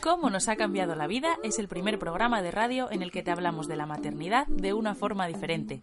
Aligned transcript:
Cómo 0.00 0.30
nos 0.30 0.48
ha 0.48 0.56
cambiado 0.56 0.94
la 0.94 1.08
vida 1.08 1.36
es 1.42 1.58
el 1.58 1.66
primer 1.66 1.98
programa 1.98 2.42
de 2.42 2.52
radio 2.52 2.90
en 2.90 3.02
el 3.02 3.10
que 3.10 3.22
te 3.22 3.32
hablamos 3.32 3.66
de 3.66 3.76
la 3.76 3.86
maternidad 3.86 4.46
de 4.46 4.72
una 4.72 4.94
forma 4.94 5.26
diferente. 5.26 5.82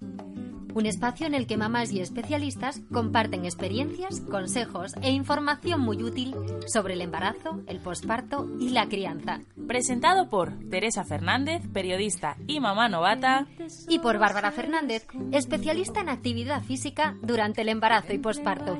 Un 0.75 0.85
espacio 0.85 1.25
en 1.25 1.33
el 1.35 1.47
que 1.47 1.55
mamás 1.55 1.93
y 1.93 2.01
especialistas 2.01 2.81
comparten 2.91 3.45
experiencias, 3.45 4.19
consejos 4.19 4.91
e 5.01 5.09
información 5.09 5.79
muy 5.79 6.03
útil 6.03 6.35
sobre 6.67 6.95
el 6.95 7.01
embarazo, 7.01 7.61
el 7.67 7.79
posparto 7.79 8.45
y 8.59 8.71
la 8.71 8.89
crianza. 8.89 9.39
Presentado 9.67 10.27
por 10.29 10.51
Teresa 10.69 11.05
Fernández, 11.05 11.61
periodista 11.71 12.35
y 12.45 12.59
mamá 12.59 12.89
novata. 12.89 13.47
Y 13.87 13.99
por 13.99 14.19
Bárbara 14.19 14.51
Fernández, 14.51 15.07
especialista 15.31 16.01
en 16.01 16.09
actividad 16.09 16.61
física 16.61 17.15
durante 17.21 17.61
el 17.61 17.69
embarazo 17.69 18.11
y 18.11 18.17
posparto. 18.17 18.77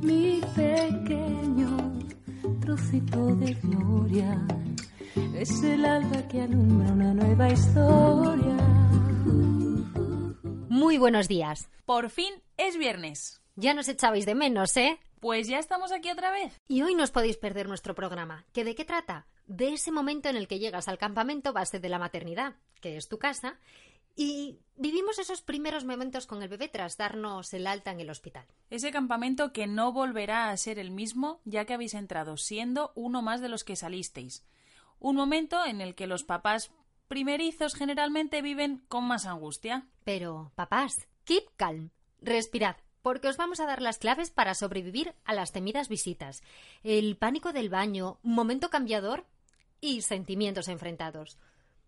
Mi 0.00 0.40
pequeño 0.54 1.76
trocito 2.60 3.34
de 3.34 3.54
gloria 3.54 4.46
es 5.34 5.62
el 5.62 5.84
alba 5.84 6.28
que 6.28 6.42
alumbra 6.42 6.92
una 6.92 7.14
nueva 7.14 7.48
historia. 7.50 8.56
Muy 10.68 10.98
buenos 10.98 11.28
días. 11.28 11.68
Por 11.84 12.10
fin 12.10 12.32
es 12.56 12.76
viernes. 12.76 13.40
Ya 13.56 13.74
nos 13.74 13.88
echabais 13.88 14.26
de 14.26 14.34
menos, 14.34 14.76
¿eh? 14.76 14.98
Pues 15.20 15.48
ya 15.48 15.58
estamos 15.58 15.92
aquí 15.92 16.10
otra 16.10 16.30
vez. 16.30 16.58
Y 16.68 16.82
hoy 16.82 16.94
no 16.94 17.04
os 17.04 17.10
podéis 17.10 17.36
perder 17.36 17.68
nuestro 17.68 17.94
programa. 17.94 18.46
¿Que 18.52 18.64
de 18.64 18.74
qué 18.74 18.84
trata? 18.84 19.26
De 19.46 19.72
ese 19.72 19.90
momento 19.90 20.28
en 20.28 20.36
el 20.36 20.48
que 20.48 20.58
llegas 20.58 20.88
al 20.88 20.98
campamento 20.98 21.52
base 21.52 21.80
de 21.80 21.88
la 21.88 21.98
maternidad, 21.98 22.54
que 22.80 22.96
es 22.96 23.08
tu 23.08 23.18
casa, 23.18 23.58
y 24.16 24.60
vivimos 24.76 25.18
esos 25.18 25.42
primeros 25.42 25.84
momentos 25.84 26.26
con 26.26 26.42
el 26.42 26.48
bebé 26.48 26.68
tras 26.68 26.96
darnos 26.96 27.52
el 27.52 27.66
alta 27.66 27.90
en 27.90 28.00
el 28.00 28.10
hospital. 28.10 28.46
Ese 28.70 28.90
campamento 28.90 29.52
que 29.52 29.66
no 29.66 29.92
volverá 29.92 30.50
a 30.50 30.56
ser 30.56 30.78
el 30.78 30.90
mismo 30.90 31.40
ya 31.44 31.64
que 31.64 31.74
habéis 31.74 31.94
entrado 31.94 32.36
siendo 32.36 32.92
uno 32.94 33.22
más 33.22 33.40
de 33.40 33.48
los 33.48 33.64
que 33.64 33.76
salisteis. 33.76 34.44
Un 35.00 35.16
momento 35.16 35.64
en 35.64 35.80
el 35.80 35.94
que 35.94 36.06
los 36.06 36.24
papás 36.24 36.70
primerizos 37.08 37.74
generalmente 37.74 38.42
viven 38.42 38.84
con 38.86 39.04
más 39.04 39.26
angustia. 39.26 39.88
Pero, 40.04 40.52
papás, 40.54 41.08
keep 41.24 41.42
calm, 41.56 41.90
respirad, 42.20 42.76
porque 43.02 43.28
os 43.28 43.36
vamos 43.36 43.60
a 43.60 43.66
dar 43.66 43.82
las 43.82 43.98
claves 43.98 44.30
para 44.30 44.54
sobrevivir 44.54 45.14
a 45.24 45.34
las 45.34 45.52
temidas 45.52 45.88
visitas, 45.88 46.42
el 46.84 47.16
pánico 47.16 47.52
del 47.52 47.68
baño, 47.68 48.18
momento 48.22 48.70
cambiador 48.70 49.26
y 49.80 50.02
sentimientos 50.02 50.68
enfrentados. 50.68 51.38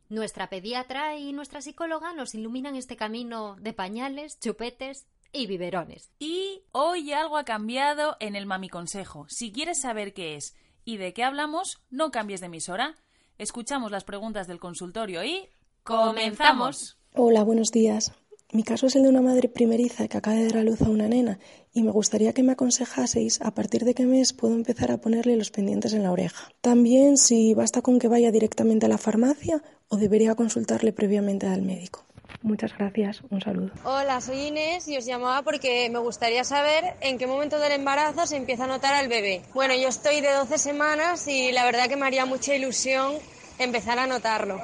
Nuestra 0.09 0.49
pediatra 0.49 1.17
y 1.17 1.33
nuestra 1.33 1.63
psicóloga 1.63 2.13
nos 2.13 2.35
iluminan 2.35 2.77
este 2.77 2.97
camino 2.97 3.57
de 3.61 3.73
pañales, 3.73 4.41
chupetes 4.41 5.07
y 5.33 5.47
biberones. 5.47 6.11
Y 6.19 6.63
hoy 6.73 7.13
algo 7.13 7.39
ha 7.39 7.45
cambiado 7.45 8.17
en 8.21 8.37
el 8.37 8.47
Mami 8.47 8.69
Consejo. 8.69 9.27
Si 9.29 9.53
quieres 9.53 9.81
saber 9.81 10.13
qué 10.13 10.35
es 10.35 10.55
y 10.85 10.97
de 10.97 11.13
qué 11.13 11.25
hablamos, 11.25 11.81
no 11.91 12.11
cambies 12.11 12.41
de 12.41 12.47
emisora. 12.47 12.97
Escuchamos 13.39 13.91
las 13.91 14.05
preguntas 14.05 14.47
del 14.47 14.61
consultorio 14.61 15.25
y 15.25 15.49
comenzamos. 15.83 16.99
Hola, 17.15 17.43
buenos 17.45 17.71
días. 17.71 18.13
Mi 18.53 18.65
caso 18.65 18.87
es 18.87 18.97
el 18.97 19.05
de 19.05 19.09
una 19.09 19.23
madre 19.23 19.49
primeriza 19.49 20.09
que 20.09 20.19
acaba 20.19 20.37
de 20.37 20.47
dar 20.47 20.59
a 20.59 20.63
luz 20.63 20.83
a 20.83 20.91
una 20.91 21.09
nena 21.09 21.39
y 21.73 21.83
me 21.83 21.91
gustaría 21.91 22.35
que 22.35 22.43
me 22.43 22.53
aconsejaseis 22.53 23.41
a 23.41 23.55
partir 23.55 23.85
de 23.85 23.95
qué 23.95 24.05
mes 24.05 24.35
puedo 24.35 24.55
empezar 24.55 24.93
a 24.93 25.01
ponerle 25.01 25.37
los 25.37 25.51
pendientes 25.51 25.95
en 25.95 26.03
la 26.03 26.13
oreja. 26.13 26.53
También 26.61 27.17
si 27.17 27.55
basta 27.55 27.81
con 27.81 27.99
que 27.99 28.09
vaya 28.09 28.31
directamente 28.31 28.85
a 28.85 28.91
la 28.91 28.99
farmacia 28.99 29.63
o 29.89 29.97
debería 29.97 30.35
consultarle 30.35 30.93
previamente 30.93 31.47
al 31.47 31.63
médico. 31.63 32.05
Muchas 32.41 32.77
gracias, 32.77 33.21
un 33.31 33.41
saludo. 33.41 33.71
Hola, 33.85 34.21
soy 34.21 34.49
Inés 34.49 34.89
y 34.89 34.97
os 34.97 35.05
llamaba 35.05 35.43
porque 35.43 35.89
me 35.91 35.99
gustaría 35.99 36.45
saber 36.45 36.85
en 37.01 37.19
qué 37.19 37.27
momento 37.27 37.59
del 37.59 37.73
embarazo 37.73 38.27
se 38.27 38.37
empieza 38.37 38.65
a 38.65 38.67
notar 38.67 38.95
al 38.95 39.09
bebé. 39.09 39.43
Bueno, 39.55 39.75
yo 39.75 39.89
estoy 39.89 40.21
de 40.21 40.33
12 40.33 40.59
semanas 40.59 41.29
y 41.29 41.53
la 41.53 41.65
verdad 41.65 41.89
que 41.89 41.97
me 41.97 42.07
haría 42.07 42.27
mucha 42.27 42.55
ilusión 42.55 43.15
empezar 43.59 43.99
a 43.99 44.07
notarlo. 44.07 44.61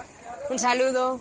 Un 0.50 0.58
saludo. 0.58 1.20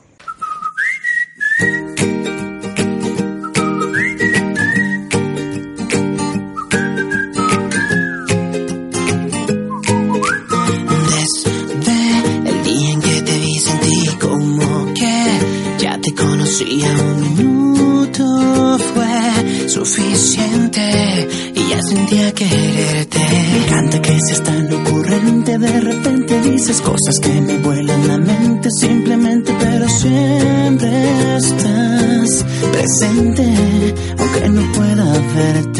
Conocía 16.57 16.89
un 16.89 17.37
minuto 17.37 18.77
fue 18.93 19.69
suficiente 19.69 21.27
y 21.53 21.69
ya 21.69 21.81
sentía 21.83 22.33
quererte. 22.33 23.19
Me 23.19 23.65
encanta 23.65 24.01
que 24.01 24.19
seas 24.19 24.43
tan 24.43 24.73
ocurrente, 24.73 25.57
de 25.57 25.79
repente 25.81 26.41
dices 26.41 26.81
cosas 26.81 27.19
que 27.19 27.41
me 27.41 27.57
vuelan 27.59 28.07
la 28.07 28.17
mente 28.17 28.69
simplemente, 28.71 29.55
pero 29.59 29.87
siempre 29.87 31.37
estás 31.37 32.45
presente, 32.71 33.93
aunque 34.17 34.49
no 34.49 34.71
pueda 34.71 35.11
verte. 35.35 35.76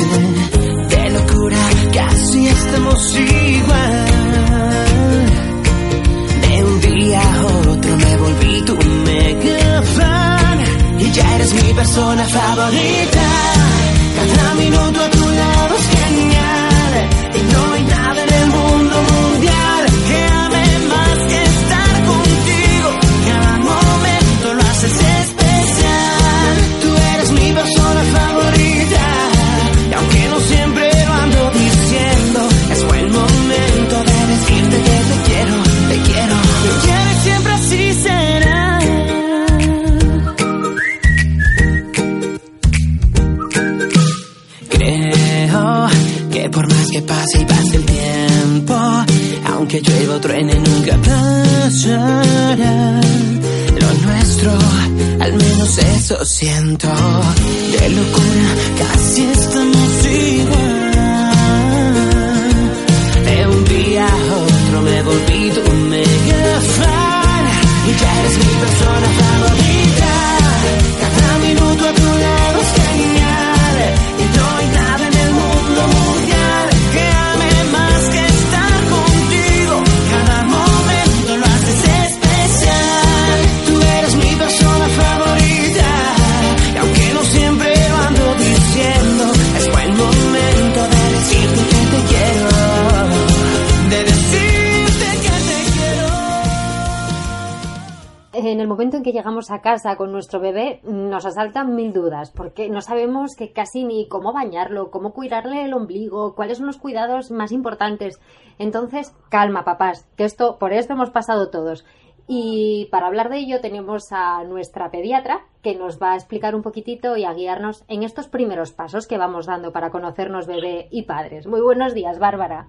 Momento 98.78 98.98
en 98.98 99.04
que 99.04 99.12
llegamos 99.12 99.50
a 99.50 99.62
casa 99.62 99.96
con 99.96 100.12
nuestro 100.12 100.40
bebé 100.40 100.82
nos 100.84 101.26
asaltan 101.26 101.76
mil 101.76 101.94
dudas, 101.94 102.30
porque 102.30 102.70
no 102.70 102.82
sabemos 102.82 103.36
que 103.36 103.52
casi 103.52 103.84
ni 103.84 104.08
cómo 104.08 104.34
bañarlo, 104.34 104.92
cómo 104.92 105.14
cuidarle 105.14 105.66
el 105.66 105.74
ombligo, 105.74 106.36
cuáles 106.36 106.60
son 106.60 106.68
los 106.68 106.78
cuidados 106.78 107.32
más 107.32 107.52
importantes. 107.52 108.22
Entonces, 108.60 109.16
calma, 109.30 109.66
papás, 109.66 110.08
que 110.16 110.26
esto, 110.26 110.60
por 110.60 110.74
esto 110.74 110.94
hemos 110.94 111.10
pasado 111.10 111.50
todos. 111.50 111.86
Y 112.28 112.88
para 112.92 113.08
hablar 113.08 113.30
de 113.30 113.40
ello 113.40 113.62
tenemos 113.62 114.12
a 114.12 114.44
nuestra 114.44 114.92
pediatra 114.92 115.42
que 115.64 115.74
nos 115.74 116.00
va 116.00 116.12
a 116.12 116.16
explicar 116.16 116.54
un 116.54 116.62
poquitito 116.62 117.18
y 117.18 117.26
a 117.26 117.34
guiarnos 117.34 117.84
en 117.88 118.04
estos 118.04 118.28
primeros 118.28 118.74
pasos 118.74 119.08
que 119.08 119.18
vamos 119.18 119.48
dando 119.48 119.72
para 119.72 119.90
conocernos 119.90 120.46
bebé 120.46 120.88
y 120.92 121.02
padres. 121.04 121.48
Muy 121.48 121.62
buenos 121.62 121.96
días, 121.96 122.20
Bárbara. 122.20 122.68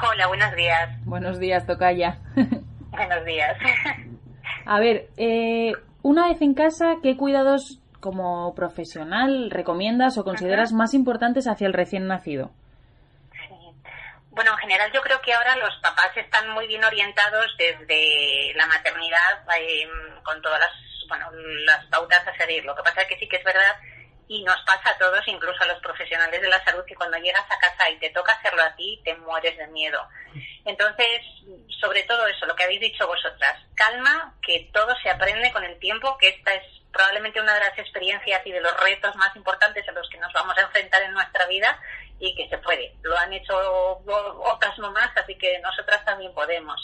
Hola, 0.00 0.28
buenos 0.28 0.54
días. 0.54 1.04
Buenos 1.04 1.40
días, 1.40 1.66
Tocaya. 1.66 2.20
buenos 2.92 3.24
días. 3.24 3.56
a 4.66 4.80
ver, 4.80 5.08
eh, 5.16 5.72
una 6.02 6.28
vez 6.28 6.40
en 6.42 6.54
casa, 6.54 6.96
¿qué 7.02 7.16
cuidados 7.16 7.80
como 8.00 8.54
profesional 8.54 9.50
recomiendas 9.50 10.18
o 10.18 10.24
consideras 10.24 10.72
más 10.72 10.94
importantes 10.94 11.46
hacia 11.46 11.66
el 11.66 11.72
recién 11.72 12.06
nacido? 12.06 12.50
Bueno, 14.30 14.50
en 14.52 14.58
general 14.58 14.90
yo 14.92 15.00
creo 15.00 15.20
que 15.22 15.32
ahora 15.32 15.56
los 15.56 15.74
papás 15.80 16.10
están 16.16 16.50
muy 16.50 16.66
bien 16.66 16.84
orientados 16.84 17.46
desde 17.56 18.52
la 18.54 18.66
maternidad 18.66 19.44
eh, 19.58 19.88
con 20.24 20.42
todas 20.42 20.58
las, 20.58 20.72
bueno, 21.08 21.30
las 21.64 21.86
pautas 21.86 22.26
a 22.26 22.36
seguir. 22.36 22.64
Lo 22.64 22.74
que 22.74 22.82
pasa 22.82 23.02
es 23.02 23.08
que 23.08 23.18
sí 23.18 23.28
que 23.28 23.36
es 23.36 23.44
verdad 23.44 23.76
y 24.28 24.42
nos 24.42 24.60
pasa 24.62 24.90
a 24.90 24.98
todos, 24.98 25.20
incluso 25.26 25.62
a 25.62 25.66
los 25.66 25.80
profesionales 25.80 26.40
de 26.40 26.48
la 26.48 26.64
salud, 26.64 26.84
que 26.86 26.94
cuando 26.94 27.18
llegas 27.18 27.44
a 27.50 27.58
casa 27.58 27.90
y 27.90 27.98
te 27.98 28.10
toca 28.10 28.32
hacerlo 28.32 28.62
a 28.62 28.74
ti, 28.74 29.00
te 29.04 29.14
mueres 29.16 29.56
de 29.58 29.66
miedo. 29.68 30.00
Entonces, 30.64 31.20
sobre 31.80 32.02
todo 32.04 32.26
eso, 32.26 32.46
lo 32.46 32.56
que 32.56 32.64
habéis 32.64 32.80
dicho 32.80 33.06
vosotras, 33.06 33.62
calma, 33.74 34.34
que 34.42 34.70
todo 34.72 34.94
se 35.02 35.10
aprende 35.10 35.52
con 35.52 35.64
el 35.64 35.78
tiempo, 35.78 36.16
que 36.18 36.28
esta 36.28 36.54
es 36.54 36.64
probablemente 36.92 37.40
una 37.40 37.54
de 37.54 37.60
las 37.60 37.78
experiencias 37.78 38.40
y 38.46 38.52
de 38.52 38.60
los 38.60 38.72
retos 38.80 39.14
más 39.16 39.34
importantes 39.36 39.86
a 39.88 39.92
los 39.92 40.08
que 40.08 40.18
nos 40.18 40.32
vamos 40.32 40.56
a 40.56 40.62
enfrentar 40.62 41.02
en 41.02 41.12
nuestra 41.12 41.46
vida 41.46 41.78
y 42.20 42.34
que 42.34 42.48
se 42.48 42.58
puede. 42.58 42.94
Lo 43.02 43.16
han 43.18 43.32
hecho 43.32 43.54
otras 44.44 44.78
mamás, 44.78 45.10
así 45.16 45.36
que 45.36 45.58
nosotras 45.58 46.04
también 46.04 46.32
podemos. 46.32 46.80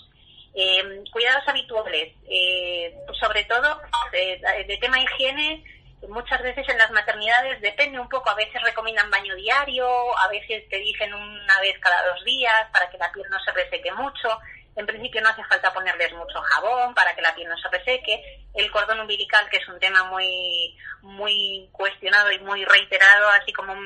Eh, 0.53 1.05
cuidados 1.13 1.47
habituales, 1.47 2.13
eh, 2.29 2.93
sobre 3.21 3.45
todo 3.45 3.81
eh, 4.13 4.41
de, 4.67 4.77
tema 4.79 5.01
higiene, 5.01 5.65
muchas 6.09 6.43
veces 6.43 6.69
en 6.69 6.79
las 6.79 6.91
maternidades 6.91 7.61
depende 7.61 8.01
un 8.01 8.09
poco, 8.09 8.31
a 8.31 8.35
veces 8.35 8.63
recomiendan 8.63 9.11
baño 9.11 9.35
diario, 9.35 9.87
a 10.19 10.29
veces 10.29 10.69
te 10.69 10.79
dicen 10.79 11.13
una 11.13 11.61
vez 11.61 11.79
cada 11.81 12.07
dos 12.07 12.25
días 12.25 12.67
para 12.73 12.89
que 12.91 12.99
la 12.99 13.13
piel 13.13 13.27
no 13.31 13.39
se 13.41 13.53
reseque 13.53 13.93
mucho. 13.93 14.39
En 14.77 14.87
principio 14.87 15.21
no 15.21 15.29
hace 15.29 15.45
falta 15.45 15.73
ponerles 15.73 16.13
mucho 16.15 16.41
jabón 16.41 16.95
para 16.95 17.15
que 17.15 17.23
la 17.23 17.35
piel 17.35 17.49
no 17.49 17.59
se 17.59 17.69
reseque. 17.69 18.41
El 18.55 18.71
cordón 18.71 19.01
umbilical, 19.01 19.49
que 19.51 19.59
es 19.59 19.69
un 19.69 19.79
tema 19.79 20.05
muy, 20.05 20.77
muy 21.03 21.69
cuestionado 21.73 22.31
y 22.33 22.39
muy 22.39 22.65
reiterado, 22.65 23.29
así 23.31 23.53
como 23.53 23.73
un 23.73 23.85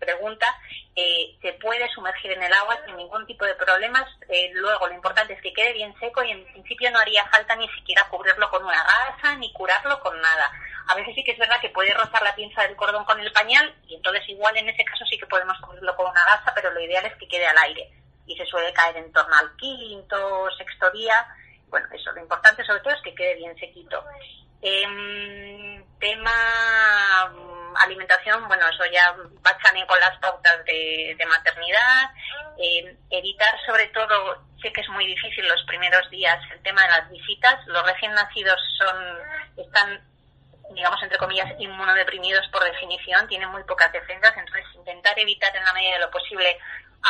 pregunta, 0.00 0.46
eh, 0.96 1.36
se 1.40 1.52
puede 1.54 1.88
sumergir 1.90 2.32
en 2.32 2.42
el 2.42 2.52
agua 2.52 2.78
sin 2.84 2.96
ningún 2.96 3.24
tipo 3.26 3.44
de 3.44 3.54
problemas. 3.54 4.04
Eh, 4.28 4.50
luego, 4.54 4.88
lo 4.88 4.94
importante 4.94 5.34
es 5.34 5.42
que 5.42 5.52
quede 5.52 5.74
bien 5.74 5.94
seco 6.00 6.24
y 6.24 6.32
en 6.32 6.44
principio 6.46 6.90
no 6.90 6.98
haría 6.98 7.24
falta 7.26 7.54
ni 7.54 7.68
siquiera 7.68 8.08
cubrirlo 8.08 8.50
con 8.50 8.64
una 8.64 8.82
gasa 8.82 9.36
ni 9.36 9.52
curarlo 9.52 10.00
con 10.00 10.20
nada. 10.20 10.50
A 10.90 10.94
veces 10.96 11.14
sí 11.14 11.22
que 11.22 11.30
es 11.32 11.38
verdad 11.38 11.60
que 11.60 11.70
puede 11.70 11.94
rozar 11.94 12.20
la 12.22 12.34
pinza 12.34 12.62
del 12.62 12.74
cordón 12.74 13.04
con 13.04 13.20
el 13.20 13.32
pañal 13.32 13.74
y 13.86 13.94
entonces 13.94 14.28
igual 14.28 14.56
en 14.56 14.68
ese 14.68 14.84
caso 14.84 15.04
sí 15.06 15.16
que 15.16 15.26
podemos 15.26 15.56
cubrirlo 15.60 15.94
con 15.94 16.10
una 16.10 16.24
gasa, 16.24 16.52
pero 16.54 16.72
lo 16.72 16.80
ideal 16.80 17.06
es 17.06 17.14
que 17.14 17.28
quede 17.28 17.46
al 17.46 17.58
aire 17.58 17.88
y 18.26 18.36
se 18.36 18.44
suele 18.46 18.72
caer 18.72 18.96
en 18.96 19.12
torno 19.12 19.34
al 19.36 19.54
quinto, 19.56 20.50
sexto 20.58 20.90
día. 20.90 21.14
Bueno, 21.68 21.86
eso, 21.92 22.10
lo 22.10 22.20
importante 22.20 22.64
sobre 22.64 22.80
todo 22.80 22.92
es 22.94 23.02
que 23.02 23.14
quede 23.14 23.36
bien 23.36 23.56
sequito. 23.56 24.04
Eh, 24.62 25.82
tema 26.00 26.32
alimentación, 27.78 28.46
bueno, 28.48 28.66
eso 28.68 28.84
ya 28.92 29.14
va 29.46 29.56
también 29.58 29.86
con 29.86 29.98
las 30.00 30.18
pautas 30.18 30.64
de, 30.64 31.16
maternidad. 31.28 32.10
Eh, 32.58 32.96
evitar, 33.10 33.54
sobre 33.64 33.86
todo, 33.88 34.42
sé 34.60 34.72
que 34.72 34.80
es 34.80 34.88
muy 34.88 35.06
difícil 35.06 35.46
los 35.46 35.62
primeros 35.64 36.08
días 36.10 36.38
el 36.52 36.60
tema 36.62 36.82
de 36.82 36.88
las 36.88 37.10
visitas. 37.10 37.66
Los 37.66 37.84
recién 37.86 38.12
nacidos 38.12 38.60
son 38.78 39.18
están, 39.56 40.00
digamos, 40.74 41.02
entre 41.02 41.18
comillas, 41.18 41.48
inmunodeprimidos 41.58 42.46
por 42.48 42.64
definición, 42.64 43.26
tienen 43.28 43.48
muy 43.50 43.62
pocas 43.64 43.92
defensas, 43.92 44.32
entonces 44.36 44.64
intentar 44.74 45.18
evitar 45.18 45.54
en 45.56 45.64
la 45.64 45.72
medida 45.72 45.94
de 45.94 46.00
lo 46.00 46.10
posible 46.10 46.58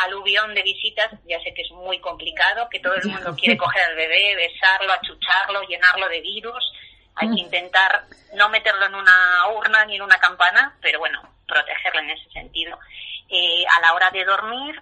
aluvión 0.05 0.53
de 0.55 0.63
visitas, 0.63 1.11
ya 1.25 1.39
sé 1.41 1.53
que 1.53 1.63
es 1.63 1.71
muy 1.71 1.99
complicado, 1.99 2.69
que 2.69 2.79
todo 2.79 2.95
el 2.95 3.05
mundo 3.07 3.35
quiere 3.39 3.57
coger 3.57 3.83
al 3.83 3.95
bebé, 3.95 4.35
besarlo, 4.35 4.93
achucharlo, 4.93 5.63
llenarlo 5.63 6.07
de 6.09 6.21
virus 6.21 6.71
hay 7.15 7.29
que 7.29 7.41
intentar 7.41 8.05
no 8.33 8.49
meterlo 8.49 8.85
en 8.85 8.95
una 8.95 9.47
urna 9.53 9.85
ni 9.85 9.95
en 9.95 10.01
una 10.01 10.17
campana, 10.17 10.75
pero 10.81 10.99
bueno, 10.99 11.21
protegerlo 11.47 11.99
en 12.01 12.11
ese 12.11 12.29
sentido. 12.31 12.79
Eh, 13.29 13.63
a 13.77 13.81
la 13.81 13.93
hora 13.93 14.09
de 14.11 14.25
dormir, 14.25 14.81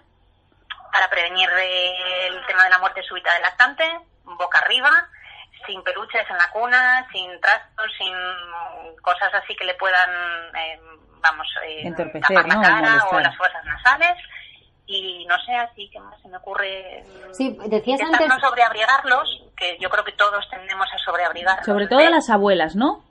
para 0.92 1.08
prevenir 1.08 1.48
el 1.50 2.46
tema 2.46 2.64
de 2.64 2.70
la 2.70 2.78
muerte 2.78 3.02
súbita 3.02 3.32
del 3.34 3.42
lactante, 3.42 3.84
boca 4.24 4.58
arriba, 4.58 5.08
sin 5.66 5.82
peluches 5.82 6.28
en 6.28 6.36
la 6.36 6.50
cuna, 6.52 7.06
sin 7.12 7.40
trastos, 7.40 7.90
sin 7.98 8.14
cosas 9.02 9.32
así 9.34 9.54
que 9.56 9.64
le 9.64 9.74
puedan, 9.74 10.10
eh, 10.56 10.80
vamos, 11.20 11.46
eh, 11.66 11.92
tapar 11.96 12.46
la 12.48 12.60
cara 12.60 13.04
o 13.10 13.20
las 13.20 13.36
fuerzas 13.36 13.64
nasales. 13.64 14.16
Y 14.86 15.24
no 15.26 15.36
sé 15.44 15.54
así 15.54 15.88
que 15.88 16.00
más 16.00 16.20
se 16.20 16.28
me 16.28 16.36
ocurre 16.38 17.04
sí 17.30 17.56
decías 17.66 18.00
antes 18.00 18.26
no 18.26 18.40
sobreabrigarlos 18.40 19.44
que 19.56 19.78
yo 19.78 19.88
creo 19.88 20.02
que 20.02 20.10
todos 20.12 20.44
tendemos 20.50 20.88
a 20.92 20.98
sobreabrigar 20.98 21.64
sobre 21.64 21.86
todo 21.86 22.00
las 22.10 22.28
abuelas 22.28 22.74
no 22.74 23.04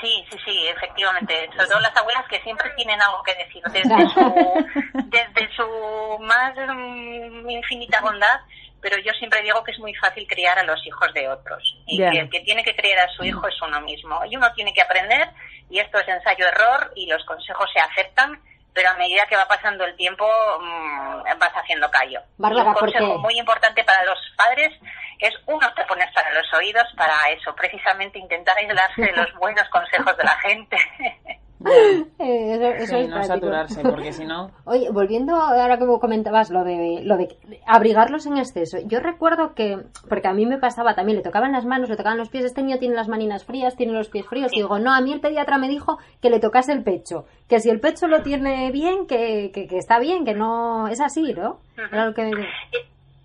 sí 0.00 0.24
sí 0.30 0.38
sí 0.44 0.68
efectivamente. 0.68 1.48
Sobre 1.56 1.68
todo 1.68 1.80
las 1.80 1.96
abuelas 1.96 2.24
que 2.28 2.40
siempre 2.40 2.70
tienen 2.76 3.00
algo 3.02 3.22
que 3.22 3.34
decir. 3.34 3.62
Desde 3.72 4.08
su 4.10 5.04
desde 5.06 5.54
su 5.54 6.18
más 6.20 6.54
mm, 6.56 7.50
infinita 7.50 8.00
bondad 8.00 8.40
pero 8.84 8.98
yo 8.98 9.12
siempre 9.14 9.40
digo 9.40 9.64
que 9.64 9.70
es 9.70 9.78
muy 9.78 9.94
fácil 9.94 10.26
criar 10.28 10.58
a 10.58 10.62
los 10.62 10.86
hijos 10.86 11.10
de 11.14 11.26
otros 11.26 11.74
y 11.86 11.96
que 11.96 12.18
el 12.20 12.28
que 12.28 12.40
tiene 12.40 12.62
que 12.62 12.76
criar 12.76 12.98
a 12.98 13.12
su 13.14 13.24
hijo 13.24 13.48
es 13.48 13.62
uno 13.62 13.80
mismo 13.80 14.20
y 14.26 14.36
uno 14.36 14.52
tiene 14.52 14.74
que 14.74 14.82
aprender 14.82 15.30
y 15.70 15.78
esto 15.78 15.98
es 15.98 16.06
ensayo 16.06 16.46
error 16.46 16.92
y 16.94 17.06
los 17.06 17.24
consejos 17.24 17.66
se 17.72 17.80
aceptan 17.80 18.38
pero 18.74 18.90
a 18.90 18.94
medida 18.94 19.24
que 19.26 19.36
va 19.36 19.48
pasando 19.48 19.86
el 19.86 19.96
tiempo 19.96 20.28
mmm, 20.60 21.22
vas 21.38 21.52
haciendo 21.54 21.90
callo. 21.90 22.20
un 22.36 22.74
consejo 22.74 23.18
muy 23.20 23.38
importante 23.38 23.82
para 23.84 24.04
los 24.04 24.18
padres 24.36 24.70
es 25.18 25.34
uno 25.46 25.72
te 25.74 25.84
pones 25.84 26.12
para 26.12 26.34
los 26.34 26.52
oídos 26.52 26.86
para 26.94 27.14
eso, 27.30 27.54
precisamente 27.54 28.18
intentar 28.18 28.54
aislarse 28.58 29.00
de 29.00 29.12
los 29.12 29.32
buenos 29.38 29.66
consejos 29.70 30.14
de 30.16 30.24
la 30.24 30.38
gente. 30.40 30.76
Eh, 32.18 32.76
eso, 32.78 32.96
es 32.96 33.08
no 33.08 33.22
saturarse, 33.24 33.82
porque 33.82 34.12
si 34.12 34.24
no... 34.24 34.50
Oye, 34.64 34.88
volviendo 34.90 35.34
ahora 35.34 35.78
que 35.78 35.86
comentabas 36.00 36.50
lo 36.50 36.64
de, 36.64 37.00
lo 37.02 37.16
de 37.16 37.36
abrigarlos 37.66 38.26
en 38.26 38.38
exceso, 38.38 38.78
yo 38.86 39.00
recuerdo 39.00 39.54
que, 39.54 39.78
porque 40.08 40.28
a 40.28 40.32
mí 40.32 40.46
me 40.46 40.58
pasaba 40.58 40.94
también, 40.94 41.18
le 41.18 41.22
tocaban 41.22 41.52
las 41.52 41.66
manos, 41.66 41.90
le 41.90 41.96
tocaban 41.96 42.16
los 42.16 42.30
pies, 42.30 42.44
este 42.44 42.62
niño 42.62 42.78
tiene 42.78 42.94
las 42.94 43.08
maninas 43.08 43.44
frías, 43.44 43.76
tiene 43.76 43.92
los 43.92 44.08
pies 44.08 44.26
fríos, 44.26 44.52
y 44.52 44.56
digo, 44.56 44.78
no, 44.78 44.94
a 44.94 45.00
mí 45.00 45.12
el 45.12 45.20
pediatra 45.20 45.58
me 45.58 45.68
dijo 45.68 45.98
que 46.22 46.30
le 46.30 46.40
tocase 46.40 46.72
el 46.72 46.82
pecho, 46.82 47.26
que 47.48 47.60
si 47.60 47.68
el 47.68 47.80
pecho 47.80 48.06
lo 48.06 48.22
tiene 48.22 48.70
bien, 48.70 49.06
que, 49.06 49.50
que, 49.52 49.76
está 49.76 49.98
bien, 49.98 50.24
que 50.24 50.34
no, 50.34 50.88
es 50.88 51.00
así, 51.00 51.34
¿no? 51.34 51.58
Era 51.76 52.06
lo 52.06 52.14
que... 52.14 52.30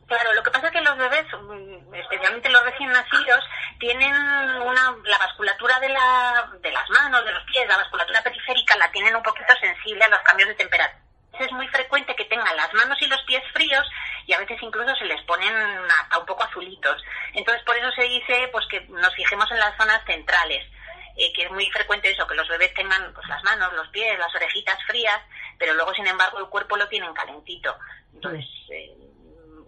Claro, 0.09 0.33
lo 0.33 0.41
que 0.41 0.49
pasa 0.49 0.67
es 0.67 0.73
que 0.73 0.81
los 0.81 0.97
bebés, 0.97 1.25
mm, 1.39 1.93
especialmente 1.93 2.49
los 2.49 2.63
recién 2.63 2.91
nacidos, 2.91 3.45
tienen 3.77 4.11
una, 4.11 4.95
la 5.03 5.17
vasculatura 5.19 5.79
de, 5.79 5.89
la, 5.89 6.49
de 6.59 6.71
las 6.71 6.89
manos, 6.89 7.23
de 7.23 7.31
los 7.31 7.43
pies, 7.43 7.67
la 7.67 7.77
vasculatura 7.77 8.23
periférica 8.23 8.75
la 8.77 8.91
tienen 8.91 9.15
un 9.15 9.21
poquito 9.21 9.53
sensible 9.61 10.03
a 10.03 10.09
los 10.09 10.19
cambios 10.21 10.49
de 10.49 10.55
temperatura. 10.55 10.99
Es 11.39 11.51
muy 11.51 11.67
frecuente 11.67 12.15
que 12.15 12.25
tengan 12.25 12.57
las 12.57 12.73
manos 12.73 12.99
y 13.01 13.05
los 13.05 13.21
pies 13.21 13.43
fríos 13.53 13.87
y 14.25 14.33
a 14.33 14.39
veces 14.39 14.57
incluso 14.61 14.95
se 14.95 15.05
les 15.05 15.21
ponen 15.25 15.53
hasta 16.01 16.17
un 16.17 16.25
poco 16.25 16.43
azulitos. 16.43 17.03
Entonces, 17.33 17.63
por 17.63 17.77
eso 17.77 17.91
se 17.91 18.03
dice 18.03 18.49
pues 18.51 18.65
que 18.65 18.81
nos 18.89 19.13
fijemos 19.13 19.49
en 19.51 19.59
las 19.59 19.77
zonas 19.77 20.03
centrales. 20.07 20.65
Eh, 21.17 21.33
que 21.33 21.43
es 21.43 21.51
muy 21.51 21.69
frecuente 21.71 22.09
eso, 22.09 22.25
que 22.25 22.35
los 22.35 22.47
bebés 22.47 22.73
tengan 22.73 23.13
pues, 23.13 23.27
las 23.27 23.43
manos, 23.43 23.73
los 23.73 23.89
pies, 23.89 24.17
las 24.17 24.33
orejitas 24.33 24.77
frías, 24.87 25.19
pero 25.57 25.73
luego, 25.73 25.93
sin 25.93 26.07
embargo, 26.07 26.39
el 26.39 26.47
cuerpo 26.47 26.77
lo 26.77 26.87
tienen 26.87 27.13
calentito. 27.13 27.77
Entonces, 28.13 28.45
eh, 28.71 28.95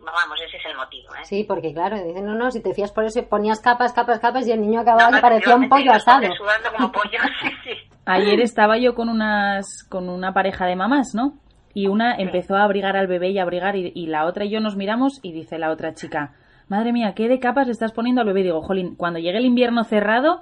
vamos, 0.05 0.39
ese 0.45 0.57
es 0.57 0.65
el 0.65 0.75
motivo. 0.75 1.13
¿eh? 1.15 1.23
Sí, 1.23 1.43
porque 1.47 1.73
claro, 1.73 1.97
dicen, 2.03 2.25
no, 2.25 2.35
no, 2.35 2.51
si 2.51 2.61
te 2.61 2.73
fías 2.73 2.91
por 2.91 3.03
eso, 3.03 3.23
ponías 3.27 3.59
capas, 3.61 3.93
capas, 3.93 4.19
capas 4.19 4.47
y 4.47 4.51
el 4.51 4.61
niño 4.61 4.81
acababa 4.81 5.17
y 5.17 5.21
parecía 5.21 5.55
un 5.55 5.69
pollo 5.69 5.91
asado. 5.91 6.27
Como 6.75 6.91
pollo, 6.91 7.19
sí, 7.63 7.71
Ayer 8.05 8.39
estaba 8.41 8.77
yo 8.77 8.95
con 8.95 9.09
unas 9.09 9.85
con 9.89 10.09
una 10.09 10.33
pareja 10.33 10.65
de 10.65 10.75
mamás, 10.75 11.13
¿no? 11.13 11.33
Y 11.73 11.87
una 11.87 12.15
empezó 12.15 12.55
a 12.55 12.63
abrigar 12.63 12.97
al 12.97 13.07
bebé 13.07 13.29
y 13.29 13.39
a 13.39 13.43
abrigar 13.43 13.75
y, 13.75 13.91
y, 13.95 14.07
la 14.07 14.25
otra 14.25 14.43
y 14.43 14.49
yo 14.49 14.59
nos 14.59 14.75
miramos 14.75 15.19
y 15.21 15.31
dice 15.31 15.57
la 15.57 15.71
otra 15.71 15.93
chica, 15.93 16.33
madre 16.67 16.91
mía, 16.91 17.13
¿qué 17.15 17.29
de 17.29 17.39
capas 17.39 17.67
le 17.67 17.73
estás 17.73 17.93
poniendo 17.93 18.21
al 18.21 18.27
bebé? 18.27 18.43
digo, 18.43 18.61
jolín, 18.61 18.95
cuando 18.95 19.19
llegue 19.19 19.37
el 19.37 19.45
invierno 19.45 19.83
cerrado, 19.85 20.41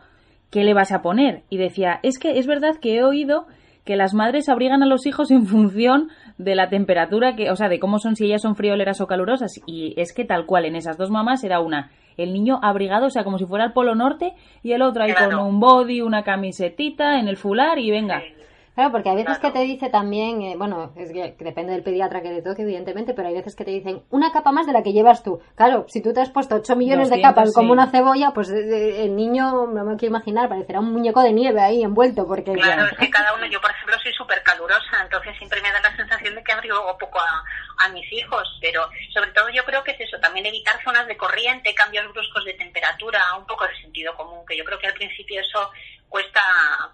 ¿qué 0.50 0.64
le 0.64 0.74
vas 0.74 0.92
a 0.92 1.02
poner? 1.02 1.44
Y 1.50 1.58
decía, 1.58 2.00
es 2.02 2.18
que 2.18 2.40
es 2.40 2.48
verdad 2.48 2.78
que 2.82 2.96
he 2.96 3.04
oído 3.04 3.46
que 3.86 3.96
las 3.96 4.14
madres 4.14 4.50
abrigan 4.50 4.84
a 4.84 4.86
los 4.86 5.06
hijos 5.06 5.32
en 5.32 5.46
función 5.46 6.10
de 6.38 6.56
la 6.56 6.70
temperatura 6.70 7.36
que, 7.36 7.50
o 7.52 7.56
sea, 7.56 7.70
de 7.70 7.80
cómo 7.80 8.00
son, 8.00 8.16
si 8.16 8.26
ellas 8.26 8.42
son 8.42 8.56
frioleras 8.56 9.02
o 9.02 9.08
calurosas. 9.08 9.60
Y 9.66 9.94
es 10.00 10.14
que 10.14 10.26
tal 10.26 10.46
cual, 10.46 10.66
en 10.66 10.76
esas 10.76 10.98
dos 10.98 11.10
mamás 11.10 11.44
era 11.44 11.60
una, 11.60 11.92
el 12.18 12.34
niño 12.34 12.60
abrigado, 12.62 13.08
o 13.08 13.10
sea, 13.10 13.24
como 13.24 13.38
si 13.38 13.46
fuera 13.46 13.66
el 13.66 13.74
Polo 13.74 13.96
Norte, 13.96 14.34
y 14.64 14.74
el 14.74 14.82
otro 14.82 15.04
ahí 15.04 15.14
con 15.14 15.34
un 15.36 15.60
body, 15.60 16.02
una 16.02 16.24
camisetita, 16.24 17.20
en 17.20 17.28
el 17.28 17.38
fular 17.38 17.80
y 17.80 17.92
venga. 17.92 18.22
Claro, 18.80 18.94
porque 18.94 19.10
hay 19.10 19.18
veces 19.18 19.40
Claro. 19.40 19.54
que 19.54 19.60
te 19.60 19.66
dice 19.66 19.90
también, 19.90 20.42
eh, 20.42 20.56
bueno, 20.58 20.94
es 20.96 21.12
que 21.12 21.36
depende 21.44 21.74
del 21.74 21.84
pediatra 21.84 22.22
que 22.22 22.30
te 22.30 22.42
toque, 22.42 22.62
evidentemente, 22.62 23.14
pero 23.14 23.28
hay 23.28 23.34
veces 23.34 23.54
que 23.54 23.66
te 23.66 23.72
dicen 23.72 24.04
una 24.10 24.32
capa 24.32 24.54
más 24.54 24.68
de 24.68 24.72
la 24.72 24.84
que 24.84 24.94
llevas 24.94 25.22
tú. 25.22 25.42
Claro, 25.58 25.84
si 25.90 26.02
tú 26.02 26.14
te 26.14 26.22
has 26.22 26.30
puesto 26.30 26.56
8 26.56 26.78
millones 26.78 27.10
de 27.10 27.18
200, 27.18 27.30
capas 27.30 27.54
como 27.54 27.74
una 27.74 27.92
cebolla, 27.92 28.32
pues 28.34 28.50
eh, 28.52 29.04
el 29.04 29.18
niño, 29.18 29.68
no 29.68 29.84
me 29.84 29.98
quiero 29.98 30.16
imaginar, 30.16 30.48
parecerá 30.48 30.80
un 30.80 30.94
muñeco 30.94 31.22
de 31.22 31.34
nieve 31.34 31.60
ahí 31.60 31.84
envuelto, 31.84 32.26
porque 32.26 32.54
Claro, 32.54 32.86
es 32.86 32.98
que 32.98 33.10
cada 33.10 33.34
uno, 33.34 33.46
yo 33.48 33.60
por 33.60 33.70
ejemplo 33.72 33.98
soy 34.02 34.14
súper 34.14 34.42
calurosa, 34.44 35.04
entonces 35.04 35.36
siempre 35.38 35.60
me 35.62 35.74
da 35.74 35.82
la 35.82 35.94
sensación 35.98 36.36
de 36.36 36.42
que 36.42 36.54
abrigo 36.54 36.98
poco 36.98 37.20
a, 37.20 37.44
a 37.86 37.90
mis 37.90 38.10
hijos, 38.14 38.48
pero 38.62 38.88
sobre 39.14 39.32
todo 39.32 39.50
yo 39.50 39.66
creo 39.66 39.84
que 39.84 39.92
es 39.92 40.00
eso, 40.00 40.18
también 40.22 40.46
evitar 40.46 40.82
zonas 40.86 41.06
de 41.06 41.18
corriente, 41.18 41.76
cambios 41.76 42.08
bruscos 42.14 42.46
de 42.46 42.54
temperatura, 42.54 43.20
un 43.38 43.46
poco 43.46 43.68
de 43.68 43.76
sentido 43.82 44.16
común, 44.16 44.46
que 44.48 44.56
yo 44.56 44.64
creo 44.64 44.80
que 44.80 44.88
al 44.88 44.94
principio 44.94 45.42
eso 45.42 45.70
cuesta 46.10 46.42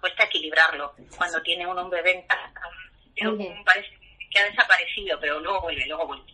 cuesta 0.00 0.24
equilibrarlo. 0.24 0.92
Cuando 1.16 1.40
tiene 1.42 1.66
uno 1.66 1.84
un 1.84 1.90
bebé 1.90 2.12
en 2.20 2.26
casa, 2.26 2.50
parece 3.64 3.88
que 4.30 4.38
ha 4.38 4.44
desaparecido, 4.50 5.18
pero 5.20 5.40
luego 5.40 5.62
vuelve, 5.62 5.86
luego 5.86 6.06
vuelve. 6.06 6.24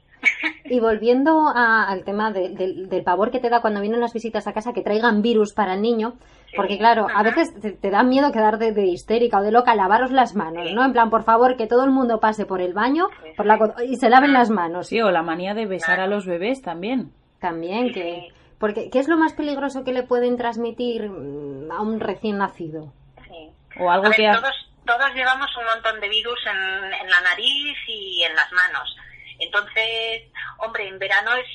Y 0.67 0.79
volviendo 0.79 1.49
a- 1.49 1.89
al 1.89 2.05
tema 2.05 2.31
de- 2.33 2.51
del- 2.51 2.89
del 2.89 3.03
pavor 3.03 3.31
que 3.33 3.41
te 3.41 3.51
da 3.51 3.61
cuando 3.61 3.81
vienen 3.81 4.01
las 4.01 4.13
visitas 4.13 4.47
a 4.47 4.53
casa 4.53 4.73
que 4.73 4.83
traigan 4.83 5.21
virus 5.21 5.53
para 5.53 5.75
el 5.75 5.83
niño, 5.83 6.15
porque 6.55 6.79
claro, 6.79 7.09
a 7.13 7.23
veces 7.25 7.59
te, 7.61 7.73
te 7.73 7.91
da 7.91 8.03
miedo 8.05 8.31
quedar 8.31 8.59
de, 8.59 8.73
de 8.73 8.85
histérica 8.87 9.39
o 9.39 9.43
de 9.43 9.51
loca, 9.51 9.75
lavaros 9.75 10.13
las 10.13 10.35
manos, 10.37 10.71
¿no? 10.73 10.85
En 10.85 10.93
plan, 10.93 11.11
por 11.11 11.25
favor, 11.25 11.57
que 11.57 11.67
todo 11.67 11.85
el 11.85 11.91
mundo 11.91 12.21
pase 12.21 12.47
por 12.47 12.61
el 12.61 12.73
baño 12.73 13.09
por 13.37 13.47
la 13.47 13.59
y 13.85 13.97
se 13.97 14.11
laven 14.11 14.33
las 14.33 14.51
manos. 14.51 14.87
Sí, 14.89 15.01
o 15.01 15.11
la 15.11 15.23
manía 15.23 15.55
de 15.55 15.67
besar 15.67 15.99
a 15.99 16.07
los 16.07 16.25
bebés 16.25 16.63
también. 16.63 17.11
También 17.41 17.93
que... 17.93 18.29
Porque, 18.63 18.91
¿qué 18.91 19.01
es 19.01 19.09
lo 19.09 19.17
más 19.17 19.33
peligroso 19.33 19.83
que 19.83 19.91
le 19.93 20.05
pueden 20.05 20.37
transmitir 20.37 21.11
mm, 21.11 21.73
a 21.73 21.81
un 21.83 21.99
recién 21.99 22.39
nacido? 22.39 22.93
Sí. 23.27 23.51
O 23.81 23.91
algo 23.91 24.07
A 24.07 24.11
ver, 24.11 24.17
que... 24.17 24.29
ha- 24.29 24.37
todos, 24.41 24.55
todos 24.87 25.13
llevamos 25.15 25.51
un 25.57 25.65
montón 25.65 25.99
de 26.01 26.09
virus 26.09 26.39
en, 26.47 26.95
en 26.95 27.11
la 27.11 27.21
nariz 27.23 27.77
y 27.89 28.23
en 28.23 28.37
las 28.37 28.53
manos. 28.53 28.97
Entonces, 29.41 30.31
hombre, 30.59 30.87
en 30.87 31.01
verano 31.01 31.35
es 31.35 31.47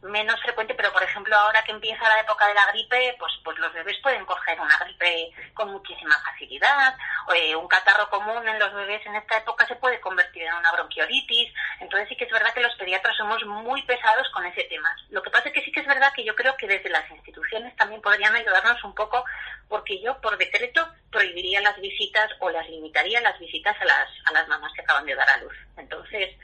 menos 0.00 0.40
frecuente, 0.40 0.74
pero 0.74 0.90
por 0.92 1.02
ejemplo 1.02 1.36
ahora 1.36 1.62
que 1.64 1.72
empieza 1.72 2.08
la 2.08 2.20
época 2.20 2.48
de 2.48 2.54
la 2.54 2.66
gripe, 2.72 3.14
pues, 3.18 3.32
pues 3.44 3.58
los 3.58 3.72
bebés 3.74 3.98
pueden 4.02 4.24
coger 4.24 4.58
una 4.58 4.78
gripe 4.84 5.32
con 5.52 5.70
muchísima 5.70 6.14
facilidad. 6.30 6.94
Eh, 7.34 7.56
un 7.56 7.68
catarro 7.68 8.10
común 8.10 8.46
en 8.46 8.58
los 8.58 8.72
bebés 8.74 9.04
en 9.06 9.14
esta 9.14 9.38
época 9.38 9.66
se 9.66 9.76
puede 9.76 10.00
convertir 10.00 10.42
en 10.42 10.54
una 10.54 10.72
bronquiolitis. 10.72 11.52
Entonces 11.80 12.08
sí 12.08 12.16
que 12.16 12.24
es 12.24 12.30
verdad 12.30 12.52
que 12.52 12.60
los 12.60 12.74
pediatras 12.76 13.16
somos 13.16 13.44
muy 13.46 13.82
pesados 13.82 14.28
con 14.30 14.44
ese 14.46 14.64
tema. 14.64 14.94
Lo 15.10 15.22
que 15.22 15.30
pasa 15.30 15.48
es 15.48 15.54
que 15.54 15.62
sí 15.62 15.72
que 15.72 15.80
es 15.80 15.86
verdad 15.86 16.12
que 16.14 16.24
yo 16.24 16.34
creo 16.34 16.56
que 16.56 16.66
desde 16.66 16.90
las 16.90 17.08
instituciones 17.10 17.74
también 17.76 18.02
podrían 18.02 18.34
ayudarnos 18.34 18.82
un 18.84 18.94
poco 18.94 19.24
porque 19.68 20.00
yo 20.02 20.20
por 20.20 20.36
decreto 20.36 20.86
prohibiría 21.10 21.60
las 21.60 21.80
visitas 21.80 22.30
o 22.40 22.50
las 22.50 22.68
limitaría 22.68 23.20
las 23.20 23.38
visitas 23.38 23.76
a 23.80 23.84
las, 23.84 24.08
a 24.26 24.32
las 24.32 24.48
mamás 24.48 24.72
que 24.74 24.82
acaban 24.82 25.06
de 25.06 25.14
dar 25.14 25.28
a 25.28 25.38
luz. 25.38 25.54
Entonces, 25.76 26.36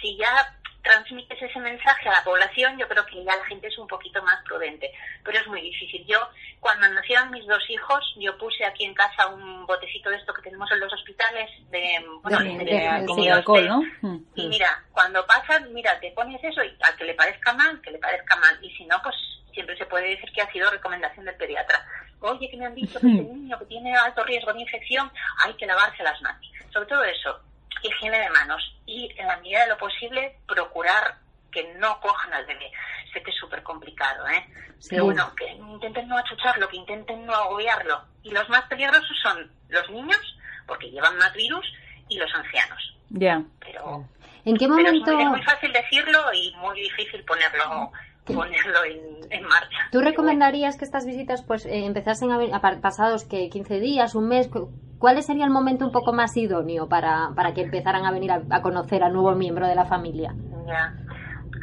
si 0.00 0.16
ya 0.16 0.56
transmites 0.84 1.40
ese 1.40 1.58
mensaje 1.58 2.08
a 2.08 2.12
la 2.12 2.24
población, 2.24 2.78
yo 2.78 2.86
creo 2.86 3.04
que 3.06 3.24
ya 3.24 3.34
la 3.34 3.44
gente 3.46 3.66
es 3.68 3.78
un 3.78 3.88
poquito 3.88 4.22
más 4.22 4.42
prudente. 4.44 4.92
Pero 5.24 5.38
es 5.38 5.46
muy 5.48 5.62
difícil. 5.62 6.04
Yo, 6.06 6.28
cuando 6.64 6.88
nacieron 6.88 7.30
mis 7.30 7.46
dos 7.46 7.62
hijos, 7.68 8.00
yo 8.16 8.38
puse 8.38 8.64
aquí 8.64 8.84
en 8.84 8.94
casa 8.94 9.26
un 9.26 9.66
botecito 9.66 10.08
de 10.08 10.16
esto 10.16 10.32
que 10.32 10.40
tenemos 10.40 10.70
en 10.72 10.80
los 10.80 10.90
hospitales 10.94 11.50
de, 11.68 12.02
bueno, 12.22 12.38
De- 12.38 13.30
alcohol, 13.30 13.68
¿no? 13.68 13.82
Mm. 14.00 14.24
Y 14.34 14.48
mira, 14.48 14.82
cuando 14.90 15.26
pasas, 15.26 15.68
mira, 15.68 16.00
te 16.00 16.10
pones 16.12 16.42
eso 16.42 16.64
y 16.64 16.74
al 16.80 16.96
que 16.96 17.04
le 17.04 17.12
parezca 17.12 17.52
mal, 17.52 17.82
que 17.82 17.90
le 17.90 17.98
parezca 17.98 18.36
mal. 18.36 18.58
Y 18.64 18.70
si 18.76 18.86
no, 18.86 18.96
pues 19.02 19.14
siempre 19.52 19.76
se 19.76 19.84
puede 19.84 20.08
decir 20.08 20.32
que 20.32 20.40
ha 20.40 20.50
sido 20.52 20.70
recomendación 20.70 21.26
del 21.26 21.36
pediatra. 21.36 21.84
Oye, 22.20 22.48
que 22.50 22.56
me 22.56 22.64
han 22.64 22.74
dicho 22.74 22.98
que 22.98 23.08
este 23.08 23.22
niño 23.34 23.58
que 23.58 23.66
tiene 23.66 23.94
alto 23.94 24.24
riesgo 24.24 24.54
de 24.54 24.62
infección, 24.62 25.12
hay 25.44 25.52
que 25.58 25.66
lavarse 25.66 26.02
las 26.02 26.18
manos. 26.22 26.50
Sobre 26.72 26.86
todo 26.86 27.04
eso, 27.04 27.40
higiene 27.82 28.20
de 28.20 28.30
manos. 28.30 28.62
Y 28.86 29.10
en 29.18 29.26
la 29.26 29.36
medida 29.36 29.64
de 29.64 29.68
lo 29.68 29.76
posible, 29.76 30.38
procurar 30.48 31.18
que 31.54 31.72
no 31.78 31.98
cojan 32.00 32.34
al 32.34 32.44
bebé. 32.44 32.70
Sé 33.12 33.22
que 33.22 33.30
es 33.30 33.36
súper 33.38 33.62
complicado, 33.62 34.26
¿eh? 34.28 34.44
Sí. 34.80 34.88
Pero 34.90 35.04
bueno, 35.06 35.32
que 35.36 35.48
intenten 35.52 36.08
no 36.08 36.18
achucharlo, 36.18 36.68
que 36.68 36.76
intenten 36.76 37.24
no 37.24 37.32
agobiarlo. 37.34 38.02
Y 38.24 38.30
los 38.32 38.46
más 38.50 38.62
peligrosos 38.64 39.16
son 39.22 39.50
los 39.68 39.88
niños, 39.88 40.20
porque 40.66 40.90
llevan 40.90 41.16
más 41.16 41.32
virus, 41.32 41.64
y 42.08 42.18
los 42.18 42.30
ancianos. 42.34 42.96
Ya. 43.10 43.42
Pero 43.60 44.06
¿En 44.44 44.56
qué 44.58 44.66
pero 44.66 44.80
es 44.80 44.84
momento 44.86 45.12
muy, 45.14 45.22
es 45.22 45.28
muy 45.30 45.42
fácil 45.42 45.72
decirlo 45.72 46.18
y 46.34 46.54
muy 46.56 46.78
difícil 46.80 47.24
ponerlo 47.24 47.92
ponerlo 48.26 48.84
en, 48.84 49.18
en 49.30 49.42
marcha. 49.44 49.76
tú 49.92 50.00
recomendarías 50.00 50.78
que 50.78 50.84
estas 50.86 51.04
visitas 51.04 51.42
pues 51.42 51.66
eh, 51.66 51.84
empezasen 51.84 52.30
a, 52.32 52.38
a 52.56 52.60
pa- 52.62 52.80
pasados 52.80 53.24
que 53.24 53.50
15 53.50 53.80
días, 53.80 54.14
un 54.14 54.28
mes? 54.28 54.48
cu- 54.48 54.70
¿Cuál 54.98 55.22
sería 55.22 55.44
el 55.44 55.50
momento 55.50 55.84
un 55.84 55.92
poco 55.92 56.14
más 56.14 56.34
idóneo 56.36 56.88
para, 56.88 57.30
para 57.36 57.52
que 57.52 57.60
empezaran 57.62 58.06
a 58.06 58.10
venir 58.10 58.32
a, 58.32 58.40
a 58.50 58.62
conocer 58.62 59.02
al 59.02 59.12
nuevo 59.12 59.32
miembro 59.34 59.66
de 59.66 59.74
la 59.74 59.84
familia? 59.84 60.34
Ya. 60.66 60.94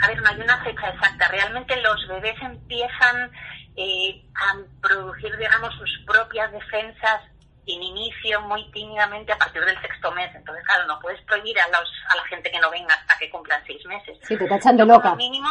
A 0.01 0.07
ver, 0.07 0.21
no 0.21 0.29
hay 0.29 0.41
una 0.41 0.63
fecha 0.63 0.89
exacta. 0.89 1.27
Realmente 1.27 1.75
los 1.81 2.07
bebés 2.07 2.35
empiezan 2.41 3.31
eh, 3.75 4.23
a 4.35 4.55
producir, 4.81 5.35
digamos, 5.37 5.73
sus 5.75 6.03
propias 6.05 6.51
defensas 6.51 7.21
en 7.67 7.83
inicio 7.83 8.41
muy 8.41 8.69
tímidamente 8.71 9.31
a 9.31 9.37
partir 9.37 9.63
del 9.63 9.79
sexto 9.81 10.11
mes. 10.11 10.33
Entonces, 10.35 10.65
claro, 10.65 10.87
no 10.87 10.99
puedes 10.99 11.21
prohibir 11.21 11.59
a, 11.59 11.67
los, 11.67 11.89
a 12.09 12.15
la 12.15 12.25
gente 12.25 12.51
que 12.51 12.59
no 12.59 12.69
venga 12.71 12.93
hasta 12.93 13.17
que 13.19 13.29
cumplan 13.29 13.63
seis 13.65 13.85
meses. 13.85 14.17
Sí, 14.23 14.37
te 14.37 14.47
de 14.47 14.77
Yo 14.77 14.85
loca. 14.85 15.01
como 15.03 15.15
mínimo, 15.15 15.49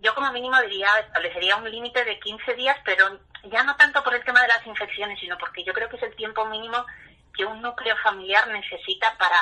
yo 0.00 0.14
como 0.14 0.30
mínimo 0.32 0.60
diría, 0.62 0.88
establecería 1.00 1.56
un 1.56 1.70
límite 1.70 2.04
de 2.04 2.18
15 2.20 2.54
días, 2.54 2.76
pero 2.84 3.18
ya 3.44 3.62
no 3.62 3.76
tanto 3.76 4.02
por 4.04 4.14
el 4.14 4.24
tema 4.24 4.42
de 4.42 4.48
las 4.48 4.66
infecciones, 4.66 5.18
sino 5.20 5.38
porque 5.38 5.64
yo 5.64 5.72
creo 5.72 5.88
que 5.88 5.96
es 5.96 6.02
el 6.02 6.14
tiempo 6.16 6.44
mínimo 6.46 6.84
que 7.34 7.44
un 7.44 7.62
núcleo 7.62 7.96
familiar 8.02 8.46
necesita 8.48 9.16
para, 9.16 9.36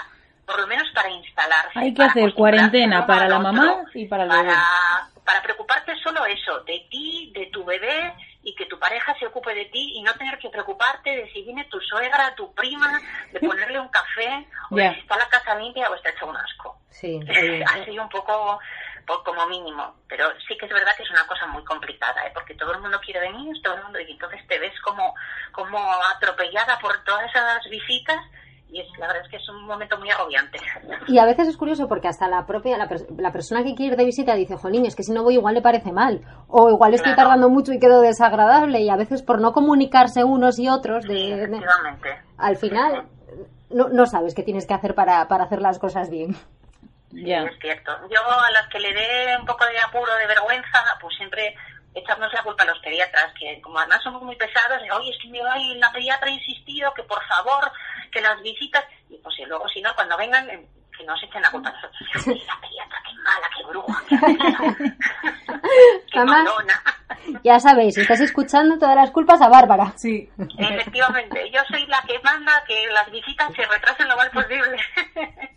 por 0.47 0.61
lo 0.61 0.67
menos 0.67 0.89
para 0.95 1.11
instalarse. 1.11 1.79
Hay 1.79 1.93
que 1.93 1.97
para 1.99 2.11
hacer 2.11 2.35
cuarentena 2.35 3.07
para 3.07 3.29
la 3.29 3.39
otro, 3.39 3.53
mamá 3.53 3.83
y 3.95 4.07
para 4.07 4.23
el 4.25 4.29
bebé. 4.31 4.45
para, 4.45 5.09
para 5.25 5.43
preocuparte 5.43 5.93
solo 6.03 6.25
eso, 6.27 6.61
de 6.61 6.87
ti, 6.91 7.33
de 7.35 7.47
tu 7.47 7.65
bebé 7.65 8.15
y 8.43 8.55
que 8.55 8.67
tu 8.67 8.79
pareja 8.79 9.13
se 9.19 9.27
ocupe 9.27 9.53
de 9.55 9.65
ti 9.67 9.93
y 9.97 10.03
no 10.03 10.15
tener 10.15 10.39
que 10.39 10.49
preocuparte 10.51 11.11
de 11.11 11.33
si 11.33 11.43
viene 11.43 11.65
tu 11.65 11.81
suegra, 11.81 12.33
tu 12.37 12.55
prima, 12.55 13.01
de 13.33 13.41
ponerle 13.49 13.81
un 13.81 13.89
café 13.89 14.47
o 14.71 14.77
de 14.77 14.95
si 14.95 15.01
está 15.01 15.17
la 15.17 15.29
casa 15.29 15.57
limpia 15.57 15.91
o 15.91 15.95
está 15.97 16.11
hecho 16.11 16.27
un 16.27 16.37
asco. 16.37 16.79
Sí. 16.91 17.21
Así 17.67 17.99
un 17.99 18.09
poco 18.09 18.61
por- 19.05 19.23
como 19.25 19.47
mínimo, 19.47 19.97
pero 20.09 20.29
sí 20.47 20.57
que 20.57 20.67
es 20.67 20.73
verdad 20.73 20.93
que 20.97 21.03
es 21.03 21.11
una 21.11 21.27
cosa 21.27 21.47
muy 21.49 21.65
complicada, 21.65 22.25
¿eh? 22.27 22.31
porque 22.33 22.55
todo 22.55 22.73
el 22.73 22.81
mundo 22.81 23.01
quiere 23.01 23.21
venir, 23.21 23.55
todo 23.63 23.75
el 23.75 23.83
mundo, 23.83 23.99
y 24.01 24.13
entonces 24.13 24.47
te 24.47 24.59
ves 24.59 24.73
como, 24.81 25.13
como 25.53 25.79
atropellada 26.15 26.79
por 26.79 27.03
todas 27.05 27.29
esas 27.31 27.65
visitas 27.69 28.19
y 28.69 28.81
es, 28.81 28.89
la 28.99 29.07
verdad 29.07 29.23
es 29.25 29.31
que 29.31 29.37
es 29.37 29.49
un 29.49 29.65
momento 29.65 29.97
muy 29.99 30.11
agobiante. 30.11 30.59
Y 31.09 31.19
a 31.19 31.25
veces 31.25 31.49
es 31.49 31.57
curioso 31.57 31.87
porque 31.89 32.09
hasta 32.09 32.29
la 32.29 32.47
propia, 32.47 32.77
la, 32.77 32.89
pers- 32.89 33.07
la 33.17 33.33
persona 33.33 33.63
que 33.63 33.75
quiere 33.75 33.93
ir 33.93 33.97
de 33.97 34.05
visita 34.05 34.35
dice, 34.35 34.57
jolín, 34.57 34.85
es 34.87 34.97
que 34.97 35.03
si 35.05 35.13
no 35.13 35.23
voy 35.23 35.35
igual 35.35 35.55
le 35.55 35.63
parece 35.63 35.93
mal. 35.93 36.21
O 36.49 36.69
igual 36.69 36.93
estoy 36.95 37.13
Claro. 37.15 37.29
tardando 37.29 37.49
mucho 37.49 37.73
y 37.73 37.79
quedo 37.79 38.01
desagradable. 38.01 38.81
Y 38.81 38.91
a 38.91 38.97
veces 38.97 39.23
por 39.23 39.41
no 39.41 39.53
comunicarse 39.53 40.25
unos 40.25 40.59
y 40.59 40.69
otros, 40.69 41.05
de, 41.05 41.15
Sí, 41.15 41.31
de- 41.31 41.43
efectivamente. 41.45 42.19
al 42.39 42.57
final 42.57 43.07
no, 43.71 43.89
no 43.89 44.07
sabes 44.07 44.35
qué 44.35 44.43
tienes 44.43 44.67
que 44.67 44.75
hacer 44.75 44.95
para, 44.95 45.27
para 45.29 45.45
hacer 45.45 45.61
las 45.63 45.79
cosas 45.79 46.11
bien. 46.11 46.37
Ya. 47.13 47.45
Es 47.45 47.59
cierto. 47.61 47.93
Yo 48.11 48.21
a 48.21 48.51
las 48.51 48.69
que 48.71 48.81
le 48.81 48.93
dé 48.93 49.37
un 49.39 49.47
poco 49.47 49.65
de 49.65 49.79
apuro, 49.81 50.13
de 50.17 50.27
vergüenza, 50.27 50.79
pues 51.01 51.17
siempre 51.17 51.55
echarnos 51.95 52.31
la 52.33 52.43
culpa 52.43 52.65
a 52.65 52.67
los 52.67 52.79
pediatras, 52.81 53.33
que 53.41 53.59
como 53.63 53.79
además 53.79 54.03
somos 54.03 54.23
muy 54.23 54.37
pesados, 54.37 54.83
de, 54.83 54.91
oye, 54.93 55.11
es 55.11 55.17
que 55.23 55.29
me 55.31 55.41
ay, 55.49 55.79
la 55.79 55.91
pediatra 55.93 56.29
ha 56.29 56.35
insistido 56.35 56.93
que 56.95 57.03
por 57.05 57.23
favor, 57.25 57.73
que 58.11 58.21
las 58.21 58.43
visitas, 58.43 58.85
y 59.09 59.17
pues 59.19 59.39
y 59.39 59.45
luego 59.45 59.69
si 59.69 59.81
no, 59.83 59.95
cuando 59.95 60.17
vengan, 60.17 60.51
eh, 60.51 60.67
que 60.97 61.05
nos 61.05 61.23
echen 61.23 61.43
la 61.43 61.51
culpa 61.51 61.69
a 61.69 61.73
nosotros. 61.73 62.01
La 62.27 62.59
pediatra, 62.61 63.03
qué 63.05 63.13
mala, 63.23 63.51
qué 63.57 63.65
bruja, 63.65 64.03
qué, 66.13 66.21
malona. 66.25 66.83
Ya 67.43 67.59
sabéis, 67.61 67.99
estás 67.99 68.21
escuchando 68.21 68.79
todas 68.79 68.97
las 68.97 69.11
culpas 69.11 69.43
a 69.43 69.49
Bárbara. 69.49 69.93
Sí. 69.97 70.31
Efectivamente, 70.59 71.51
yo 71.51 71.61
soy 71.69 71.87
la 71.87 72.01
que 72.03 72.19
manda 72.21 72.65
que 72.67 72.87
las 72.93 73.11
visitas 73.11 73.53
se 73.55 73.67
retrasen 73.67 74.09
lo 74.09 74.17
más 74.17 74.31
posible. 74.31 74.79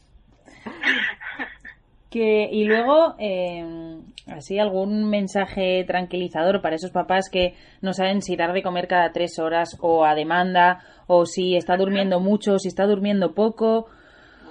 Que, 2.09 2.49
y 2.51 2.63
luego, 2.65 3.15
eh, 3.19 3.99
así 4.35 4.57
algún 4.57 5.09
mensaje 5.09 5.83
tranquilizador 5.85 6.59
para 6.61 6.75
esos 6.75 6.89
papás 6.91 7.29
que 7.31 7.55
no 7.81 7.93
saben 7.93 8.21
si 8.23 8.35
dar 8.35 8.51
de 8.53 8.63
comer 8.63 8.87
cada 8.87 9.11
tres 9.11 9.37
horas 9.37 9.77
o 9.79 10.03
a 10.05 10.15
demanda, 10.15 10.83
o 11.05 11.25
si 11.27 11.55
está 11.55 11.77
durmiendo 11.77 12.19
mucho, 12.19 12.53
o 12.55 12.59
si 12.59 12.67
está 12.67 12.85
durmiendo 12.87 13.35
poco. 13.35 13.89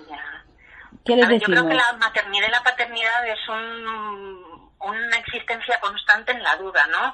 Ya. 0.09 0.45
¿Qué 1.05 1.17
les 1.17 1.29
ver, 1.29 1.41
yo 1.41 1.47
creo 1.47 1.63
decimos? 1.65 1.69
que 1.85 1.93
la 1.93 1.99
maternidad 1.99 2.47
y 2.49 2.51
la 2.53 2.63
paternidad 2.63 3.27
es 3.27 3.49
un- 3.49 4.69
una 4.81 5.17
existencia 5.19 5.75
constante 5.81 6.31
en 6.33 6.43
la 6.43 6.55
duda, 6.57 6.87
¿no? 6.93 7.13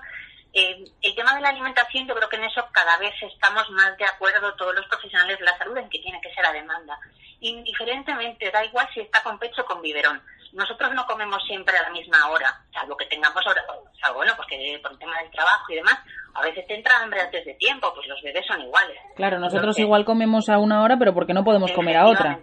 Eh, 0.55 0.85
el 1.03 1.15
tema 1.17 1.35
de 1.35 1.41
la 1.41 1.49
alimentación, 1.49 2.07
yo 2.07 2.15
creo 2.15 2.29
que 2.29 2.37
en 2.37 2.45
eso 2.45 2.65
cada 2.71 2.97
vez 2.99 3.13
estamos 3.21 3.69
más 3.71 3.97
de 3.99 4.05
acuerdo 4.05 4.55
todos 4.55 4.73
los 4.73 4.87
profesionales 4.87 5.37
de 5.37 5.45
la 5.45 5.59
salud 5.59 5.77
en 5.77 5.91
que 5.91 5.99
tiene 5.99 6.21
que 6.21 6.33
ser 6.33 6.47
a 6.47 6.53
demanda. 6.53 6.97
Indiferentemente, 7.41 8.53
da 8.53 8.65
igual 8.65 8.89
si 8.95 9.01
está 9.01 9.21
con 9.25 9.37
pecho 9.41 9.63
o 9.63 9.65
con 9.65 9.83
biberón. 9.83 10.23
nosotros 10.53 10.95
no 10.95 11.05
comemos 11.07 11.43
siempre 11.45 11.77
a 11.77 11.83
la 11.83 11.91
misma 11.91 12.29
hora, 12.29 12.63
salvo 12.73 12.97
que 12.97 13.07
tengamos 13.07 13.45
hora, 13.45 13.65
salvo 14.01 14.19
bueno, 14.19 14.33
porque 14.37 14.79
por 14.81 14.93
el 14.93 14.99
tema 14.99 15.19
del 15.19 15.31
trabajo 15.33 15.73
y 15.73 15.75
demás, 15.75 15.99
a 16.35 16.43
veces 16.43 16.65
te 16.69 16.77
entra 16.77 17.03
hambre 17.03 17.21
antes 17.21 17.45
de 17.45 17.55
tiempo, 17.55 17.93
pues 17.93 18.07
los 18.07 18.23
bebés 18.23 18.47
son 18.47 18.61
iguales. 18.63 18.97
Claro, 19.17 19.41
nosotros 19.41 19.63
Entonces, 19.63 19.85
igual 19.85 20.05
comemos 20.05 20.49
a 20.49 20.59
una 20.59 20.85
hora, 20.85 20.97
pero 20.97 21.13
porque 21.13 21.35
no 21.35 21.43
podemos 21.43 21.73
comer 21.73 21.97
a 21.97 22.07
otra. 22.07 22.39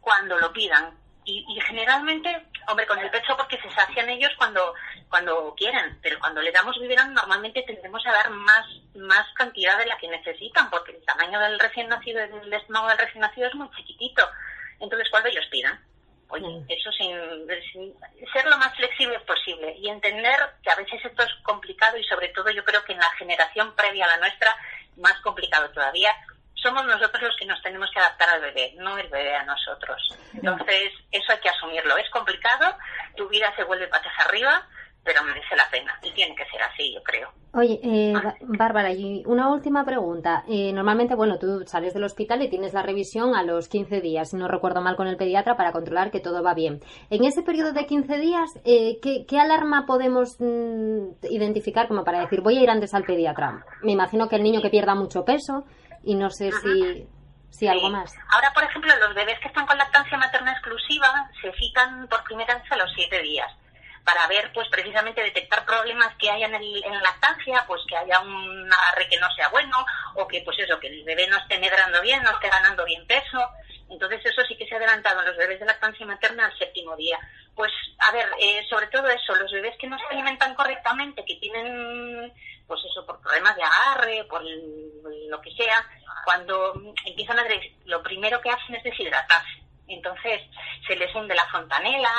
Cuando 0.00 0.38
lo 0.38 0.50
pidan. 0.50 0.99
Y, 1.30 1.44
y 1.48 1.60
generalmente, 1.60 2.44
hombre, 2.66 2.86
con 2.86 2.98
el 2.98 3.08
pecho 3.10 3.36
porque 3.36 3.60
se 3.60 3.70
sacian 3.70 4.08
ellos 4.08 4.32
cuando 4.36 4.74
cuando 5.08 5.54
quieren, 5.56 5.98
pero 6.02 6.18
cuando 6.18 6.40
le 6.40 6.52
damos 6.52 6.78
biberón 6.80 7.14
normalmente 7.14 7.62
tendremos 7.62 8.04
a 8.06 8.12
dar 8.12 8.30
más 8.30 8.66
más 8.94 9.26
cantidad 9.34 9.78
de 9.78 9.86
la 9.86 9.96
que 9.98 10.08
necesitan, 10.08 10.70
porque 10.70 10.92
el 10.92 11.04
tamaño 11.04 11.38
del 11.38 11.58
recién 11.58 11.88
nacido, 11.88 12.20
del 12.20 12.52
estómago 12.52 12.88
del 12.88 12.98
recién 12.98 13.20
nacido 13.20 13.48
es 13.48 13.54
muy 13.54 13.70
chiquitito. 13.76 14.26
Entonces, 14.80 15.08
cuando 15.10 15.28
ellos 15.28 15.46
pidan, 15.50 15.78
oye, 16.28 16.64
eso 16.68 16.90
sin, 16.92 17.16
sin 17.72 17.94
ser 18.32 18.46
lo 18.46 18.56
más 18.58 18.74
flexible 18.76 19.18
posible 19.20 19.74
y 19.78 19.88
entender 19.88 20.38
que 20.62 20.70
a 20.70 20.76
veces 20.76 21.04
esto 21.04 21.22
es 21.22 21.34
complicado 21.42 21.96
y 21.96 22.04
sobre 22.04 22.28
todo 22.28 22.50
yo 22.50 22.64
creo 22.64 22.84
que 22.84 22.92
en 22.92 22.98
la 22.98 23.10
generación 23.18 23.74
previa 23.76 24.06
a 24.06 24.16
la 24.16 24.18
nuestra, 24.18 24.56
más 24.96 25.20
complicado 25.20 25.70
todavía, 25.70 26.12
somos 26.62 26.84
nosotros 26.86 27.22
los 27.22 27.36
que 27.36 27.46
nos 27.46 27.60
tenemos 27.62 27.90
que 27.92 28.00
adaptar 28.00 28.28
al 28.30 28.40
bebé, 28.40 28.74
no 28.78 28.98
el 28.98 29.08
bebé 29.08 29.34
a 29.34 29.44
nosotros. 29.44 30.00
Entonces, 30.34 30.92
eso 31.10 31.32
hay 31.32 31.38
que 31.38 31.48
asumirlo. 31.48 31.96
Es 31.96 32.10
complicado, 32.10 32.76
tu 33.16 33.28
vida 33.28 33.52
se 33.56 33.64
vuelve 33.64 33.88
patas 33.88 34.12
arriba, 34.26 34.66
pero 35.02 35.22
merece 35.24 35.56
la 35.56 35.68
pena. 35.70 35.98
Y 36.02 36.10
tiene 36.12 36.34
que 36.36 36.44
ser 36.46 36.60
así, 36.62 36.92
yo 36.94 37.02
creo. 37.02 37.32
Oye, 37.54 37.80
eh, 37.82 38.12
Ba- 38.12 38.34
Bárbara, 38.42 38.92
y 38.92 39.24
una 39.26 39.48
última 39.50 39.84
pregunta. 39.84 40.44
Eh, 40.46 40.72
normalmente, 40.72 41.14
bueno, 41.14 41.38
tú 41.38 41.64
sales 41.66 41.94
del 41.94 42.04
hospital 42.04 42.42
y 42.42 42.50
tienes 42.50 42.74
la 42.74 42.82
revisión 42.82 43.34
a 43.34 43.42
los 43.42 43.68
15 43.68 44.00
días, 44.02 44.30
si 44.30 44.36
no 44.36 44.46
recuerdo 44.46 44.82
mal, 44.82 44.94
con 44.96 45.06
el 45.08 45.16
pediatra 45.16 45.56
para 45.56 45.72
controlar 45.72 46.10
que 46.10 46.20
todo 46.20 46.42
va 46.42 46.52
bien. 46.54 46.80
En 47.08 47.24
ese 47.24 47.42
periodo 47.42 47.72
de 47.72 47.86
15 47.86 48.18
días, 48.18 48.50
eh, 48.64 48.98
¿qué, 49.02 49.24
qué 49.26 49.40
alarma 49.40 49.84
podemos 49.86 50.36
mm, 50.38 51.12
identificar 51.30 51.88
como 51.88 52.04
para 52.04 52.20
decir, 52.20 52.40
voy 52.42 52.58
a 52.58 52.62
ir 52.62 52.70
antes 52.70 52.92
al 52.94 53.04
pediatra? 53.04 53.64
Me 53.82 53.92
imagino 53.92 54.28
que 54.28 54.36
el 54.36 54.42
niño 54.42 54.60
que 54.62 54.70
pierda 54.70 54.94
mucho 54.94 55.24
peso 55.24 55.64
y 56.02 56.14
no 56.14 56.30
sé 56.30 56.50
si, 56.52 57.06
si 57.50 57.68
algo 57.68 57.90
más. 57.90 58.14
Ahora, 58.30 58.52
por 58.52 58.64
ejemplo, 58.64 58.92
los 58.98 59.14
bebés 59.14 59.38
que 59.40 59.48
están 59.48 59.66
con 59.66 59.78
lactancia 59.78 60.16
materna 60.16 60.52
exclusiva 60.52 61.30
se 61.40 61.52
citan 61.52 62.08
por 62.08 62.22
primera 62.24 62.54
vez 62.54 62.72
a 62.72 62.76
los 62.76 62.90
siete 62.94 63.22
días 63.22 63.50
para 64.04 64.26
ver, 64.28 64.50
pues 64.52 64.68
precisamente 64.68 65.22
detectar 65.22 65.64
problemas 65.64 66.14
que 66.16 66.30
haya 66.30 66.46
en, 66.46 66.54
el, 66.54 66.84
en 66.84 66.94
la 66.94 67.00
lactancia, 67.00 67.64
pues 67.66 67.80
que 67.88 67.96
haya 67.96 68.20
un 68.20 68.72
agarre 68.72 69.08
que 69.08 69.18
no 69.18 69.30
sea 69.36 69.48
bueno 69.48 69.76
o 70.14 70.26
que, 70.26 70.42
pues 70.42 70.58
eso, 70.58 70.78
que 70.80 70.88
el 70.88 71.04
bebé 71.04 71.28
no 71.28 71.36
esté 71.36 71.58
medrando 71.58 72.00
bien, 72.00 72.22
no 72.22 72.30
esté 72.30 72.48
ganando 72.48 72.84
bien 72.84 73.06
peso. 73.06 73.50
Entonces 73.90 74.24
eso 74.24 74.42
sí 74.46 74.56
que 74.56 74.66
se 74.66 74.74
ha 74.74 74.78
adelantado 74.78 75.20
en 75.20 75.26
los 75.26 75.36
bebés 75.36 75.58
de 75.58 75.66
lactancia 75.66 76.06
materna 76.06 76.46
al 76.46 76.56
séptimo 76.56 76.96
día. 76.96 77.18
Pues, 77.54 77.72
a 78.08 78.12
ver, 78.12 78.28
eh, 78.40 78.64
sobre 78.70 78.86
todo 78.86 79.08
eso, 79.08 79.34
los 79.34 79.50
bebés 79.50 79.76
que 79.78 79.88
no 79.88 79.98
se 79.98 80.06
alimentan 80.06 80.54
correctamente, 80.54 81.24
que 81.24 81.36
tienen, 81.36 82.32
pues 82.66 82.80
eso, 82.88 83.04
por 83.04 83.20
problemas 83.20 83.56
de 83.56 83.62
agarre, 83.64 84.24
por 84.24 84.42
lo 84.42 85.40
que 85.40 85.50
sea, 85.52 85.84
cuando 86.24 86.74
empiezan 87.04 87.38
a 87.38 87.44
lo 87.86 88.02
primero 88.02 88.40
que 88.40 88.50
hacen 88.50 88.76
es 88.76 88.84
deshidratarse. 88.84 89.60
Entonces 89.88 90.42
se 90.86 90.94
les 90.94 91.12
hunde 91.14 91.34
la 91.34 91.46
fontanela 91.46 92.10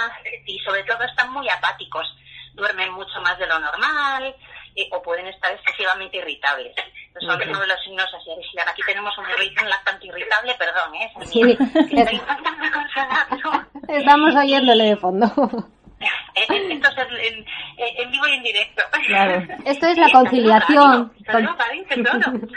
y 0.46 0.60
sobre 0.60 0.84
todo 0.84 1.04
están 1.04 1.32
muy 1.32 1.48
apáticos, 1.48 2.06
duermen 2.54 2.92
mucho 2.92 3.22
más 3.22 3.40
de 3.40 3.48
lo 3.48 3.60
normal 3.60 4.36
eh, 4.76 4.88
o 4.92 5.02
pueden 5.02 5.28
estar 5.28 5.52
excesivamente 5.54 6.18
irritables. 6.18 6.76
Entonces, 7.08 7.30
son 7.30 7.50
uno 7.50 7.60
de 7.60 7.68
los 7.68 7.82
signos 7.84 8.08
así 8.14 8.32
Aquí 8.68 8.82
tenemos 8.86 9.18
un 9.18 9.26
bebé 9.26 9.52
lactante 9.68 10.08
irritable, 10.08 10.56
perdón, 10.56 10.96
¿eh? 10.96 11.12
Sí. 11.26 11.44
mío, 11.44 11.58
que 11.58 12.00
estoy 12.00 12.16
intentando 12.16 12.72
consolarlo. 12.72 13.66
Estamos 13.88 14.36
oyéndole 14.36 14.84
de 14.86 14.96
fondo. 14.98 15.26
Eh, 16.34 16.46
eh, 16.50 16.70
Esto 16.72 16.90
es 16.90 16.98
en, 17.78 18.12
vivo 18.12 18.28
y 18.28 18.34
en 18.34 18.44
directo. 18.44 18.82
Claro. 19.08 19.46
Esto 19.66 19.88
es 19.88 19.98
la 19.98 20.10
conciliación. 20.12 21.14
Radio, 21.26 21.56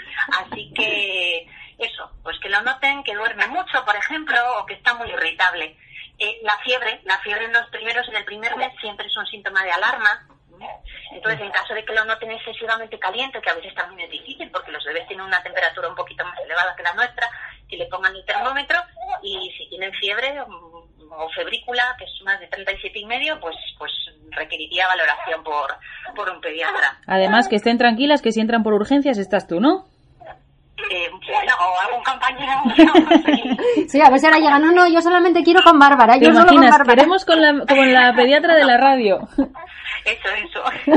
Así 0.40 0.72
que 0.74 1.46
eso, 1.78 2.10
pues 2.22 2.38
que 2.40 2.48
lo 2.48 2.62
noten, 2.62 3.02
que 3.02 3.14
duerme 3.14 3.46
mucho, 3.48 3.84
por 3.84 3.96
ejemplo, 3.96 4.36
o 4.58 4.66
que 4.66 4.74
está 4.74 4.94
muy 4.94 5.10
irritable. 5.10 5.76
Eh, 6.18 6.38
la 6.42 6.56
fiebre, 6.58 7.00
la 7.04 7.18
fiebre 7.18 7.46
en 7.46 7.52
los 7.52 7.68
primeros, 7.70 8.08
en 8.08 8.16
el 8.16 8.24
primer 8.24 8.56
mes 8.56 8.72
siempre 8.80 9.06
es 9.06 9.16
un 9.16 9.26
síntoma 9.26 9.64
de 9.64 9.72
alarma. 9.72 10.28
Entonces, 11.12 11.40
en 11.40 11.50
caso 11.50 11.74
de 11.74 11.84
que 11.84 11.94
lo 11.94 12.04
noten 12.04 12.30
excesivamente 12.32 12.98
caliente, 12.98 13.40
que 13.40 13.50
a 13.50 13.54
veces 13.54 13.74
también 13.74 14.00
es 14.00 14.10
difícil 14.10 14.50
porque 14.50 14.72
los 14.72 14.84
bebés 14.84 15.06
tienen 15.06 15.26
una 15.26 15.42
temperatura 15.42 15.88
un 15.88 15.94
poquito 15.94 16.24
más 16.24 16.38
elevada 16.40 16.74
que 16.76 16.82
la 16.82 16.94
nuestra, 16.94 17.28
que 17.68 17.76
le 17.76 17.86
pongan 17.86 18.14
el 18.14 18.24
termómetro 18.24 18.78
y 19.22 19.50
si 19.56 19.68
tienen 19.68 19.92
fiebre 19.92 20.40
mm, 20.46 21.12
o 21.12 21.28
febrícula, 21.34 21.94
que 21.98 22.04
es 22.04 22.22
más 22.24 22.40
de 22.40 22.48
37 22.48 22.98
y 22.98 23.06
medio, 23.06 23.38
pues, 23.40 23.56
pues 23.78 23.92
requeriría 24.30 24.88
valoración 24.88 25.44
por, 25.44 25.76
por 26.16 26.28
un 26.30 26.40
pediatra. 26.40 26.98
Además, 27.06 27.48
que 27.48 27.56
estén 27.56 27.78
tranquilas, 27.78 28.20
que 28.20 28.32
si 28.32 28.40
entran 28.40 28.62
por 28.62 28.72
urgencias 28.72 29.18
estás 29.18 29.46
tú, 29.46 29.60
¿no? 29.60 29.86
Eh, 30.90 31.08
bueno, 31.10 31.52
o 31.60 31.80
algún 31.80 32.04
compañero. 32.04 32.52
no, 32.64 33.54
Sí, 33.88 34.00
a 34.00 34.10
ver 34.10 34.18
si 34.18 34.26
ahora 34.26 34.38
llega. 34.38 34.58
No, 34.58 34.72
no, 34.72 34.88
yo 34.88 35.00
solamente 35.00 35.42
quiero 35.42 35.62
con 35.62 35.78
Bárbara. 35.78 36.18
¿Te 36.18 36.26
Yo 36.26 36.32
solo 36.32 36.46
con 36.46 36.54
imaginas? 36.54 36.78
Bárbara. 36.78 36.96
Queremos 36.96 37.24
con 37.24 37.40
la, 37.40 37.64
con 37.64 37.92
la 37.92 38.12
pediatra 38.14 38.54
de 38.54 38.64
la 38.64 38.76
radio. 38.76 39.28
Eso, 40.04 40.28
eso. 40.28 40.62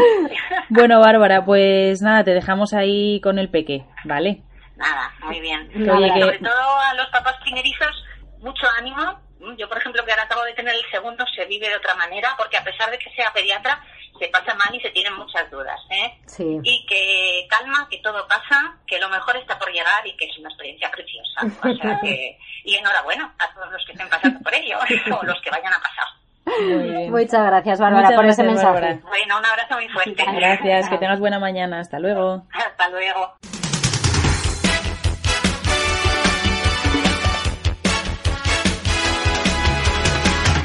Bueno, 0.70 1.00
Bárbara, 1.00 1.46
pues 1.46 2.02
nada, 2.02 2.24
te 2.24 2.32
dejamos 2.34 2.74
ahí 2.74 3.22
con 3.22 3.40
el 3.40 3.50
peque, 3.50 3.86
¿vale? 4.04 4.42
Nada, 4.76 5.12
muy 5.22 5.40
bien. 5.40 5.68
Que 5.70 5.90
oye, 5.90 6.12
que- 6.14 6.22
Sobre 6.22 6.40
todo 6.40 6.80
a 6.80 6.94
los 6.96 7.08
papás 7.08 7.36
primerizos, 7.42 8.04
mucho 8.40 8.68
ánimo. 8.78 9.22
Yo, 9.58 9.70
por 9.70 9.78
ejemplo, 9.78 10.04
que 10.04 10.12
ahora 10.12 10.24
acabo 10.24 10.44
de 10.44 10.54
tener 10.54 10.76
el 10.76 10.84
segundo, 10.92 11.24
se 11.36 11.46
vive 11.46 11.70
de 11.70 11.76
otra 11.78 11.96
manera, 11.96 12.34
porque 12.38 12.58
a 12.58 12.64
pesar 12.64 12.90
de 12.92 12.98
que 13.00 13.10
sea 13.12 13.32
pediatra, 13.34 13.82
se 14.20 14.28
pasa 14.30 14.54
mal 14.56 14.74
y 14.76 14.82
se 14.82 14.90
tienen 14.90 15.14
muchas 15.16 15.50
dudas. 15.52 15.80
¿eh? 15.92 16.18
Sí. 16.26 16.60
Y 16.64 16.86
que 16.88 17.48
calma, 17.50 17.88
que 17.90 18.00
todo 18.00 18.28
pasa, 18.28 18.78
que 18.88 19.00
lo 19.00 19.10
mejor 19.10 19.38
está 19.38 19.58
por 19.58 19.72
llegar 19.72 20.06
y 20.06 20.18
que 20.18 20.26
es 20.26 20.38
una 20.40 20.50
experiencia 20.50 20.90
preciosa. 20.92 21.42
O 21.64 21.76
sea 21.76 22.00
que, 22.02 22.38
y 22.66 22.76
enhorabuena 22.76 23.34
a 23.40 23.54
todos 23.54 23.72
los 23.72 23.86
que 23.86 23.92
estén 23.94 24.10
pasando 24.10 24.40
por 24.42 24.54
ello, 24.54 24.80
o 25.20 25.24
los 25.26 25.40
que 25.42 25.52
vayan 25.52 25.74
a 25.74 25.78
pasar. 25.78 26.06
Muy 26.48 26.84
bien. 26.90 27.12
Muchas 27.12 27.46
gracias, 27.46 27.80
Bárbara, 27.80 28.04
Muchas 28.04 28.16
por 28.16 28.26
ese 28.26 28.44
gracias, 28.44 28.64
mensaje. 28.66 28.74
Bárbara. 28.74 29.00
Bueno, 29.08 29.38
un 29.40 29.46
abrazo 29.46 29.74
muy 29.76 29.90
fuerte. 29.90 30.24
Gracias, 30.36 30.90
que 30.90 30.98
tengas 30.98 31.20
buena 31.20 31.40
mañana. 31.40 31.80
Hasta 31.80 32.00
luego. 32.00 32.44
Hasta 32.54 32.90
luego. 32.90 33.34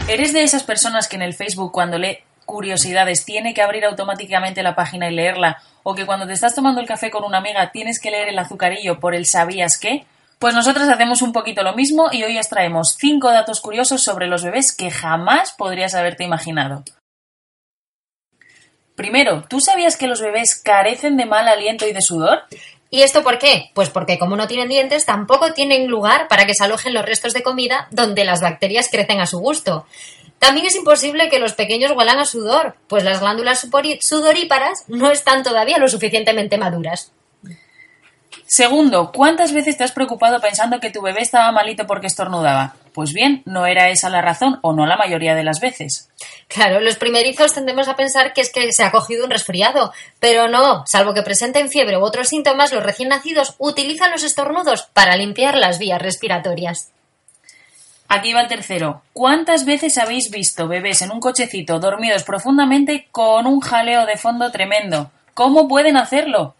¿Eres 0.08 0.32
de 0.32 0.42
esas 0.42 0.62
personas 0.62 1.08
que 1.08 1.16
en 1.16 1.22
el 1.22 1.32
Facebook 1.32 1.72
cuando 1.72 1.98
lee 1.98 2.18
curiosidades 2.44 3.24
tiene 3.24 3.54
que 3.54 3.62
abrir 3.62 3.84
automáticamente 3.84 4.62
la 4.62 4.74
página 4.74 5.08
y 5.08 5.14
leerla? 5.14 5.58
¿O 5.84 5.94
que 5.94 6.04
cuando 6.06 6.26
te 6.26 6.32
estás 6.34 6.54
tomando 6.54 6.80
el 6.80 6.86
café 6.86 7.10
con 7.10 7.24
una 7.24 7.38
amiga 7.38 7.70
tienes 7.72 8.00
que 8.00 8.10
leer 8.10 8.28
el 8.28 8.38
azucarillo 8.38 9.00
por 9.00 9.14
el 9.14 9.24
sabías 9.26 9.78
qué? 9.78 10.04
Pues 10.42 10.56
nosotros 10.56 10.88
hacemos 10.88 11.22
un 11.22 11.32
poquito 11.32 11.62
lo 11.62 11.72
mismo 11.76 12.08
y 12.10 12.24
hoy 12.24 12.36
os 12.36 12.48
traemos 12.48 12.96
cinco 12.98 13.30
datos 13.30 13.60
curiosos 13.60 14.02
sobre 14.02 14.26
los 14.26 14.42
bebés 14.42 14.74
que 14.74 14.90
jamás 14.90 15.52
podrías 15.52 15.94
haberte 15.94 16.24
imaginado. 16.24 16.82
Primero, 18.96 19.44
¿tú 19.48 19.60
sabías 19.60 19.96
que 19.96 20.08
los 20.08 20.20
bebés 20.20 20.60
carecen 20.60 21.16
de 21.16 21.26
mal 21.26 21.46
aliento 21.46 21.86
y 21.86 21.92
de 21.92 22.02
sudor? 22.02 22.40
¿Y 22.90 23.02
esto 23.02 23.22
por 23.22 23.38
qué? 23.38 23.70
Pues 23.72 23.88
porque 23.88 24.18
como 24.18 24.34
no 24.34 24.48
tienen 24.48 24.68
dientes, 24.68 25.06
tampoco 25.06 25.52
tienen 25.52 25.86
lugar 25.86 26.26
para 26.26 26.44
que 26.44 26.54
se 26.54 26.64
alojen 26.64 26.92
los 26.92 27.06
restos 27.06 27.34
de 27.34 27.44
comida 27.44 27.86
donde 27.92 28.24
las 28.24 28.40
bacterias 28.40 28.88
crecen 28.90 29.20
a 29.20 29.26
su 29.26 29.38
gusto. 29.38 29.86
También 30.40 30.66
es 30.66 30.74
imposible 30.74 31.28
que 31.28 31.38
los 31.38 31.52
pequeños 31.52 31.92
huelan 31.92 32.18
a 32.18 32.24
sudor, 32.24 32.74
pues 32.88 33.04
las 33.04 33.20
glándulas 33.20 33.64
sudoríparas 34.00 34.86
no 34.88 35.12
están 35.12 35.44
todavía 35.44 35.78
lo 35.78 35.86
suficientemente 35.86 36.58
maduras. 36.58 37.12
Segundo, 38.46 39.12
¿cuántas 39.12 39.52
veces 39.52 39.76
te 39.76 39.84
has 39.84 39.92
preocupado 39.92 40.40
pensando 40.40 40.78
que 40.78 40.90
tu 40.90 41.00
bebé 41.00 41.20
estaba 41.22 41.52
malito 41.52 41.86
porque 41.86 42.06
estornudaba? 42.06 42.76
Pues 42.92 43.14
bien, 43.14 43.42
no 43.46 43.64
era 43.64 43.88
esa 43.88 44.10
la 44.10 44.20
razón, 44.20 44.58
o 44.62 44.74
no 44.74 44.86
la 44.86 44.98
mayoría 44.98 45.34
de 45.34 45.44
las 45.44 45.60
veces. 45.60 46.10
Claro, 46.48 46.80
los 46.80 46.96
primerizos 46.96 47.54
tendemos 47.54 47.88
a 47.88 47.96
pensar 47.96 48.34
que 48.34 48.42
es 48.42 48.52
que 48.52 48.70
se 48.72 48.84
ha 48.84 48.90
cogido 48.90 49.24
un 49.24 49.30
resfriado, 49.30 49.92
pero 50.20 50.48
no, 50.48 50.84
salvo 50.86 51.14
que 51.14 51.22
presenten 51.22 51.70
fiebre 51.70 51.96
u 51.96 52.02
otros 52.02 52.28
síntomas, 52.28 52.72
los 52.72 52.82
recién 52.82 53.08
nacidos 53.08 53.54
utilizan 53.58 54.10
los 54.10 54.22
estornudos 54.22 54.82
para 54.92 55.16
limpiar 55.16 55.56
las 55.56 55.78
vías 55.78 56.02
respiratorias. 56.02 56.90
Aquí 58.08 58.34
va 58.34 58.42
el 58.42 58.48
tercero. 58.48 59.00
¿Cuántas 59.14 59.64
veces 59.64 59.96
habéis 59.96 60.30
visto 60.30 60.68
bebés 60.68 61.00
en 61.00 61.12
un 61.12 61.20
cochecito 61.20 61.80
dormidos 61.80 62.24
profundamente 62.24 63.08
con 63.10 63.46
un 63.46 63.60
jaleo 63.60 64.04
de 64.04 64.18
fondo 64.18 64.50
tremendo? 64.50 65.10
¿Cómo 65.32 65.66
pueden 65.66 65.96
hacerlo? 65.96 66.54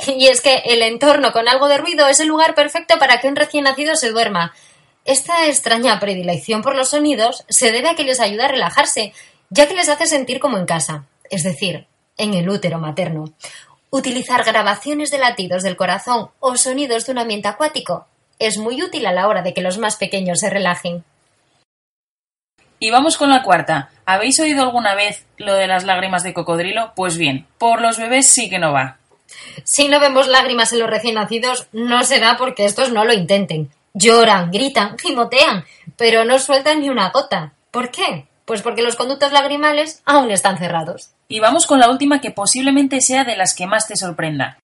Y 0.16 0.26
es 0.26 0.40
que 0.40 0.62
el 0.66 0.82
entorno 0.82 1.32
con 1.32 1.48
algo 1.48 1.68
de 1.68 1.78
ruido 1.78 2.06
es 2.08 2.20
el 2.20 2.28
lugar 2.28 2.54
perfecto 2.54 2.98
para 2.98 3.20
que 3.20 3.28
un 3.28 3.36
recién 3.36 3.64
nacido 3.64 3.96
se 3.96 4.10
duerma. 4.10 4.54
Esta 5.04 5.46
extraña 5.46 5.98
predilección 5.98 6.62
por 6.62 6.76
los 6.76 6.90
sonidos 6.90 7.44
se 7.48 7.72
debe 7.72 7.88
a 7.88 7.94
que 7.94 8.04
les 8.04 8.20
ayuda 8.20 8.46
a 8.46 8.48
relajarse, 8.48 9.12
ya 9.48 9.66
que 9.66 9.74
les 9.74 9.88
hace 9.88 10.06
sentir 10.06 10.40
como 10.40 10.58
en 10.58 10.66
casa, 10.66 11.06
es 11.30 11.42
decir, 11.42 11.86
en 12.16 12.34
el 12.34 12.48
útero 12.48 12.78
materno. 12.78 13.32
Utilizar 13.90 14.44
grabaciones 14.44 15.10
de 15.10 15.18
latidos 15.18 15.62
del 15.62 15.76
corazón 15.76 16.30
o 16.38 16.56
sonidos 16.56 17.06
de 17.06 17.12
un 17.12 17.18
ambiente 17.18 17.48
acuático 17.48 18.06
es 18.38 18.56
muy 18.56 18.82
útil 18.82 19.06
a 19.06 19.12
la 19.12 19.26
hora 19.26 19.42
de 19.42 19.52
que 19.52 19.62
los 19.62 19.78
más 19.78 19.96
pequeños 19.96 20.40
se 20.40 20.50
relajen. 20.50 21.04
Y 22.78 22.90
vamos 22.90 23.18
con 23.18 23.30
la 23.30 23.42
cuarta. 23.42 23.90
¿Habéis 24.06 24.38
oído 24.40 24.62
alguna 24.62 24.94
vez 24.94 25.26
lo 25.36 25.54
de 25.54 25.66
las 25.66 25.84
lágrimas 25.84 26.22
de 26.22 26.32
cocodrilo? 26.32 26.92
Pues 26.94 27.18
bien, 27.18 27.46
por 27.58 27.82
los 27.82 27.98
bebés 27.98 28.28
sí 28.28 28.48
que 28.48 28.58
no 28.58 28.72
va. 28.72 28.99
Si 29.64 29.88
no 29.88 30.00
vemos 30.00 30.28
lágrimas 30.28 30.72
en 30.72 30.80
los 30.80 30.90
recién 30.90 31.14
nacidos, 31.14 31.68
no 31.72 32.04
será 32.04 32.36
porque 32.36 32.64
estos 32.64 32.92
no 32.92 33.04
lo 33.04 33.12
intenten. 33.12 33.70
Lloran, 33.94 34.50
gritan, 34.50 34.96
gimotean, 34.98 35.64
pero 35.96 36.24
no 36.24 36.38
sueltan 36.38 36.80
ni 36.80 36.88
una 36.88 37.10
gota. 37.10 37.52
¿Por 37.70 37.90
qué? 37.90 38.26
Pues 38.44 38.62
porque 38.62 38.82
los 38.82 38.96
conductos 38.96 39.32
lagrimales 39.32 40.02
aún 40.04 40.30
están 40.30 40.58
cerrados. 40.58 41.10
Y 41.28 41.40
vamos 41.40 41.66
con 41.66 41.80
la 41.80 41.90
última 41.90 42.20
que 42.20 42.30
posiblemente 42.30 43.00
sea 43.00 43.24
de 43.24 43.36
las 43.36 43.54
que 43.54 43.66
más 43.66 43.86
te 43.86 43.96
sorprenda. 43.96 44.58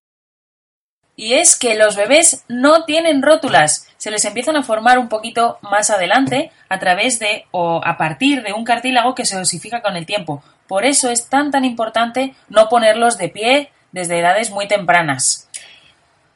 Y 1.15 1.33
es 1.33 1.57
que 1.57 1.73
los 1.73 1.95
bebés 1.95 2.43
no 2.47 2.85
tienen 2.85 3.23
rótulas. 3.23 3.87
Se 3.97 4.11
les 4.11 4.23
empiezan 4.25 4.55
a 4.55 4.63
formar 4.63 4.99
un 4.99 5.09
poquito 5.09 5.57
más 5.63 5.89
adelante 5.89 6.51
a 6.69 6.77
través 6.77 7.17
de 7.17 7.45
o 7.51 7.81
a 7.83 7.97
partir 7.97 8.43
de 8.43 8.53
un 8.53 8.63
cartílago 8.63 9.15
que 9.15 9.25
se 9.25 9.37
osifica 9.37 9.81
con 9.81 9.97
el 9.97 10.05
tiempo. 10.05 10.43
Por 10.67 10.85
eso 10.85 11.09
es 11.09 11.27
tan 11.27 11.49
tan 11.49 11.65
importante 11.65 12.35
no 12.49 12.69
ponerlos 12.69 13.17
de 13.17 13.29
pie 13.29 13.71
desde 13.97 14.19
edades 14.19 14.51
muy 14.51 14.67
tempranas. 14.67 15.49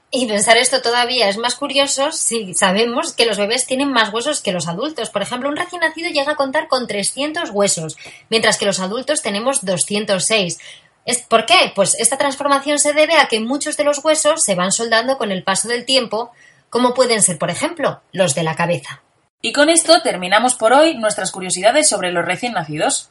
Y 0.10 0.26
pensar 0.26 0.58
esto 0.58 0.82
todavía 0.82 1.30
es 1.30 1.38
más 1.38 1.56
curioso 1.56 2.12
si 2.12 2.54
sabemos 2.54 3.13
que 3.13 3.26
los 3.26 3.38
bebés 3.38 3.65
tienen 3.65 3.93
más 3.93 4.12
huesos 4.12 4.41
que 4.41 4.52
los 4.52 4.67
adultos. 4.67 5.10
Por 5.10 5.21
ejemplo, 5.21 5.47
un 5.47 5.56
recién 5.56 5.80
nacido 5.82 6.10
llega 6.10 6.34
a 6.34 6.36
contar 6.36 6.67
con 6.67 6.86
300 6.86 7.52
huesos, 7.52 7.95
mientras 8.30 8.58
que 8.58 8.65
los 8.65 8.82
adultos 8.82 9.21
tenemos 9.21 9.63
206. 9.63 10.60
¿Es, 11.06 11.19
¿Por 11.19 11.45
qué? 11.45 11.71
Pues 11.74 11.95
esta 11.95 12.17
transformación 12.17 12.78
se 12.78 12.91
debe 12.91 13.15
a 13.15 13.28
que 13.28 13.39
muchos 13.39 13.78
de 13.78 13.86
los 13.86 14.04
huesos 14.04 14.43
se 14.43 14.56
van 14.56 14.74
soldando 14.74 15.17
con 15.17 15.32
el 15.32 15.43
paso 15.43 15.69
del 15.69 15.86
tiempo, 15.86 16.32
como 16.69 16.93
pueden 16.93 17.21
ser, 17.21 17.38
por 17.38 17.50
ejemplo, 17.50 18.02
los 18.12 18.36
de 18.36 18.43
la 18.43 18.56
cabeza. 18.56 19.02
Y 19.41 19.54
con 19.54 19.69
esto 19.69 20.02
terminamos 20.02 20.56
por 20.56 20.74
hoy 20.74 20.97
nuestras 20.97 21.32
curiosidades 21.32 21.88
sobre 21.88 22.12
los 22.12 22.26
recién 22.26 22.54
nacidos. 22.54 23.08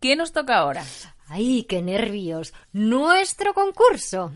¿Qué 0.00 0.16
nos 0.16 0.32
toca 0.32 0.56
ahora? 0.56 0.84
¡Ay, 1.28 1.64
qué 1.64 1.82
nervios! 1.82 2.54
¡Nuestro 2.72 3.52
concurso! 3.52 4.32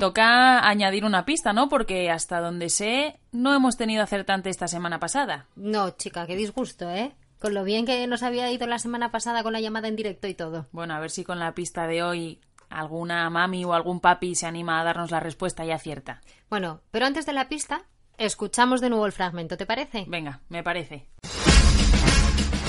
Toca 0.00 0.68
añadir 0.68 1.04
una 1.04 1.24
pista, 1.24 1.52
¿no? 1.52 1.68
Porque 1.68 2.10
hasta 2.10 2.40
donde 2.40 2.68
sé, 2.68 3.18
no 3.32 3.54
hemos 3.54 3.76
tenido 3.76 4.02
acertante 4.02 4.48
esta 4.48 4.68
semana 4.68 5.00
pasada. 5.00 5.46
No, 5.56 5.90
chica, 5.90 6.26
qué 6.26 6.36
disgusto, 6.36 6.88
¿eh? 6.90 7.14
Con 7.40 7.54
lo 7.54 7.64
bien 7.64 7.86
que 7.86 8.06
nos 8.06 8.22
había 8.22 8.50
ido 8.50 8.66
la 8.66 8.78
semana 8.78 9.10
pasada 9.10 9.42
con 9.42 9.52
la 9.52 9.60
llamada 9.60 9.88
en 9.88 9.96
directo 9.96 10.26
y 10.28 10.34
todo. 10.34 10.66
Bueno, 10.72 10.94
a 10.94 11.00
ver 11.00 11.10
si 11.10 11.24
con 11.24 11.38
la 11.38 11.54
pista 11.54 11.86
de 11.86 12.02
hoy 12.02 12.40
alguna 12.70 13.28
mami 13.30 13.64
o 13.64 13.74
algún 13.74 14.00
papi 14.00 14.34
se 14.34 14.46
anima 14.46 14.80
a 14.80 14.84
darnos 14.84 15.10
la 15.10 15.20
respuesta 15.20 15.64
y 15.64 15.70
acierta. 15.70 16.20
Bueno, 16.50 16.80
pero 16.90 17.06
antes 17.06 17.26
de 17.26 17.32
la 17.32 17.48
pista, 17.48 17.82
escuchamos 18.18 18.80
de 18.80 18.90
nuevo 18.90 19.06
el 19.06 19.12
fragmento, 19.12 19.56
¿te 19.56 19.66
parece? 19.66 20.04
Venga, 20.08 20.40
me 20.48 20.62
parece. 20.62 21.08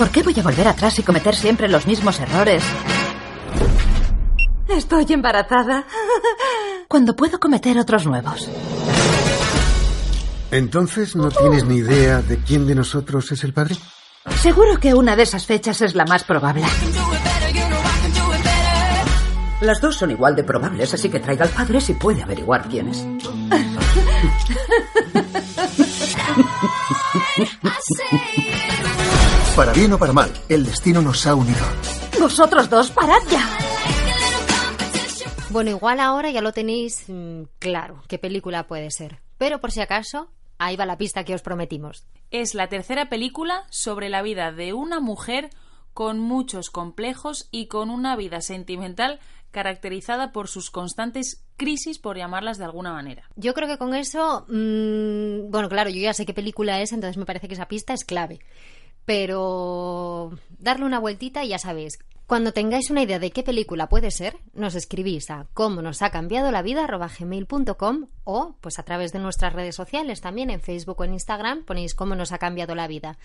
¿Por 0.00 0.08
qué 0.08 0.22
voy 0.22 0.34
a 0.40 0.42
volver 0.42 0.66
atrás 0.66 0.98
y 0.98 1.02
cometer 1.02 1.36
siempre 1.36 1.68
los 1.68 1.86
mismos 1.86 2.18
errores? 2.20 2.64
Estoy 4.66 5.04
embarazada. 5.10 5.84
Cuando 6.88 7.14
puedo 7.14 7.38
cometer 7.38 7.78
otros 7.78 8.06
nuevos. 8.06 8.48
Entonces, 10.50 11.14
¿no 11.14 11.30
tienes 11.30 11.66
ni 11.66 11.76
idea 11.76 12.22
de 12.22 12.38
quién 12.38 12.66
de 12.66 12.74
nosotros 12.74 13.30
es 13.30 13.44
el 13.44 13.52
padre? 13.52 13.76
Seguro 14.40 14.80
que 14.80 14.94
una 14.94 15.16
de 15.16 15.24
esas 15.24 15.44
fechas 15.44 15.82
es 15.82 15.94
la 15.94 16.06
más 16.06 16.24
probable. 16.24 16.64
Las 19.60 19.82
dos 19.82 19.96
son 19.98 20.12
igual 20.12 20.34
de 20.34 20.44
probables, 20.44 20.94
así 20.94 21.10
que 21.10 21.20
traiga 21.20 21.44
al 21.44 21.50
padre 21.50 21.78
si 21.78 21.92
puede 21.92 22.22
averiguar 22.22 22.66
quién 22.70 22.88
es. 22.88 23.04
Para 29.56 29.72
bien 29.72 29.92
o 29.92 29.98
para 29.98 30.12
mal, 30.12 30.32
el 30.48 30.64
destino 30.64 31.02
nos 31.02 31.26
ha 31.26 31.34
unido. 31.34 31.64
Vosotros 32.18 32.70
dos, 32.70 32.90
parad 32.90 33.20
ya. 33.30 33.46
Bueno, 35.50 35.70
igual 35.70 36.00
ahora 36.00 36.30
ya 36.30 36.40
lo 36.40 36.52
tenéis 36.52 37.04
mm, 37.08 37.42
claro 37.58 38.02
qué 38.08 38.18
película 38.18 38.66
puede 38.68 38.90
ser. 38.90 39.18
Pero 39.36 39.60
por 39.60 39.72
si 39.72 39.80
acaso, 39.80 40.30
ahí 40.58 40.76
va 40.76 40.86
la 40.86 40.96
pista 40.96 41.24
que 41.24 41.34
os 41.34 41.42
prometimos. 41.42 42.06
Es 42.30 42.54
la 42.54 42.68
tercera 42.68 43.08
película 43.08 43.64
sobre 43.70 44.08
la 44.08 44.22
vida 44.22 44.52
de 44.52 44.72
una 44.72 45.00
mujer 45.00 45.50
con 45.92 46.20
muchos 46.20 46.70
complejos 46.70 47.48
y 47.50 47.66
con 47.66 47.90
una 47.90 48.14
vida 48.14 48.40
sentimental 48.40 49.18
caracterizada 49.50 50.30
por 50.30 50.46
sus 50.46 50.70
constantes 50.70 51.44
crisis, 51.56 51.98
por 51.98 52.16
llamarlas 52.16 52.58
de 52.58 52.64
alguna 52.64 52.92
manera. 52.92 53.24
Yo 53.34 53.52
creo 53.52 53.66
que 53.66 53.78
con 53.78 53.94
eso, 53.94 54.46
mm, 54.48 55.50
bueno, 55.50 55.68
claro, 55.68 55.90
yo 55.90 56.00
ya 56.00 56.14
sé 56.14 56.24
qué 56.24 56.32
película 56.32 56.80
es, 56.80 56.92
entonces 56.92 57.16
me 57.16 57.26
parece 57.26 57.48
que 57.48 57.54
esa 57.54 57.66
pista 57.66 57.92
es 57.92 58.04
clave. 58.04 58.38
Pero 59.10 60.30
darle 60.60 60.84
una 60.84 61.00
vueltita 61.00 61.42
y 61.42 61.48
ya 61.48 61.58
sabéis. 61.58 61.98
Cuando 62.28 62.52
tengáis 62.52 62.90
una 62.90 63.02
idea 63.02 63.18
de 63.18 63.32
qué 63.32 63.42
película 63.42 63.88
puede 63.88 64.12
ser, 64.12 64.36
nos 64.54 64.76
escribís 64.76 65.32
a 65.32 65.48
cómo 65.52 65.82
nos 65.82 66.00
ha 66.02 66.10
cambiado 66.10 66.52
la 66.52 66.62
vida 66.62 66.86
gmail.com 66.86 68.06
o 68.22 68.54
pues 68.60 68.78
a 68.78 68.84
través 68.84 69.12
de 69.12 69.18
nuestras 69.18 69.52
redes 69.52 69.74
sociales 69.74 70.20
también 70.20 70.48
en 70.48 70.60
Facebook 70.60 71.00
o 71.00 71.04
en 71.04 71.14
Instagram 71.14 71.64
ponéis 71.64 71.96
cómo 71.96 72.14
nos 72.14 72.30
ha 72.30 72.38
cambiado 72.38 72.76
la 72.76 72.86
vida 72.86 73.18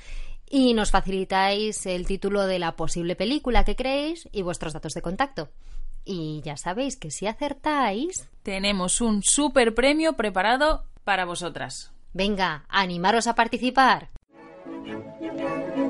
y 0.50 0.74
nos 0.74 0.90
facilitáis 0.90 1.86
el 1.86 2.08
título 2.08 2.48
de 2.48 2.58
la 2.58 2.76
posible 2.76 3.16
película 3.16 3.64
que 3.64 3.76
creéis 3.76 4.28
y 4.32 4.42
vuestros 4.42 4.74
datos 4.74 4.96
de 4.96 5.04
contacto. 5.04 5.50
Y 6.04 6.42
ya 6.44 6.58
sabéis 6.58 6.98
que 6.98 7.12
si 7.12 7.28
acertáis, 7.28 8.28
tenemos 8.42 9.02
un 9.02 9.22
super 9.22 9.76
premio 9.76 10.14
preparado 10.14 10.86
para 11.04 11.26
vosotras. 11.26 11.92
Venga, 12.12 12.66
animaros 12.70 13.28
a 13.28 13.36
participar. 13.36 14.10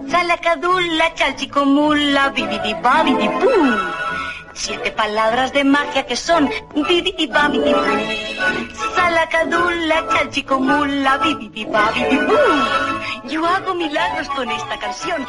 Salacadulla, 0.10 1.14
chalchicomula, 1.16 2.30
bibidi 2.30 2.74
babidi 2.76 3.28
bú. 3.28 3.52
Siete 4.54 4.92
palabras 4.92 5.52
de 5.52 5.64
magia 5.64 6.06
que 6.06 6.16
son 6.16 6.50
bibidi 6.74 7.28
babidi 7.28 7.74
bú. 7.74 7.86
Salacadulla, 8.96 10.08
chalchicomula, 10.10 11.18
bibidi 11.18 11.66
babidi 11.66 12.18
bú. 12.18 12.38
Yo 13.30 13.46
hago 13.46 13.74
milagros 13.74 14.30
con 14.30 14.52
esta 14.52 14.78
canción. 14.78 15.26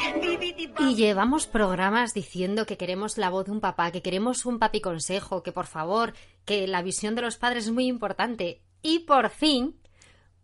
Y 0.78 0.94
llevamos 0.94 1.46
programas 1.46 2.12
diciendo 2.12 2.66
que 2.66 2.76
queremos 2.76 3.16
la 3.16 3.30
voz 3.30 3.46
de 3.46 3.52
un 3.52 3.60
papá, 3.60 3.90
que 3.90 4.02
queremos 4.02 4.44
un 4.44 4.58
papi 4.58 4.80
consejo, 4.80 5.42
que 5.42 5.52
por 5.52 5.66
favor, 5.66 6.12
que 6.44 6.66
la 6.66 6.82
visión 6.82 7.14
de 7.14 7.22
los 7.22 7.38
padres 7.38 7.64
es 7.64 7.72
muy 7.72 7.86
importante. 7.86 8.60
Y 8.82 9.00
por 9.00 9.30
fin 9.30 9.80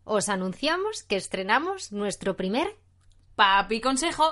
os 0.04 0.28
anunciamos 0.30 1.02
que 1.02 1.16
estrenamos 1.16 1.92
nuestro 1.92 2.36
primer 2.36 2.81
Papi 3.42 3.80
Consejo. 3.80 4.22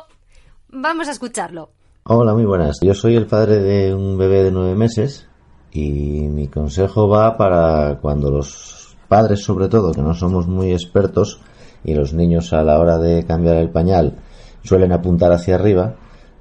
Vamos 0.68 1.08
a 1.08 1.10
escucharlo. 1.10 1.70
Hola, 2.04 2.32
muy 2.32 2.44
buenas. 2.44 2.78
Yo 2.80 2.94
soy 2.94 3.16
el 3.16 3.26
padre 3.26 3.58
de 3.58 3.92
un 3.92 4.16
bebé 4.16 4.44
de 4.44 4.52
nueve 4.52 4.76
meses 4.76 5.26
y 5.72 6.28
mi 6.28 6.46
consejo 6.46 7.08
va 7.08 7.36
para 7.36 7.98
cuando 8.00 8.30
los 8.30 8.96
padres, 9.08 9.42
sobre 9.42 9.66
todo, 9.66 9.90
que 9.90 10.00
no 10.00 10.14
somos 10.14 10.46
muy 10.46 10.70
expertos 10.70 11.40
y 11.82 11.94
los 11.94 12.14
niños 12.14 12.52
a 12.52 12.62
la 12.62 12.78
hora 12.78 12.98
de 12.98 13.24
cambiar 13.24 13.56
el 13.56 13.70
pañal 13.70 14.16
suelen 14.62 14.92
apuntar 14.92 15.32
hacia 15.32 15.56
arriba, 15.56 15.96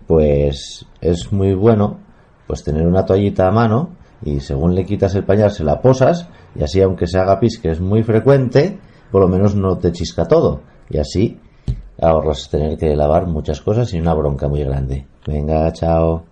pues 0.06 0.86
es 1.02 1.34
muy 1.34 1.56
bueno 1.56 1.98
pues 2.46 2.64
tener 2.64 2.86
una 2.86 3.04
toallita 3.04 3.48
a 3.48 3.52
mano 3.52 3.96
y 4.24 4.42
según 4.42 4.76
le 4.76 4.86
quitas 4.86 5.16
el 5.16 5.24
pañal 5.24 5.50
se 5.50 5.64
la 5.64 5.82
posas 5.82 6.30
y 6.54 6.62
así 6.62 6.84
aunque 6.84 7.08
se 7.08 7.18
haga 7.18 7.40
pis 7.40 7.58
que 7.58 7.72
es 7.72 7.82
muy 7.82 8.04
frecuente, 8.04 8.80
por 9.12 9.22
lo 9.22 9.28
menos 9.28 9.56
no 9.56 9.80
te 9.80 9.92
chisca 9.92 10.28
todo 10.28 10.62
y 10.88 11.00
así 11.00 11.40
ahorras 12.02 12.50
tener 12.50 12.78
que 12.78 12.96
lavar 12.96 13.26
muchas 13.28 13.62
cosas 13.62 13.94
y 13.94 14.00
una 14.00 14.14
bronca 14.14 14.48
muy 14.48 14.64
grande. 14.64 15.06
Venga, 15.26 15.72
chao. 15.74 16.26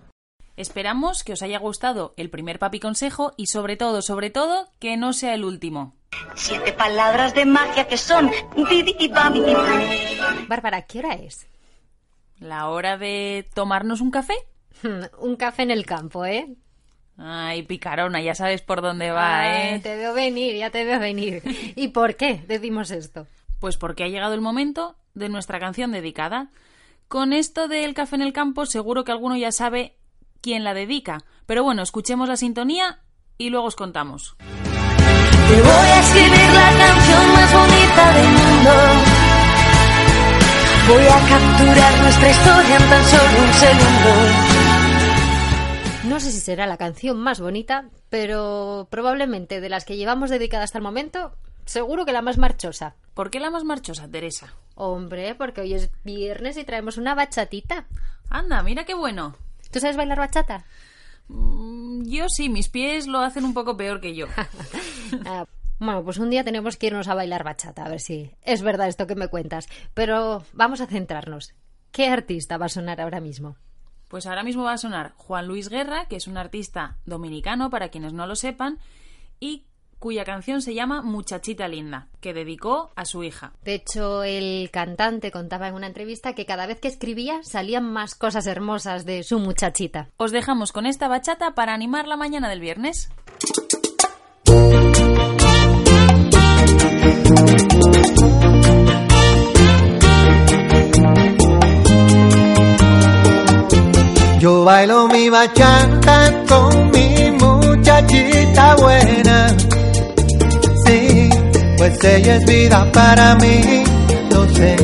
Esperamos 0.56 1.22
que 1.22 1.34
os 1.34 1.42
haya 1.42 1.58
gustado 1.58 2.14
el 2.16 2.30
primer 2.30 2.58
papi 2.58 2.80
consejo 2.80 3.32
y 3.36 3.46
sobre 3.46 3.76
todo, 3.76 4.02
sobre 4.02 4.30
todo, 4.30 4.68
que 4.80 4.96
no 4.96 5.12
sea 5.12 5.34
el 5.34 5.44
último. 5.44 5.94
Siete 6.34 6.72
palabras 6.72 7.34
de 7.34 7.44
magia 7.44 7.86
que 7.86 7.96
son. 7.96 8.30
Bárbara, 10.48 10.82
¿qué 10.82 10.98
hora 10.98 11.14
es? 11.14 11.46
¿La 12.40 12.68
hora 12.68 12.98
de 12.98 13.46
tomarnos 13.54 14.00
un 14.00 14.10
café? 14.10 14.34
un 15.20 15.36
café 15.36 15.62
en 15.62 15.70
el 15.70 15.86
campo, 15.86 16.24
¿eh? 16.24 16.56
Ay, 17.16 17.62
picarona, 17.62 18.22
ya 18.22 18.34
sabes 18.34 18.62
por 18.62 18.80
dónde 18.80 19.10
va, 19.10 19.40
Ay, 19.40 19.74
¿eh? 19.74 19.80
Te 19.80 19.96
veo 19.96 20.14
venir, 20.14 20.56
ya 20.56 20.70
te 20.70 20.84
veo 20.84 21.00
venir. 21.00 21.42
¿Y 21.76 21.88
por 21.88 22.14
qué 22.14 22.44
decimos 22.46 22.90
esto? 22.90 23.26
Pues 23.60 23.76
porque 23.76 24.04
ha 24.04 24.08
llegado 24.08 24.34
el 24.34 24.40
momento 24.40 24.96
de 25.18 25.28
nuestra 25.28 25.60
canción 25.60 25.92
dedicada. 25.92 26.50
Con 27.08 27.32
esto 27.32 27.68
del 27.68 27.94
café 27.94 28.16
en 28.16 28.22
el 28.22 28.32
campo 28.32 28.66
seguro 28.66 29.04
que 29.04 29.12
alguno 29.12 29.36
ya 29.36 29.52
sabe 29.52 29.96
quién 30.40 30.64
la 30.64 30.74
dedica, 30.74 31.24
pero 31.46 31.62
bueno, 31.64 31.82
escuchemos 31.82 32.28
la 32.28 32.36
sintonía 32.36 33.00
y 33.36 33.50
luego 33.50 33.66
os 33.66 33.76
contamos. 33.76 34.36
Te 34.38 35.62
voy 35.62 35.70
a 35.70 36.00
escribir 36.00 36.52
la 36.52 36.76
canción 36.76 37.32
más 37.32 37.52
bonita 37.54 38.12
del 38.14 38.28
mundo. 38.28 38.70
Voy 40.88 41.04
a 41.04 41.28
capturar 41.28 42.00
nuestra 42.00 42.30
historia 42.30 42.76
en 42.76 42.90
tan 42.90 43.04
solo 43.04 43.44
un 43.44 43.52
segundo. 43.54 44.58
No 46.08 46.20
sé 46.20 46.32
si 46.32 46.40
será 46.40 46.66
la 46.66 46.78
canción 46.78 47.18
más 47.18 47.40
bonita, 47.40 47.90
pero 48.08 48.88
probablemente 48.90 49.60
de 49.60 49.68
las 49.68 49.84
que 49.84 49.96
llevamos 49.96 50.30
dedicada 50.30 50.64
hasta 50.64 50.78
el 50.78 50.84
momento, 50.84 51.34
seguro 51.68 52.04
que 52.04 52.12
la 52.12 52.22
más 52.22 52.38
marchosa. 52.38 52.96
¿Por 53.14 53.30
qué 53.30 53.40
la 53.40 53.50
más 53.50 53.64
marchosa, 53.64 54.08
Teresa? 54.08 54.54
Hombre, 54.74 55.34
porque 55.34 55.60
hoy 55.60 55.74
es 55.74 55.90
viernes 56.04 56.56
y 56.56 56.64
traemos 56.64 56.96
una 56.98 57.14
bachatita. 57.14 57.86
Anda, 58.30 58.62
mira 58.62 58.84
qué 58.84 58.94
bueno. 58.94 59.36
¿Tú 59.70 59.80
sabes 59.80 59.96
bailar 59.96 60.18
bachata? 60.18 60.64
Mm, 61.28 62.04
Yo 62.06 62.26
sí, 62.28 62.48
mis 62.48 62.68
pies 62.68 63.06
lo 63.06 63.20
hacen 63.20 63.44
un 63.44 63.54
poco 63.54 63.76
peor 63.76 64.00
que 64.00 64.14
yo. 64.14 64.26
Ah, 65.24 65.46
bueno, 65.78 66.04
pues 66.04 66.18
un 66.18 66.28
día 66.28 66.44
tenemos 66.44 66.76
que 66.76 66.88
irnos 66.88 67.08
a 67.08 67.14
bailar 67.14 67.42
bachata, 67.44 67.84
a 67.84 67.88
ver 67.88 68.00
si 68.00 68.30
es 68.42 68.60
verdad 68.62 68.88
esto 68.88 69.06
que 69.06 69.14
me 69.14 69.28
cuentas. 69.28 69.68
Pero 69.94 70.44
vamos 70.52 70.80
a 70.82 70.86
centrarnos. 70.86 71.54
¿Qué 71.92 72.08
artista 72.08 72.58
va 72.58 72.66
a 72.66 72.68
sonar 72.68 73.00
ahora 73.00 73.20
mismo? 73.20 73.56
Pues 74.08 74.26
ahora 74.26 74.42
mismo 74.42 74.64
va 74.64 74.72
a 74.74 74.78
sonar 74.78 75.12
Juan 75.16 75.46
Luis 75.46 75.68
Guerra, 75.68 76.06
que 76.06 76.16
es 76.16 76.26
un 76.26 76.36
artista 76.36 76.98
dominicano, 77.06 77.70
para 77.70 77.88
quienes 77.88 78.12
no 78.12 78.26
lo 78.26 78.36
sepan, 78.36 78.78
y 79.40 79.64
cuya 79.98 80.24
canción 80.24 80.62
se 80.62 80.74
llama 80.74 81.02
Muchachita 81.02 81.68
Linda, 81.68 82.08
que 82.20 82.34
dedicó 82.34 82.92
a 82.96 83.04
su 83.04 83.24
hija. 83.24 83.52
De 83.64 83.74
hecho, 83.74 84.22
el 84.22 84.70
cantante 84.70 85.30
contaba 85.30 85.68
en 85.68 85.74
una 85.74 85.86
entrevista 85.86 86.34
que 86.34 86.46
cada 86.46 86.66
vez 86.66 86.80
que 86.80 86.88
escribía 86.88 87.40
salían 87.42 87.84
más 87.84 88.14
cosas 88.14 88.46
hermosas 88.46 89.04
de 89.04 89.22
su 89.22 89.38
muchachita. 89.38 90.08
Os 90.16 90.32
dejamos 90.32 90.72
con 90.72 90.86
esta 90.86 91.08
bachata 91.08 91.54
para 91.54 91.74
animar 91.74 92.06
la 92.06 92.16
mañana 92.16 92.48
del 92.48 92.60
viernes. 92.60 93.10
Yo 104.38 104.64
bailo 104.64 105.08
mi 105.08 105.28
bachata 105.28 106.44
con 106.48 106.90
mi 106.92 107.30
muchachita 107.32 108.76
buena. 108.76 109.67
Pues 111.88 112.04
ella 112.04 112.36
es 112.36 112.44
vida 112.44 112.92
para 112.92 113.34
mí, 113.36 113.82
lo 114.30 114.46
sé. 114.54 114.76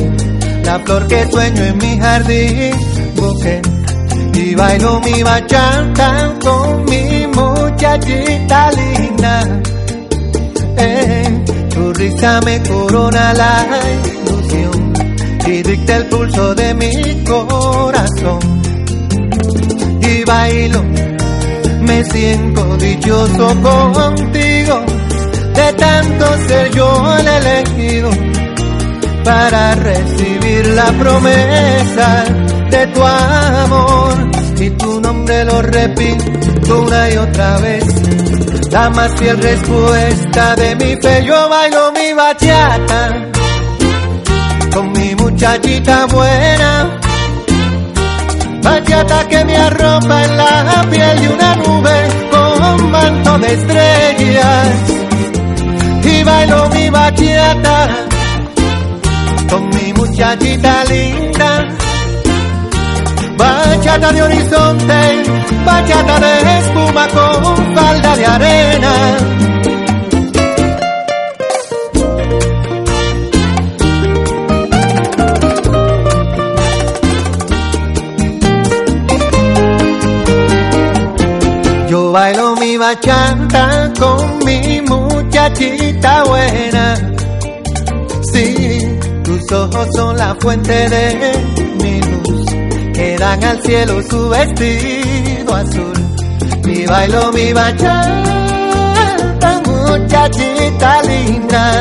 La 0.63 0.79
flor 0.79 1.05
que 1.05 1.29
sueño 1.29 1.63
en 1.63 1.77
mi 1.77 1.99
jardín, 1.99 2.71
busqué. 3.15 3.61
Y 4.33 4.55
bailo 4.55 4.99
mi 5.01 5.21
bachata 5.21 6.33
con 6.41 6.85
mi 6.85 7.27
muchachita 7.27 8.71
linda. 8.71 9.61
Eh, 10.77 11.43
tu 11.75 11.93
risa 11.93 12.39
me 12.43 12.63
corona 12.63 13.33
la 13.35 13.67
ilusión 14.03 14.93
y 15.45 15.61
dicta 15.61 15.97
el 15.97 16.05
pulso 16.07 16.55
de 16.55 16.73
mi 16.73 17.23
corazón 17.23 18.39
y 20.01 20.23
bailo. 20.23 20.83
Me 21.81 22.03
siento 22.03 22.77
dichoso 22.77 23.47
contigo, 23.61 24.44
tanto 26.05 26.47
ser 26.47 26.71
yo 26.71 27.17
el 27.17 27.27
elegido 27.27 28.09
para 29.23 29.75
recibir 29.75 30.67
la 30.67 30.85
promesa 30.93 32.25
de 32.69 32.87
tu 32.87 33.03
amor. 33.03 34.13
Y 34.59 34.69
tu 34.71 35.01
nombre 35.01 35.43
lo 35.45 35.61
repito 35.61 36.81
una 36.81 37.09
y 37.11 37.17
otra 37.17 37.57
vez. 37.57 37.85
La 38.71 38.89
más 38.89 39.13
fiel 39.15 39.37
respuesta 39.41 40.55
de 40.55 40.75
mi 40.75 40.95
fe, 41.01 41.23
yo 41.25 41.49
bailo 41.49 41.91
mi 41.91 42.13
bachata 42.13 43.31
con 44.73 44.91
mi 44.91 45.15
muchachita 45.15 46.05
buena. 46.07 46.99
Bachata 48.61 49.27
que 49.27 49.45
me 49.45 49.55
arropa 49.55 50.23
en 50.25 50.37
la 50.37 50.85
piel 50.89 51.19
de 51.21 51.29
una 51.29 51.55
nube 51.55 52.07
con 52.31 52.91
manto 52.91 53.39
de 53.39 53.53
estrellas. 53.53 55.04
Y 56.07 56.23
bailo 56.23 56.69
mi 56.69 56.89
bachata 56.89 57.77
con 59.49 59.69
mi 59.69 59.93
muchachita 59.93 60.83
linda. 60.85 61.67
Bachata 63.37 64.11
de 64.13 64.21
horizonte, 64.21 64.99
bachata 65.65 66.19
de 66.19 66.59
espuma 66.59 67.07
con 67.07 67.75
falda 67.75 68.15
de 68.15 68.25
arena. 68.25 68.93
Yo 81.89 82.11
bailo 82.11 82.44
mi 82.75 82.79
bachata 82.79 83.93
con 83.97 84.39
mi 84.45 84.81
muchachita 84.81 86.23
buena. 86.25 86.95
Sí, 88.33 88.99
tus 89.23 89.51
ojos 89.53 89.87
son 89.95 90.17
la 90.17 90.35
fuente 90.41 90.89
de 90.89 91.33
mi 91.81 92.01
luz, 92.01 92.45
que 92.93 93.15
dan 93.17 93.43
al 93.45 93.61
cielo 93.63 94.01
su 94.09 94.27
vestido 94.27 95.55
azul. 95.55 95.93
Y 96.65 96.85
bailo 96.85 97.31
mi 97.31 97.53
bachata, 97.53 97.91
muchachita 99.65 101.01
linda. 101.03 101.71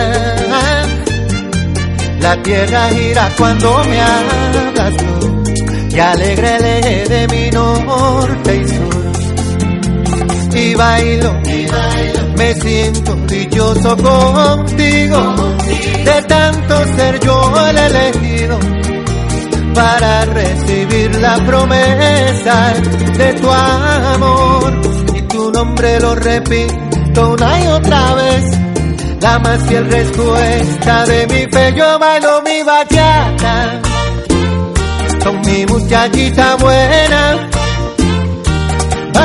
La 2.21 2.43
tierra 2.43 2.89
gira 2.91 3.33
cuando 3.37 3.85
me 3.85 4.01
hablas 4.01 4.97
tú, 4.97 5.43
y 5.91 5.99
alegre 5.99 6.57
el 6.57 6.65
eje 6.65 7.09
de 7.09 7.29
mi 7.29 7.51
norte 7.51 8.57
y 8.57 8.69
sur 8.69 9.04
y 10.55 10.75
bailo, 10.75 11.41
me 12.37 12.55
siento 12.55 13.15
dichoso 13.27 13.97
contigo, 13.97 15.35
de 16.05 16.23
tanto 16.29 16.85
ser 16.97 17.21
yo 17.21 17.69
el 17.69 17.79
elegido 17.79 18.59
para 19.75 20.25
recibir 20.27 21.15
la 21.17 21.37
promesa 21.45 22.73
de 23.19 23.33
tu 23.35 23.51
amor 23.51 24.81
y 25.15 25.23
tu 25.23 25.51
nombre 25.51 26.01
lo 26.01 26.15
repito 26.15 27.31
una 27.33 27.61
y 27.61 27.67
otra 27.67 28.15
vez. 28.15 28.45
La 29.21 29.39
más 29.39 29.63
fiel 29.67 29.91
respuesta 29.91 31.07
de 31.07 31.27
mi 31.27 31.47
fe, 31.51 31.75
yo 31.75 31.99
bailo 31.99 32.43
mi 32.43 32.63
bachata 32.63 33.81
con 35.25 35.41
mi 35.41 35.65
muchachita 35.65 36.57
buena. 36.57 37.54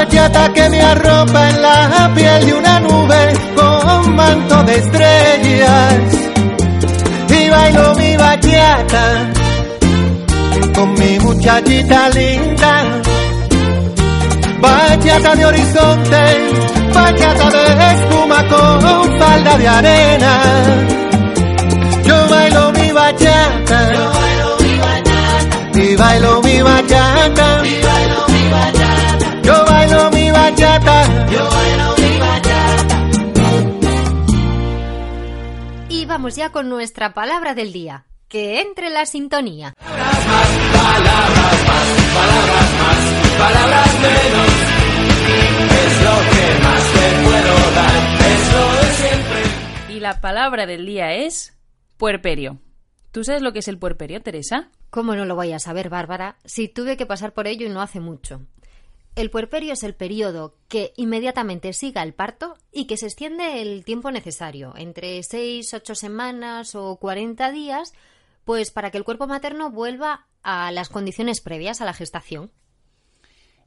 Bachata 0.10 0.52
que 0.54 0.70
me 0.72 0.82
arropa 0.82 1.50
en 1.50 1.62
la 1.62 2.12
piel 2.16 2.46
de 2.48 2.54
una 2.54 2.80
nube 2.80 3.34
con 3.56 4.16
manto 4.16 4.64
de 4.64 4.76
estrellas. 4.76 5.94
Y 7.30 7.50
bailo 7.50 7.94
mi 7.94 8.18
bachata 8.18 9.32
con 10.74 10.94
mi 10.96 11.20
muchachita 11.20 12.10
linda. 12.10 13.02
Bachata 14.60 15.36
de 15.36 15.46
horizonte, 15.46 16.22
bachata 16.92 17.50
de 17.52 17.92
espuma 17.94 18.48
con 18.48 19.20
falda 19.20 19.58
de 19.60 19.68
arena. 19.68 20.09
Y 35.90 36.06
vamos 36.06 36.36
ya 36.36 36.52
con 36.52 36.70
nuestra 36.70 37.14
palabra 37.14 37.54
del 37.54 37.72
día. 37.72 38.06
Que 38.28 38.62
entre 38.62 38.90
la 38.90 39.06
sintonía. 39.06 39.74
Palabras 39.80 40.20
más, 41.68 43.00
palabras 43.38 43.94
menos. 44.02 44.50
Es 45.86 45.94
lo 46.04 46.16
que 46.32 46.46
más 46.64 46.84
te 46.94 47.06
puedo 47.24 47.54
dar. 47.76 47.96
Es 48.32 48.44
lo 48.54 48.64
de 48.76 48.90
siempre. 48.94 49.42
Y 49.96 50.00
la 50.00 50.22
palabra 50.22 50.66
del 50.66 50.86
día 50.86 51.14
es 51.14 51.58
puerperio. 51.98 52.60
¿Tú 53.12 53.24
sabes 53.24 53.42
lo 53.42 53.54
que 53.54 53.60
es 53.60 53.68
el 53.68 53.78
puerperio, 53.80 54.22
Teresa? 54.22 54.70
¿Cómo 54.90 55.16
no 55.16 55.26
lo 55.26 55.36
voy 55.36 55.52
a 55.54 55.60
saber, 55.60 55.90
Bárbara? 55.90 56.38
Si 56.46 56.68
tuve 56.68 56.98
que 56.98 57.06
pasar 57.06 57.34
por 57.34 57.48
ello 57.48 57.66
y 57.66 57.70
no 57.70 57.82
hace 57.82 58.00
mucho. 58.00 58.42
El 59.20 59.32
puerperio 59.32 59.74
es 59.74 59.84
el 59.84 59.96
periodo 59.96 60.56
que 60.70 60.94
inmediatamente 60.96 61.74
siga 61.74 62.04
el 62.04 62.14
parto 62.14 62.56
y 62.72 62.88
que 62.88 62.96
se 62.96 63.08
extiende 63.08 63.62
el 63.62 63.84
tiempo 63.84 64.12
necesario, 64.12 64.74
entre 64.78 65.22
6, 65.22 65.74
8 65.74 65.94
semanas 65.94 66.74
o 66.74 66.96
40 66.96 67.52
días, 67.52 67.94
pues 68.46 68.72
para 68.72 68.92
que 68.92 68.98
el 68.98 69.04
cuerpo 69.04 69.28
materno 69.28 69.72
vuelva 69.72 70.28
a 70.42 70.72
las 70.72 70.88
condiciones 70.88 71.42
previas 71.42 71.82
a 71.82 71.86
la 71.86 71.94
gestación. 71.94 72.50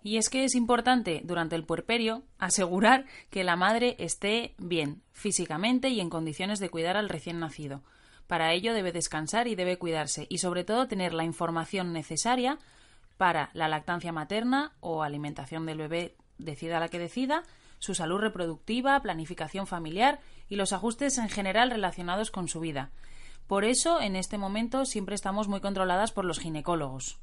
Y 0.03 0.17
es 0.17 0.31
que 0.31 0.45
es 0.45 0.55
importante 0.55 1.21
durante 1.23 1.55
el 1.55 1.67
puerperio 1.67 2.23
asegurar 2.39 3.05
que 3.29 3.45
la 3.45 3.55
madre 3.55 3.97
esté 3.99 4.55
bien 4.57 5.03
físicamente 5.13 5.91
y 5.91 6.01
en 6.01 6.09
condiciones 6.09 6.61
de 6.61 6.71
cuidar 6.71 6.97
al 6.97 7.11
recién 7.11 7.41
nacido, 7.41 7.83
Para 8.27 8.55
ello 8.55 8.73
debe 8.73 8.91
descansar 8.91 9.49
y 9.49 9.55
debe 9.55 9.77
cuidarse 9.77 10.27
y 10.31 10.39
sobre 10.39 10.65
todo 10.65 10.89
tener 10.89 11.13
la 11.13 11.25
información 11.25 11.93
necesaria 11.93 12.59
para 13.23 13.51
la 13.53 13.69
lactancia 13.69 14.11
materna 14.11 14.73
o 14.81 15.05
alimentación 15.05 15.65
del 15.65 15.79
bebé 15.79 16.17
decida 16.39 16.81
la 16.81 16.89
que 16.89 16.99
decida, 16.99 17.45
su 17.79 17.95
salud 17.95 18.19
reproductiva, 18.19 18.99
planificación 19.01 19.69
familiar 19.69 20.19
y 20.49 20.57
los 20.57 20.73
ajustes 20.73 21.19
en 21.19 21.29
general 21.29 21.71
relacionados 21.71 22.33
con 22.33 22.49
su 22.49 22.59
vida. 22.59 22.91
Por 23.47 23.63
eso, 23.65 24.01
en 24.01 24.17
este 24.17 24.39
momento, 24.39 24.85
siempre 24.87 25.15
estamos 25.15 25.47
muy 25.47 25.61
controladas 25.61 26.11
por 26.11 26.25
los 26.25 26.41
ginecólogos. 26.41 27.21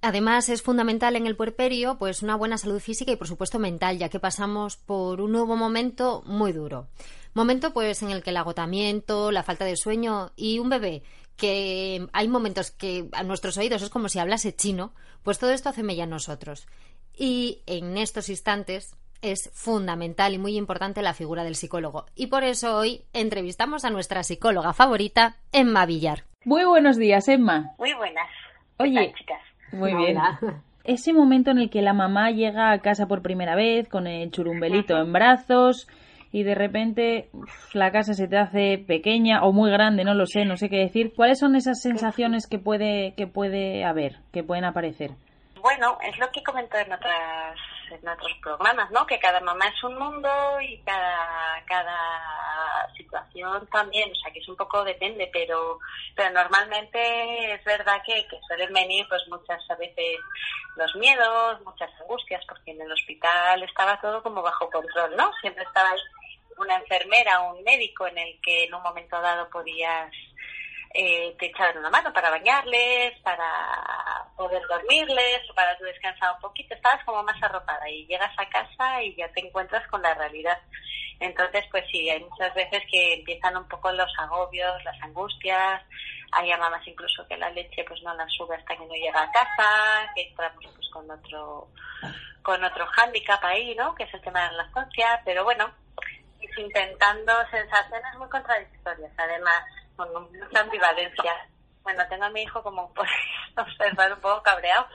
Además, 0.00 0.48
es 0.48 0.62
fundamental 0.62 1.16
en 1.16 1.26
el 1.26 1.34
puerperio 1.34 1.98
pues 1.98 2.22
una 2.22 2.36
buena 2.36 2.56
salud 2.56 2.78
física 2.78 3.10
y, 3.10 3.16
por 3.16 3.26
supuesto, 3.26 3.58
mental, 3.58 3.98
ya 3.98 4.08
que 4.08 4.20
pasamos 4.20 4.76
por 4.76 5.20
un 5.20 5.32
nuevo 5.32 5.56
momento 5.56 6.22
muy 6.24 6.52
duro. 6.52 6.86
Momento 7.34 7.72
pues 7.72 8.00
en 8.04 8.10
el 8.10 8.22
que 8.22 8.30
el 8.30 8.36
agotamiento, 8.36 9.32
la 9.32 9.42
falta 9.42 9.64
de 9.64 9.76
sueño 9.76 10.30
y 10.36 10.60
un 10.60 10.68
bebé 10.68 11.02
que 11.38 12.06
hay 12.12 12.28
momentos 12.28 12.72
que 12.72 13.08
a 13.12 13.22
nuestros 13.22 13.56
oídos 13.56 13.80
es 13.82 13.90
como 13.90 14.08
si 14.08 14.18
hablase 14.18 14.54
chino, 14.54 14.92
pues 15.22 15.38
todo 15.38 15.52
esto 15.52 15.68
hace 15.70 15.84
mella 15.84 16.04
a 16.04 16.08
nosotros. 16.08 16.66
Y 17.16 17.62
en 17.66 17.96
estos 17.96 18.28
instantes 18.28 18.94
es 19.22 19.50
fundamental 19.54 20.34
y 20.34 20.38
muy 20.38 20.56
importante 20.56 21.00
la 21.00 21.14
figura 21.14 21.44
del 21.44 21.54
psicólogo. 21.54 22.06
Y 22.14 22.26
por 22.26 22.44
eso 22.44 22.76
hoy 22.76 23.04
entrevistamos 23.12 23.84
a 23.84 23.90
nuestra 23.90 24.22
psicóloga 24.24 24.72
favorita, 24.72 25.36
Emma 25.52 25.86
Villar. 25.86 26.24
Muy 26.44 26.64
buenos 26.64 26.96
días, 26.96 27.28
Emma. 27.28 27.72
Muy 27.78 27.94
buenas. 27.94 28.28
Oye, 28.78 29.12
chicas. 29.16 29.40
Muy 29.72 29.94
bien. 29.94 30.18
Ese 30.84 31.12
momento 31.12 31.50
en 31.50 31.58
el 31.58 31.70
que 31.70 31.82
la 31.82 31.92
mamá 31.92 32.30
llega 32.30 32.72
a 32.72 32.80
casa 32.80 33.06
por 33.06 33.22
primera 33.22 33.54
vez 33.54 33.88
con 33.88 34.06
el 34.06 34.30
churumbelito 34.30 34.96
en 34.96 35.12
brazos 35.12 35.86
y 36.30 36.42
de 36.42 36.54
repente 36.54 37.30
la 37.72 37.90
casa 37.90 38.14
se 38.14 38.28
te 38.28 38.36
hace 38.36 38.78
pequeña 38.78 39.42
o 39.42 39.52
muy 39.52 39.70
grande, 39.70 40.04
no 40.04 40.14
lo 40.14 40.26
sé, 40.26 40.44
no 40.44 40.56
sé 40.56 40.68
qué 40.68 40.78
decir. 40.78 41.12
¿Cuáles 41.14 41.38
son 41.38 41.56
esas 41.56 41.80
sensaciones 41.80 42.46
que 42.46 42.58
puede 42.58 43.14
que 43.16 43.26
puede 43.26 43.84
haber, 43.84 44.16
que 44.32 44.42
pueden 44.42 44.64
aparecer? 44.64 45.12
Bueno, 45.60 45.98
es 46.02 46.16
lo 46.18 46.30
que 46.30 46.42
comentó 46.42 46.76
en 46.78 46.92
otras 46.92 47.58
en 47.90 48.06
otros 48.06 48.32
programas, 48.42 48.90
¿no? 48.90 49.06
Que 49.06 49.18
cada 49.18 49.40
mamá 49.40 49.66
es 49.68 49.82
un 49.82 49.98
mundo 49.98 50.60
y 50.60 50.78
cada 50.82 51.62
cada 51.66 51.98
situación 52.96 53.66
también, 53.68 54.10
o 54.10 54.14
sea, 54.14 54.32
que 54.32 54.40
es 54.40 54.48
un 54.48 54.56
poco 54.56 54.84
depende, 54.84 55.28
pero 55.32 55.78
pero 56.14 56.30
normalmente 56.30 57.54
es 57.54 57.64
verdad 57.64 58.00
que, 58.04 58.26
que 58.28 58.38
suelen 58.46 58.72
venir 58.72 59.06
pues 59.08 59.22
muchas 59.28 59.58
a 59.70 59.74
veces 59.76 60.18
los 60.76 60.94
miedos, 60.96 61.60
muchas 61.64 61.90
angustias, 62.00 62.44
porque 62.46 62.70
en 62.70 62.82
el 62.82 62.92
hospital 62.92 63.62
estaba 63.62 64.00
todo 64.00 64.22
como 64.22 64.42
bajo 64.42 64.70
control, 64.70 65.16
¿no? 65.16 65.32
Siempre 65.40 65.64
estaba 65.64 65.90
una 66.58 66.76
enfermera 66.76 67.42
o 67.42 67.56
un 67.56 67.64
médico 67.64 68.06
en 68.06 68.18
el 68.18 68.40
que 68.42 68.64
en 68.64 68.74
un 68.74 68.82
momento 68.82 69.20
dado 69.20 69.48
podías 69.50 70.12
eh, 70.94 71.36
te 71.38 71.46
echaban 71.46 71.78
una 71.78 71.90
mano 71.90 72.12
para 72.12 72.30
bañarles, 72.30 73.18
para 73.22 74.26
poder 74.36 74.62
dormirles, 74.68 75.40
para 75.54 75.76
tú 75.76 75.84
descansar 75.84 76.34
un 76.34 76.40
poquito, 76.40 76.74
estabas 76.74 77.04
como 77.04 77.22
más 77.22 77.40
arropada 77.42 77.88
y 77.90 78.06
llegas 78.06 78.32
a 78.38 78.48
casa 78.48 79.02
y 79.02 79.14
ya 79.14 79.30
te 79.32 79.46
encuentras 79.46 79.86
con 79.88 80.00
la 80.02 80.14
realidad. 80.14 80.58
Entonces, 81.20 81.64
pues 81.70 81.84
sí, 81.90 82.08
hay 82.08 82.20
muchas 82.20 82.54
veces 82.54 82.82
que 82.90 83.14
empiezan 83.14 83.56
un 83.56 83.68
poco 83.68 83.92
los 83.92 84.10
agobios, 84.18 84.82
las 84.84 85.00
angustias, 85.02 85.82
hay 86.32 86.50
mamás 86.50 86.86
incluso 86.86 87.26
que 87.26 87.36
la 87.36 87.50
leche 87.50 87.84
pues 87.84 88.02
no 88.02 88.14
la 88.14 88.26
sube 88.28 88.56
hasta 88.56 88.76
que 88.76 88.86
no 88.86 88.94
llega 88.94 89.22
a 89.22 89.32
casa, 89.32 90.12
que 90.14 90.28
entramos 90.28 90.64
pues 90.74 90.88
con 90.90 91.10
otro 91.10 91.68
con 92.42 92.64
otro 92.64 92.86
hándicap 92.86 93.44
ahí, 93.44 93.74
¿no? 93.74 93.94
Que 93.94 94.04
es 94.04 94.14
el 94.14 94.22
tema 94.22 94.44
de 94.44 94.56
la 94.56 94.62
lactancia, 94.64 95.20
pero 95.24 95.44
bueno, 95.44 95.70
intentando 96.56 97.32
sensaciones 97.50 98.14
muy 98.18 98.28
contradictorias, 98.28 99.12
además 99.16 99.64
con 99.96 100.08
mucha 100.12 100.60
ambivalencia. 100.60 101.32
Bueno, 101.82 102.02
tengo 102.08 102.24
a 102.24 102.30
mi 102.30 102.42
hijo 102.42 102.62
como 102.62 102.92
pues, 102.94 103.10
observar 103.56 104.12
un 104.12 104.20
poco 104.20 104.42
cabreado. 104.42 104.86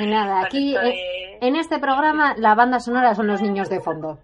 nada, 0.00 0.44
aquí 0.44 0.76
en 1.40 1.56
este 1.56 1.78
programa 1.78 2.34
la 2.36 2.54
banda 2.54 2.80
sonora 2.80 3.14
son 3.14 3.26
los 3.26 3.42
niños 3.42 3.68
de 3.68 3.80
fondo. 3.80 4.18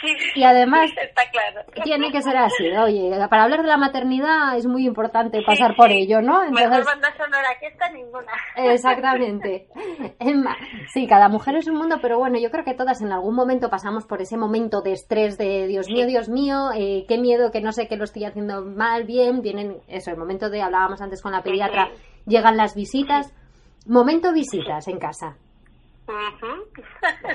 Sí, 0.00 0.16
y 0.34 0.44
además 0.44 0.90
está 0.96 1.22
claro. 1.30 1.66
tiene 1.84 2.10
que 2.10 2.22
ser 2.22 2.36
así. 2.36 2.68
Oye, 2.70 3.10
para 3.28 3.44
hablar 3.44 3.62
de 3.62 3.68
la 3.68 3.76
maternidad 3.76 4.56
es 4.56 4.66
muy 4.66 4.86
importante 4.86 5.42
pasar 5.42 5.76
por 5.76 5.90
ello, 5.90 6.22
¿no? 6.22 6.42
Entonces, 6.42 6.68
Mejor 6.68 6.84
banda 6.86 7.12
sonora 7.16 7.48
que 7.60 7.66
esta 7.66 7.90
ninguna. 7.90 8.32
Exactamente. 8.56 9.68
Emma, 10.18 10.56
sí, 10.92 11.06
cada 11.06 11.28
mujer 11.28 11.56
es 11.56 11.68
un 11.68 11.76
mundo, 11.76 11.98
pero 12.00 12.18
bueno, 12.18 12.38
yo 12.38 12.50
creo 12.50 12.64
que 12.64 12.74
todas 12.74 13.02
en 13.02 13.12
algún 13.12 13.34
momento 13.34 13.68
pasamos 13.68 14.06
por 14.06 14.22
ese 14.22 14.36
momento 14.36 14.80
de 14.80 14.92
estrés 14.92 15.36
de 15.36 15.66
Dios 15.66 15.88
mío, 15.88 16.06
Dios 16.06 16.28
mío, 16.28 16.70
eh, 16.74 17.04
qué 17.06 17.18
miedo, 17.18 17.50
que 17.50 17.60
no 17.60 17.72
sé 17.72 17.86
que 17.86 17.96
lo 17.96 18.04
estoy 18.04 18.24
haciendo 18.24 18.64
mal, 18.64 19.04
bien, 19.04 19.42
vienen, 19.42 19.78
eso, 19.88 20.10
el 20.10 20.16
momento 20.16 20.48
de, 20.48 20.62
hablábamos 20.62 21.00
antes 21.00 21.20
con 21.22 21.32
la 21.32 21.42
pediatra, 21.42 21.90
llegan 22.26 22.56
las 22.56 22.74
visitas. 22.74 23.32
Momento 23.86 24.32
visitas 24.32 24.86
en 24.88 24.98
casa. 24.98 25.36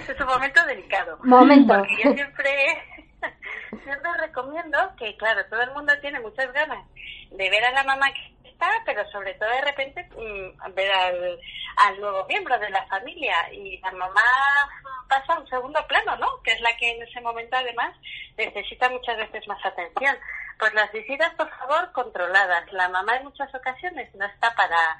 Es 0.09 0.19
un 0.19 0.27
momento 0.27 0.65
delicado. 0.65 1.17
Momento. 1.23 1.77
Porque 1.77 2.03
yo 2.03 2.13
siempre, 2.13 2.83
siempre 3.83 4.11
recomiendo 4.19 4.77
que, 4.97 5.15
claro, 5.17 5.45
todo 5.49 5.61
el 5.61 5.71
mundo 5.71 5.93
tiene 6.01 6.19
muchas 6.19 6.51
ganas 6.53 6.85
de 7.31 7.49
ver 7.49 7.65
a 7.65 7.71
la 7.71 7.83
mamá 7.83 8.11
que 8.13 8.49
está, 8.49 8.67
pero 8.85 9.05
sobre 9.11 9.33
todo 9.35 9.49
de 9.49 9.61
repente 9.61 10.07
mm, 10.15 10.73
ver 10.73 10.91
al, 10.93 11.39
al 11.85 11.99
nuevo 11.99 12.25
miembro 12.25 12.57
de 12.59 12.69
la 12.69 12.85
familia. 12.87 13.35
Y 13.51 13.77
la 13.79 13.91
mamá 13.91 14.21
pasa 15.07 15.33
a 15.33 15.39
un 15.39 15.47
segundo 15.47 15.85
plano, 15.87 16.15
¿no? 16.17 16.41
Que 16.43 16.51
es 16.51 16.61
la 16.61 16.75
que 16.77 16.91
en 16.91 17.03
ese 17.03 17.21
momento 17.21 17.55
además 17.55 17.95
necesita 18.37 18.89
muchas 18.89 19.17
veces 19.17 19.47
más 19.47 19.63
atención. 19.65 20.15
Pues 20.57 20.73
las 20.73 20.91
visitas, 20.91 21.33
por 21.35 21.49
favor, 21.49 21.91
controladas. 21.91 22.71
La 22.71 22.89
mamá 22.89 23.17
en 23.17 23.25
muchas 23.25 23.53
ocasiones 23.53 24.13
no 24.15 24.25
está 24.25 24.55
para 24.55 24.97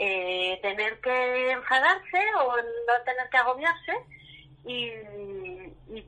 eh, 0.00 0.60
tener 0.62 1.00
que 1.00 1.50
enfadarse 1.50 2.22
o 2.36 2.56
no 2.56 3.04
tener 3.04 3.28
que 3.30 3.36
agobiarse 3.36 3.92
y, 4.64 4.92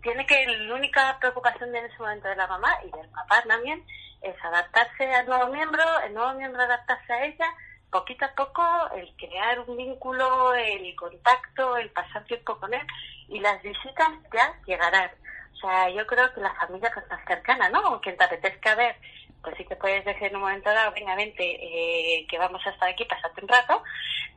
tiene 0.03 0.25
que 0.25 0.47
la 0.47 0.75
única 0.75 1.19
preocupación 1.19 1.75
en 1.75 1.85
ese 1.85 1.99
momento 1.99 2.29
de 2.29 2.37
la 2.37 2.47
mamá 2.47 2.73
y 2.87 2.91
del 2.97 3.09
papá 3.09 3.43
también 3.47 3.85
es 4.23 4.35
adaptarse 4.45 5.13
al 5.13 5.27
nuevo 5.27 5.49
miembro, 5.49 5.83
el 6.07 6.15
nuevo 6.15 6.33
miembro 6.35 6.63
adaptarse 6.63 7.13
a 7.13 7.25
ella, 7.25 7.53
poquito 7.91 8.25
a 8.25 8.35
poco 8.35 8.63
el 8.95 9.13
crear 9.17 9.59
un 9.61 9.77
vínculo, 9.77 10.55
el 10.55 10.95
contacto, 10.95 11.77
el 11.77 11.91
pasar 11.91 12.25
tiempo 12.25 12.59
con 12.59 12.73
él 12.73 12.87
y 13.29 13.41
las 13.41 13.61
visitas 13.63 14.09
ya 14.33 14.55
llegarán. 14.67 15.11
O 15.55 15.57
sea, 15.57 15.91
yo 15.91 16.07
creo 16.07 16.33
que 16.33 16.41
la 16.41 16.55
familia 16.55 16.91
pues 16.95 17.07
más 17.11 17.25
cercana, 17.27 17.69
¿no? 17.69 18.01
Quien 18.01 18.17
te 18.17 18.25
apetezca 18.25 18.77
ver 18.77 18.97
pues 19.43 19.57
sí 19.57 19.65
que 19.65 19.77
puedes 19.77 20.05
decir 20.05 20.29
en 20.29 20.37
un 20.37 20.43
momento 20.43 20.71
dado, 20.71 20.93
venga, 20.93 21.15
vente, 21.15 21.43
eh, 21.43 22.27
que 22.29 22.39
vamos 22.39 22.65
a 22.67 22.71
estar 22.71 22.89
aquí, 22.89 23.05
pasarte 23.05 23.43
un 23.43 23.49
rato, 23.49 23.83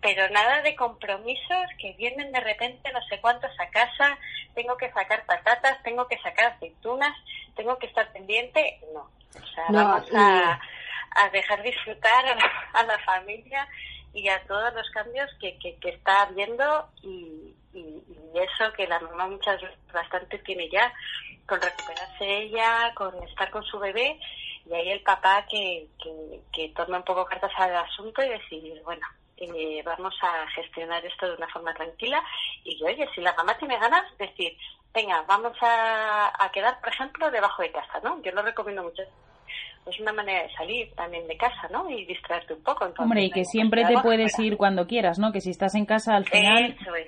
pero 0.01 0.29
nada 0.29 0.61
de 0.61 0.75
compromisos 0.75 1.65
que 1.79 1.93
vienen 1.93 2.31
de 2.31 2.39
repente 2.39 2.91
no 2.91 3.01
sé 3.09 3.19
cuántos 3.19 3.51
a 3.59 3.69
casa, 3.69 4.17
tengo 4.53 4.77
que 4.77 4.91
sacar 4.91 5.25
patatas, 5.25 5.81
tengo 5.83 6.07
que 6.07 6.17
sacar 6.19 6.53
aceitunas, 6.53 7.15
tengo 7.55 7.77
que 7.77 7.87
estar 7.87 8.11
pendiente, 8.11 8.79
no. 8.93 9.09
O 9.41 9.47
sea, 9.47 9.65
vamos 9.69 10.07
a, 10.13 10.59
a, 11.15 11.29
dejar 11.29 11.63
disfrutar 11.63 12.25
a 12.73 12.83
la, 12.83 12.99
familia 12.99 13.67
y 14.13 14.29
a 14.29 14.41
todos 14.43 14.73
los 14.73 14.89
cambios 14.91 15.29
que, 15.39 15.57
que, 15.57 15.75
que 15.77 15.89
está 15.89 16.23
habiendo 16.23 16.87
y, 17.01 17.55
y, 17.73 17.79
y, 17.79 18.39
eso 18.39 18.71
que 18.73 18.87
la 18.87 18.99
mamá 18.99 19.27
muchas 19.27 19.59
veces 19.59 19.77
bastante 19.91 20.37
tiene 20.39 20.69
ya 20.69 20.93
con 21.47 21.59
recuperarse 21.59 22.37
ella, 22.37 22.93
con 22.95 23.15
estar 23.23 23.49
con 23.49 23.63
su 23.63 23.79
bebé 23.79 24.19
y 24.69 24.73
ahí 24.73 24.89
el 24.89 25.01
papá 25.01 25.45
que, 25.49 25.87
que, 26.51 26.69
tome 26.69 26.97
un 26.97 27.03
poco 27.03 27.25
cartas 27.25 27.51
al 27.57 27.75
asunto 27.75 28.23
y 28.23 28.29
decidir, 28.29 28.81
bueno, 28.83 29.05
eh, 29.37 29.81
vamos 29.85 30.15
a 30.21 30.47
gestionar 30.55 31.05
esto 31.05 31.27
de 31.27 31.35
una 31.35 31.47
forma 31.49 31.73
tranquila 31.73 32.23
y 32.63 32.81
oye, 32.83 33.07
si 33.13 33.21
la 33.21 33.33
mamá 33.33 33.57
tiene 33.57 33.77
ganas, 33.77 34.05
decir, 34.17 34.55
venga, 34.93 35.23
vamos 35.27 35.57
a, 35.61 36.31
a 36.39 36.51
quedar, 36.51 36.79
por 36.79 36.89
ejemplo, 36.89 37.29
debajo 37.29 37.61
de 37.61 37.71
casa, 37.71 37.99
¿no? 38.03 38.21
Yo 38.21 38.31
lo 38.31 38.41
recomiendo 38.41 38.83
mucho 38.83 39.03
es 39.85 39.99
una 39.99 40.13
manera 40.13 40.43
de 40.43 40.53
salir 40.53 40.93
también 40.95 41.27
de 41.27 41.37
casa, 41.37 41.67
¿no? 41.71 41.89
Y 41.89 42.05
distraerte 42.05 42.53
un 42.53 42.63
poco. 42.63 42.89
Hombre, 42.97 43.23
y 43.23 43.31
que 43.31 43.45
siempre 43.45 43.85
te 43.85 43.99
puedes 44.01 44.37
ir 44.39 44.57
cuando 44.57 44.87
quieras, 44.87 45.19
¿no? 45.19 45.31
Que 45.31 45.41
si 45.41 45.49
estás 45.49 45.75
en 45.75 45.85
casa 45.85 46.15
al 46.15 46.25
final... 46.25 46.77
Eso 46.79 46.95
es. 46.95 47.07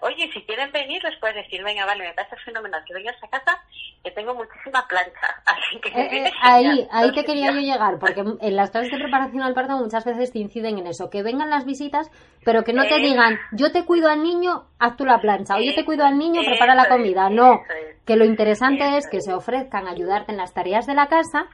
Oye, 0.00 0.30
si 0.32 0.42
quieren 0.42 0.72
venir, 0.72 1.02
les 1.02 1.18
puedes 1.18 1.36
decir, 1.36 1.62
venga, 1.62 1.84
vale, 1.84 2.04
me 2.04 2.14
parece 2.14 2.36
fenomenal 2.44 2.82
que 2.86 2.94
vengas 2.94 3.16
a 3.22 3.28
casa, 3.28 3.60
que 4.02 4.10
tengo 4.10 4.34
muchísima 4.34 4.86
plancha. 4.88 5.42
Así 5.46 5.80
que 5.80 5.88
eh, 5.88 6.26
eh, 6.26 6.32
ahí, 6.40 6.88
ahí 6.90 7.12
te 7.12 7.24
quería 7.24 7.52
yo 7.52 7.60
llegar, 7.60 7.98
porque 7.98 8.20
en 8.40 8.56
las 8.56 8.70
clases 8.70 8.90
de 8.90 8.98
preparación 8.98 9.42
al 9.42 9.54
parto 9.54 9.76
muchas 9.76 10.04
veces 10.04 10.32
te 10.32 10.38
inciden 10.38 10.78
en 10.78 10.86
eso, 10.86 11.10
que 11.10 11.22
vengan 11.22 11.50
las 11.50 11.64
visitas, 11.64 12.10
pero 12.44 12.64
que 12.64 12.72
no 12.72 12.84
te 12.84 12.98
digan, 12.98 13.38
yo 13.52 13.72
te 13.72 13.84
cuido 13.84 14.08
al 14.08 14.22
niño, 14.22 14.64
haz 14.78 14.96
tú 14.96 15.04
la 15.04 15.20
plancha, 15.20 15.56
o 15.56 15.60
yo 15.60 15.74
te 15.74 15.84
cuido 15.84 16.04
al 16.04 16.18
niño, 16.18 16.42
prepara 16.44 16.74
la 16.74 16.88
comida. 16.88 17.28
No, 17.30 17.60
que 18.06 18.16
lo 18.16 18.24
interesante 18.24 18.96
es 18.96 19.08
que 19.08 19.20
se 19.20 19.32
ofrezcan 19.32 19.86
a 19.86 19.92
ayudarte 19.92 20.32
en 20.32 20.38
las 20.38 20.52
tareas 20.52 20.86
de 20.86 20.94
la 20.94 21.06
casa 21.06 21.48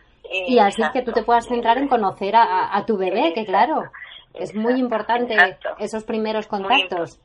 y 0.46 0.58
así 0.58 0.82
es 0.82 0.90
que 0.90 1.02
tú 1.02 1.12
te 1.12 1.22
puedas 1.22 1.46
centrar 1.46 1.78
en 1.78 1.88
conocer 1.88 2.34
a, 2.36 2.84
tu 2.86 2.96
bebé, 2.96 3.32
que 3.34 3.44
claro, 3.44 3.82
es 4.34 4.54
muy 4.54 4.74
importante 4.74 5.36
esos 5.78 6.04
primeros 6.04 6.46
contactos. 6.46 7.20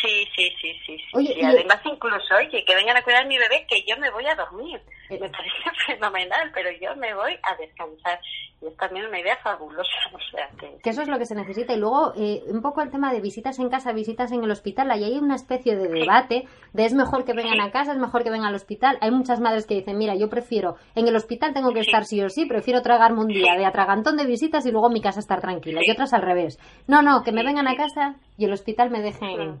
Sí, 0.00 0.28
sí, 0.36 0.52
sí, 0.60 0.76
sí. 0.86 0.96
y, 1.18 1.44
además 1.44 1.80
incluso, 1.84 2.36
oye, 2.36 2.64
que 2.64 2.74
vengan 2.74 2.96
a 2.96 3.02
cuidar 3.02 3.24
a 3.24 3.26
mi 3.26 3.36
bebé, 3.36 3.66
que 3.68 3.82
yo 3.86 3.96
me 3.98 4.10
voy 4.10 4.26
a 4.26 4.34
dormir. 4.34 4.80
me 5.10 5.18
parece 5.18 5.56
fenomenal, 5.86 6.50
pero 6.54 6.70
yo 6.80 6.94
me 6.96 7.14
voy 7.14 7.32
a 7.42 7.56
descansar. 7.56 8.20
Y 8.60 8.66
es 8.68 8.76
también 8.76 9.06
una 9.06 9.18
idea 9.18 9.36
fabulosa, 9.42 9.90
o 10.12 10.18
sea 10.30 10.48
que... 10.58 10.78
Que 10.82 10.90
eso 10.90 11.02
es 11.02 11.08
lo 11.08 11.18
que 11.18 11.26
se 11.26 11.34
necesita. 11.34 11.74
Y 11.74 11.78
luego, 11.78 12.12
eh, 12.16 12.42
un 12.46 12.62
poco 12.62 12.80
el 12.80 12.90
tema 12.90 13.12
de 13.12 13.20
visitas 13.20 13.58
en 13.58 13.68
casa, 13.70 13.92
visitas 13.92 14.30
en 14.30 14.44
el 14.44 14.50
hospital. 14.52 14.90
Ahí 14.92 15.02
hay 15.02 15.18
una 15.18 15.34
especie 15.34 15.74
de 15.74 15.88
debate 15.88 16.46
de 16.72 16.84
es 16.84 16.94
mejor 16.94 17.24
que 17.24 17.32
vengan 17.32 17.60
a 17.60 17.72
casa, 17.72 17.92
es 17.92 17.98
mejor 17.98 18.22
que 18.22 18.30
vengan 18.30 18.48
al 18.48 18.54
hospital. 18.54 18.98
Hay 19.00 19.10
muchas 19.10 19.40
madres 19.40 19.66
que 19.66 19.74
dicen, 19.74 19.98
mira, 19.98 20.14
yo 20.14 20.28
prefiero, 20.28 20.76
en 20.94 21.08
el 21.08 21.16
hospital 21.16 21.54
tengo 21.54 21.72
que 21.72 21.80
estar 21.80 22.04
sí 22.04 22.22
o 22.22 22.28
sí, 22.28 22.46
prefiero 22.46 22.82
tragarme 22.82 23.20
un 23.20 23.28
día 23.28 23.56
de 23.56 23.66
atragantón 23.66 24.16
de 24.16 24.26
visitas 24.26 24.64
y 24.64 24.70
luego 24.70 24.86
en 24.86 24.94
mi 24.94 25.00
casa 25.00 25.18
estar 25.18 25.40
tranquila. 25.40 25.80
Y 25.82 25.90
otras 25.90 26.12
al 26.12 26.22
revés. 26.22 26.58
No, 26.86 27.02
no, 27.02 27.22
que 27.24 27.32
me 27.32 27.44
vengan 27.44 27.66
a 27.66 27.74
casa 27.74 28.14
y 28.38 28.44
el 28.44 28.52
hospital 28.52 28.90
me 28.90 29.02
dejen 29.02 29.60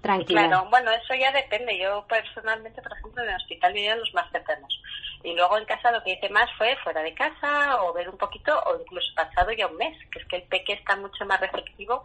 tranquila. 0.00 0.48
Claro, 0.48 0.68
bueno, 0.70 0.90
eso 0.90 1.14
ya 1.14 1.32
depende. 1.32 1.78
Yo 1.78 2.06
personalmente, 2.06 2.82
por 2.82 2.92
ejemplo, 2.92 3.22
en 3.22 3.30
el 3.30 3.36
hospital 3.36 3.72
vivía 3.72 3.96
los 3.96 4.12
más 4.14 4.30
cercanos. 4.30 4.82
Y 5.22 5.34
luego 5.34 5.58
en 5.58 5.64
casa 5.64 5.90
lo 5.90 6.02
que 6.02 6.12
hice 6.12 6.28
más 6.28 6.48
fue 6.56 6.76
fuera 6.84 7.02
de 7.02 7.14
casa 7.14 7.82
o 7.82 7.92
ver 7.92 8.08
un 8.08 8.16
poquito 8.16 8.58
o 8.66 8.80
incluso 8.80 9.12
pasado 9.14 9.50
ya 9.52 9.66
un 9.66 9.76
mes, 9.76 9.96
que 10.10 10.20
es 10.20 10.26
que 10.26 10.36
el 10.36 10.42
peque 10.44 10.74
está 10.74 10.96
mucho 10.96 11.24
más 11.26 11.40
receptivo 11.40 12.02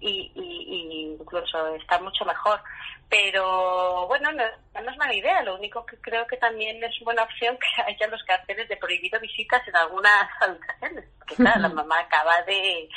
y, 0.00 0.32
y, 0.34 1.16
incluso 1.20 1.74
está 1.74 1.98
mucho 1.98 2.24
mejor. 2.24 2.60
Pero 3.08 4.06
bueno, 4.06 4.32
no, 4.32 4.42
no, 4.80 4.90
es 4.90 4.96
mala 4.96 5.14
idea. 5.14 5.42
Lo 5.42 5.56
único 5.56 5.84
que 5.84 5.96
creo 5.98 6.26
que 6.26 6.36
también 6.36 6.82
es 6.82 6.98
buena 7.00 7.22
opción 7.22 7.58
que 7.58 7.82
haya 7.82 8.06
los 8.08 8.22
carteles 8.24 8.68
de 8.68 8.76
prohibido 8.76 9.20
visitas 9.20 9.66
en 9.68 9.76
algunas 9.76 10.28
habitaciones. 10.40 11.04
Porque 11.18 11.36
claro, 11.36 11.60
la 11.60 11.68
mamá 11.70 12.00
acaba 12.00 12.42
de 12.42 12.88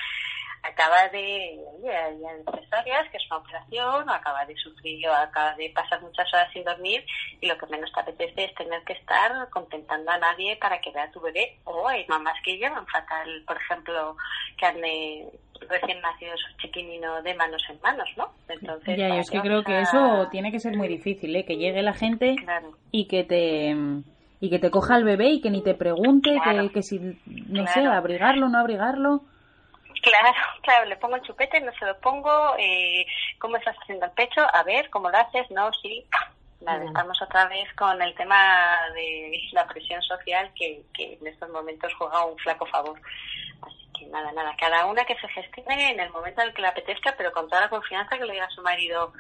acaba 0.68 1.08
de, 1.10 1.60
necesarias, 2.46 3.10
que 3.12 3.18
es 3.18 3.26
una 3.30 3.38
operación, 3.38 4.10
o 4.10 4.12
acaba 4.12 4.46
de 4.46 4.56
sufrir, 4.56 5.08
o 5.08 5.14
acaba 5.14 5.56
de 5.56 5.70
pasar 5.70 6.02
muchas 6.02 6.32
horas 6.34 6.52
sin 6.52 6.64
dormir, 6.64 7.06
y 7.42 7.48
lo 7.48 7.58
que 7.58 7.66
menos 7.68 7.92
te 7.92 8.00
apetece 8.00 8.46
es 8.46 8.56
tener 8.56 8.84
que 8.84 8.94
estar 8.94 9.50
contentando 9.50 10.12
a 10.12 10.18
nadie 10.18 10.56
para 10.58 10.80
que 10.80 10.92
vea 10.92 11.04
a 11.04 11.12
tu 11.12 11.22
bebé. 11.22 11.58
O 11.66 11.88
hay 11.88 12.06
mamás 12.08 12.36
que 12.44 12.58
llevan 12.58 12.86
fatal, 12.88 13.44
por 13.46 13.58
ejemplo, 13.58 14.16
que 14.58 14.66
han 14.66 14.82
de 14.82 15.28
recién 15.70 16.00
nacido 16.02 16.34
su 16.38 16.58
chiquinino 16.58 17.22
de 17.24 17.34
manos 17.34 17.64
en 17.70 17.80
manos, 17.82 18.10
¿no? 18.16 18.32
Entonces, 18.48 18.98
ya, 18.98 19.10
yo 19.10 19.16
es 19.16 19.30
que 19.30 19.42
creo 19.42 19.64
que 19.64 19.80
eso 19.82 20.28
tiene 20.32 20.52
que 20.52 20.60
ser 20.60 20.76
muy 20.76 20.88
difícil, 20.88 21.36
¿eh? 21.36 21.46
Que 21.46 21.58
llegue 21.58 21.82
la 21.82 21.94
gente 21.94 22.36
y 22.92 23.08
que 23.08 23.24
te 23.24 23.76
y 24.40 24.50
que 24.50 24.60
te 24.60 24.70
coja 24.70 24.98
el 24.98 25.04
bebé 25.04 25.30
y 25.30 25.42
que 25.42 25.50
ni 25.50 25.64
te 25.64 25.74
pregunte 25.74 26.38
que, 26.44 26.70
que 26.72 26.84
si, 26.84 27.00
no 27.48 27.66
sé, 27.68 27.80
abrigarlo 27.86 28.46
o 28.46 28.50
no 28.50 28.60
abrigarlo. 28.60 29.22
Claro, 30.02 30.36
claro, 30.64 30.86
le 30.86 30.98
pongo 30.98 31.16
el 31.16 31.22
chupete, 31.24 31.60
no 31.62 31.72
se 31.74 31.86
lo 31.86 32.00
pongo, 32.00 32.56
eh, 32.58 33.06
¿cómo 33.40 33.58
estás 33.58 33.76
haciendo 33.82 34.06
el 34.06 34.12
pecho? 34.12 34.42
A 34.54 34.64
ver, 34.64 34.90
¿cómo 34.90 35.10
lo 35.10 35.18
haces? 35.18 35.50
No, 35.52 35.72
sí. 35.82 36.06
Nada, 36.62 36.84
estamos 36.84 37.22
otra 37.22 37.48
vez 37.48 37.72
con 37.76 38.02
el 38.02 38.16
tema 38.16 38.78
de 38.94 39.40
la 39.54 39.68
presión 39.68 40.02
social 40.02 40.52
que, 40.56 40.82
que 40.94 41.14
en 41.14 41.28
estos 41.28 41.50
momentos 41.50 41.94
juega 41.94 42.26
un 42.26 42.38
flaco 42.38 42.66
favor. 42.66 43.00
Así 43.62 43.88
que 43.98 44.06
nada, 44.08 44.32
nada, 44.32 44.56
cada 44.60 44.86
una 44.86 45.06
que 45.06 45.16
se 45.16 45.28
gestione 45.30 45.92
en 45.92 46.00
el 46.00 46.10
momento 46.10 46.42
en 46.42 46.48
el 46.48 46.54
que 46.54 46.62
le 46.62 46.68
apetezca, 46.68 47.14
pero 47.18 47.32
con 47.32 47.48
toda 47.48 47.62
la 47.62 47.70
confianza 47.70 48.18
que 48.18 48.26
le 48.26 48.34
diga 48.34 48.46
a 48.46 48.50
su 48.50 48.62
marido 48.62 49.14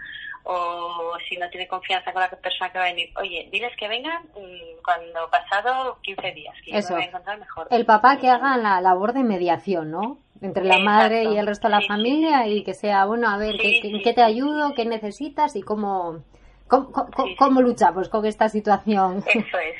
o 0.43 1.17
si 1.27 1.37
no 1.37 1.49
tiene 1.49 1.67
confianza 1.67 2.11
con 2.13 2.21
la 2.21 2.29
persona 2.29 2.71
que 2.71 2.77
va 2.77 2.85
a 2.85 2.87
venir, 2.87 3.09
oye, 3.17 3.49
diles 3.51 3.75
que 3.77 3.87
vengan 3.87 4.23
mm, 4.23 4.83
cuando 4.83 5.29
pasado 5.29 5.97
15 6.01 6.31
días, 6.31 6.55
que 6.63 6.77
Eso. 6.77 6.93
voy 6.93 7.03
a 7.03 7.07
encontrar 7.07 7.39
mejor. 7.39 7.67
El 7.69 7.85
papá 7.85 8.17
que 8.17 8.29
haga 8.29 8.57
la 8.57 8.81
labor 8.81 9.13
de 9.13 9.23
mediación, 9.23 9.91
¿no? 9.91 10.19
entre 10.41 10.63
la 10.63 10.79
madre 10.79 11.23
y 11.23 11.37
el 11.37 11.47
resto 11.47 11.67
de 11.67 11.71
la 11.71 11.81
familia 11.81 12.47
y 12.47 12.63
que 12.63 12.73
sea, 12.73 13.05
bueno, 13.05 13.29
a 13.29 13.37
ver, 13.37 13.55
¿qué, 13.57 14.13
te 14.13 14.21
ayudo? 14.21 14.73
¿Qué 14.75 14.85
necesitas? 14.85 15.55
Y 15.55 15.61
cómo, 15.61 16.23
cómo, 16.67 17.61
luchamos 17.61 18.09
con 18.09 18.25
esta 18.25 18.49
situación. 18.49 19.23
Eso 19.27 19.57
es. 19.57 19.75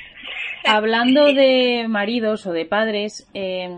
Hablando 0.66 1.26
de 1.34 1.86
maridos 1.88 2.46
o 2.48 2.54
de 2.54 2.66
padres, 2.66 3.30
eh, 3.34 3.78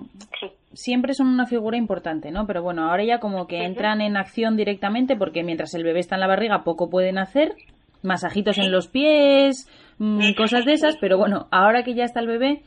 siempre 0.74 1.14
son 1.14 1.28
una 1.28 1.46
figura 1.46 1.78
importante, 1.78 2.32
¿no? 2.32 2.46
Pero 2.46 2.62
bueno, 2.62 2.90
ahora 2.90 3.04
ya 3.04 3.20
como 3.20 3.48
que 3.48 3.64
entran 3.64 4.02
en 4.02 4.18
acción 4.18 4.56
directamente 4.56 5.16
porque 5.16 5.44
mientras 5.44 5.74
el 5.74 5.84
bebé 5.84 6.00
está 6.00 6.16
en 6.16 6.22
la 6.22 6.28
barriga 6.28 6.64
poco 6.64 6.90
pueden 6.90 7.18
hacer, 7.18 7.56
masajitos 8.04 8.58
en 8.58 8.72
los 8.72 8.88
pies, 8.88 9.68
mm, 9.98 10.34
cosas 10.38 10.66
de 10.66 10.74
esas, 10.74 10.98
pero 10.98 11.18
bueno, 11.18 11.48
ahora 11.52 11.84
que 11.84 11.96
ya 11.96 12.04
está 12.04 12.20
el 12.20 12.28
bebé, 12.28 12.62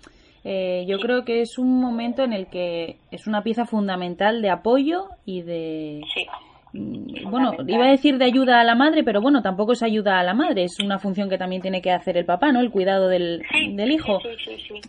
eh, 0.44 0.84
yo 0.88 0.98
creo 0.98 1.24
que 1.24 1.40
es 1.40 1.58
un 1.58 1.80
momento 1.80 2.22
en 2.24 2.32
el 2.32 2.48
que 2.48 2.96
es 3.10 3.26
una 3.26 3.42
pieza 3.42 3.64
fundamental 3.64 4.42
de 4.42 4.50
apoyo 4.50 5.08
y 5.24 5.42
de... 5.42 6.00
Mm, 6.02 6.51
bueno, 6.72 7.52
iba 7.66 7.84
a 7.84 7.90
decir 7.90 8.16
de 8.16 8.24
ayuda 8.24 8.60
a 8.60 8.64
la 8.64 8.74
madre, 8.74 9.04
pero 9.04 9.20
bueno, 9.20 9.42
tampoco 9.42 9.72
es 9.72 9.82
ayuda 9.82 10.18
a 10.18 10.22
la 10.22 10.32
madre, 10.32 10.64
es 10.64 10.78
una 10.80 10.98
función 10.98 11.28
que 11.28 11.36
también 11.36 11.60
tiene 11.60 11.82
que 11.82 11.90
hacer 11.90 12.16
el 12.16 12.24
papá, 12.24 12.50
¿no? 12.50 12.60
El 12.60 12.70
cuidado 12.70 13.08
del, 13.08 13.42
del 13.74 13.92
hijo. 13.92 14.18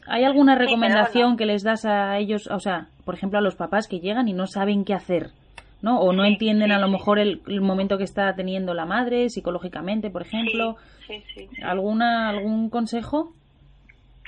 ¿Hay 0.07 0.23
alguna 0.23 0.55
recomendación 0.55 1.35
que 1.35 1.45
les 1.45 1.63
das 1.63 1.85
a 1.85 2.17
ellos, 2.17 2.47
o 2.47 2.59
sea, 2.59 2.87
por 3.03 3.15
ejemplo, 3.15 3.39
a 3.39 3.41
los 3.41 3.55
papás 3.55 3.87
que 3.87 3.99
llegan 3.99 4.27
y 4.27 4.33
no 4.33 4.47
saben 4.47 4.85
qué 4.85 4.93
hacer? 4.93 5.31
¿no? 5.81 5.99
O 5.99 6.13
no 6.13 6.23
entienden 6.23 6.71
a 6.71 6.79
lo 6.79 6.87
mejor 6.87 7.19
el, 7.19 7.41
el, 7.45 7.59
momento 7.59 7.97
que 7.97 8.05
está 8.05 8.33
teniendo 8.35 8.73
la 8.73 8.85
madre 8.85 9.29
psicológicamente, 9.29 10.09
por 10.09 10.21
ejemplo. 10.21 10.77
¿Alguna, 11.61 12.29
¿Algún 12.29 12.69
consejo? 12.69 13.33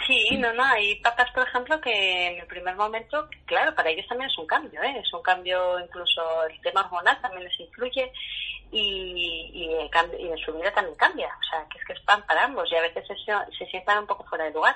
Sí, 0.05 0.37
no, 0.37 0.53
no, 0.53 0.63
hay 0.63 0.95
papás, 1.01 1.31
por 1.31 1.47
ejemplo, 1.47 1.79
que 1.79 2.27
en 2.27 2.39
el 2.39 2.47
primer 2.47 2.75
momento, 2.75 3.27
claro, 3.45 3.73
para 3.73 3.89
ellos 3.89 4.05
también 4.07 4.29
es 4.29 4.37
un 4.37 4.45
cambio, 4.45 4.81
¿eh? 4.83 4.99
es 4.99 5.13
un 5.13 5.23
cambio, 5.23 5.79
incluso 5.79 6.45
el 6.47 6.59
tema 6.61 6.81
hormonal 6.81 7.19
también 7.21 7.45
les 7.45 7.59
influye 7.59 8.11
y, 8.71 9.51
y, 9.53 9.89
y 10.19 10.27
en 10.27 10.37
su 10.39 10.53
vida 10.53 10.71
también 10.73 10.97
cambia, 10.97 11.27
o 11.27 11.43
sea, 11.49 11.65
que 11.69 11.79
es 11.79 11.85
que 11.85 11.93
es 11.93 12.01
pan 12.01 12.23
para 12.27 12.43
ambos 12.43 12.69
y 12.71 12.75
a 12.75 12.81
veces 12.81 13.07
se, 13.07 13.57
se 13.57 13.65
sientan 13.71 13.99
un 13.99 14.07
poco 14.07 14.25
fuera 14.25 14.43
de 14.43 14.51
lugar 14.51 14.75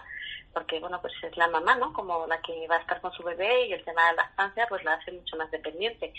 porque, 0.53 0.79
bueno, 0.79 0.99
pues 1.01 1.13
es 1.21 1.35
la 1.37 1.47
mamá, 1.47 1.75
¿no? 1.75 1.93
Como 1.93 2.25
la 2.27 2.41
que 2.41 2.67
va 2.67 2.77
a 2.77 2.79
estar 2.79 2.99
con 3.01 3.11
su 3.13 3.23
bebé 3.23 3.67
y 3.67 3.73
el 3.73 3.83
tema 3.83 4.01
de 4.09 4.15
la 4.15 4.23
lactancia, 4.23 4.65
pues 4.67 4.83
la 4.83 4.93
hace 4.93 5.11
mucho 5.11 5.37
más 5.37 5.49
dependiente. 5.51 6.13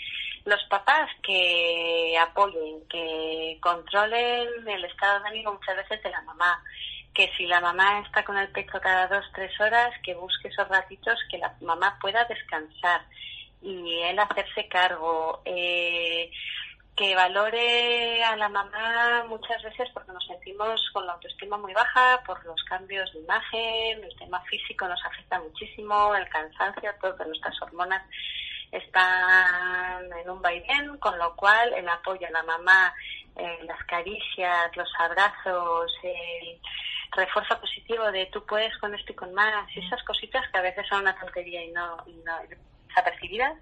Los 0.45 0.63
papás 0.69 1.09
que 1.21 2.17
apoyen, 2.17 2.87
que 2.87 3.57
controlen 3.61 4.67
el 4.67 4.85
estado 4.85 5.21
de 5.21 5.29
ánimo 5.29 5.53
muchas 5.53 5.75
veces 5.75 6.01
de 6.01 6.09
la 6.09 6.21
mamá, 6.21 6.63
que 7.13 7.29
si 7.37 7.45
la 7.45 7.59
mamá 7.59 7.99
está 7.99 8.23
con 8.23 8.37
el 8.37 8.47
pecho 8.49 8.79
cada 8.81 9.07
dos, 9.07 9.25
tres 9.33 9.59
horas, 9.59 9.91
que 10.03 10.13
busque 10.15 10.47
esos 10.47 10.67
ratitos 10.67 11.19
que 11.29 11.37
la 11.37 11.55
mamá 11.61 11.97
pueda 12.01 12.23
descansar 12.25 13.01
y 13.61 13.99
él 14.03 14.19
hacerse 14.19 14.67
cargo. 14.67 15.41
Eh, 15.45 16.31
que 16.95 17.15
valore 17.15 18.23
a 18.23 18.35
la 18.35 18.49
mamá 18.49 19.25
muchas 19.27 19.63
veces 19.63 19.89
porque 19.93 20.11
nos 20.11 20.25
sentimos 20.27 20.81
con 20.91 21.05
la 21.05 21.13
autoestima 21.13 21.57
muy 21.57 21.73
baja 21.73 22.21
por 22.25 22.43
los 22.45 22.61
cambios 22.65 23.11
de 23.13 23.19
imagen, 23.19 24.03
el 24.03 24.15
tema 24.19 24.41
físico 24.41 24.87
nos 24.87 25.03
afecta 25.05 25.39
muchísimo, 25.39 26.13
el 26.15 26.27
cansancio, 26.29 26.91
todo 27.01 27.25
nuestras 27.25 27.59
hormonas 27.61 28.03
están 28.71 30.11
en 30.13 30.29
un 30.29 30.41
vaivén, 30.41 30.97
con 30.97 31.17
lo 31.17 31.35
cual 31.35 31.73
el 31.73 31.87
apoyo 31.89 32.27
a 32.27 32.31
la 32.31 32.43
mamá, 32.43 32.93
eh, 33.35 33.59
las 33.63 33.83
caricias, 33.85 34.75
los 34.75 34.89
abrazos, 34.99 35.91
el 36.03 36.59
refuerzo 37.11 37.59
positivo 37.59 38.11
de 38.11 38.27
tú 38.27 38.45
puedes 38.45 38.75
con 38.77 38.95
esto 38.95 39.11
y 39.11 39.15
con 39.15 39.33
más, 39.33 39.65
esas 39.75 40.01
cositas 40.03 40.47
que 40.49 40.57
a 40.57 40.61
veces 40.61 40.87
son 40.87 41.01
una 41.01 41.17
tontería 41.19 41.63
y 41.63 41.71
no, 41.71 41.97
y 42.07 42.13
no 42.25 42.33
desapercibidas, 42.87 43.57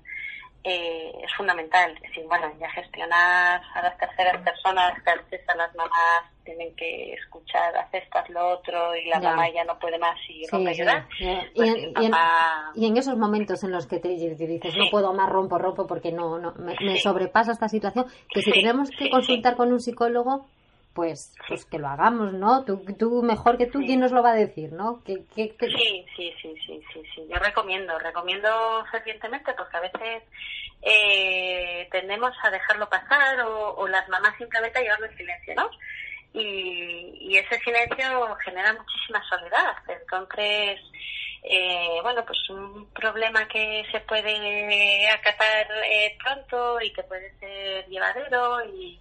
eh, 0.64 1.12
es 1.24 1.34
fundamental. 1.36 1.92
Es 1.96 2.02
decir, 2.02 2.26
bueno, 2.28 2.52
ya 2.60 2.70
gestionar 2.72 3.62
a 3.74 3.82
las 3.82 3.98
terceras 3.98 4.42
personas, 4.44 5.02
que 5.04 5.10
a 5.10 5.16
veces 5.16 5.42
a 5.48 5.56
las 5.56 5.74
mamás 5.76 6.24
tienen 6.44 6.76
que 6.76 7.14
escuchar, 7.14 7.76
hacer 7.78 8.04
esto, 8.04 8.20
lo 8.34 8.56
otro, 8.56 8.96
y 8.96 9.08
la 9.08 9.20
mamá 9.20 9.50
ya 9.50 9.64
no 9.64 9.78
puede 9.80 9.98
más 10.00 10.18
y 10.28 10.46
rompe 10.48 10.74
llorar. 10.74 11.08
Pues 11.56 11.76
y, 12.76 12.86
en, 12.86 12.98
esos 12.98 13.18
momentos 13.18 13.64
en 13.64 13.72
los 13.72 13.86
que 13.88 14.00
te, 14.00 14.10
dices, 14.10 14.76
no 14.76 14.90
puedo 14.90 15.14
más, 15.14 15.30
rompo, 15.30 15.58
rompo, 15.58 15.88
porque 15.88 16.12
no, 16.12 16.40
no 16.40 16.54
me, 16.54 16.76
me 16.82 16.98
sobrepasa 16.98 17.52
esta 17.52 17.70
situación, 17.70 18.06
que 18.30 18.42
si 18.42 18.52
tenemos 18.52 18.90
que 18.90 19.10
consultar 19.10 19.56
con 19.56 19.72
un 19.72 19.80
psicólogo, 19.80 20.48
pues, 20.94 21.34
pues 21.48 21.66
que 21.66 21.80
lo 21.80 21.88
hagamos, 21.88 22.34
¿no? 22.34 22.66
Tú, 22.66 22.84
tú 22.98 23.22
mejor 23.24 23.58
que 23.58 23.68
tú, 23.68 23.80
¿quién 23.80 24.00
nos 24.00 24.12
lo 24.12 24.24
va 24.24 24.32
a 24.32 24.36
decir, 24.36 24.72
no? 24.74 25.02
Sí, 25.06 25.26
sí, 25.36 25.56
sí, 25.60 26.36
sí, 26.42 26.56
sí, 26.66 26.82
sí, 26.94 27.28
Yo 27.30 27.38
recomiendo, 27.40 27.98
recomiendo 28.00 28.86
fervientemente 28.92 29.54
porque 29.54 29.78
a 29.78 29.82
veces 29.82 30.24
eh, 30.82 31.88
tendemos 31.92 32.32
a 32.44 32.50
dejarlo 32.50 32.90
pasar 32.90 33.40
o, 33.42 33.88
las 33.88 34.08
mamás 34.10 34.36
simplemente 34.38 34.80
a 34.80 34.82
llevarlo 34.82 35.06
en 35.06 35.18
silencio, 35.18 35.56
¿no? 35.56 35.70
Y, 36.34 37.18
y 37.22 37.38
ese 37.38 37.60
silencio 37.60 38.36
genera 38.44 38.74
muchísima 38.74 39.24
soledad. 39.30 39.76
Entonces, 39.88 40.80
eh, 41.44 42.00
bueno, 42.04 42.26
pues 42.26 42.38
un 42.50 42.88
problema 42.92 43.48
que 43.48 43.86
se 43.92 44.00
puede 44.02 45.10
acatar 45.10 45.68
eh, 45.86 46.18
pronto 46.22 46.82
y 46.82 46.92
que 46.92 47.04
puede 47.04 47.34
ser 47.40 47.88
llevadero 47.88 48.64
y 48.66 49.00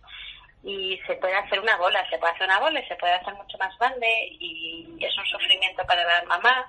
y 0.63 0.99
se 1.07 1.15
puede 1.17 1.35
hacer 1.35 1.61
una 1.61 1.77
bola, 1.77 2.09
se 2.11 2.19
puede 2.19 2.33
hacer 2.33 2.47
una 2.47 2.61
bola 2.61 2.81
y 2.81 2.89
se 2.89 2.97
puede 2.97 3.13
hacer 3.15 3.35
mucho 3.35 3.57
más 3.59 3.77
grande 3.79 4.09
y 4.41 4.99
es 5.01 5.17
un 5.17 5.27
sufrimiento 5.27 5.85
para 5.87 6.05
la 6.05 6.25
mamá 6.25 6.67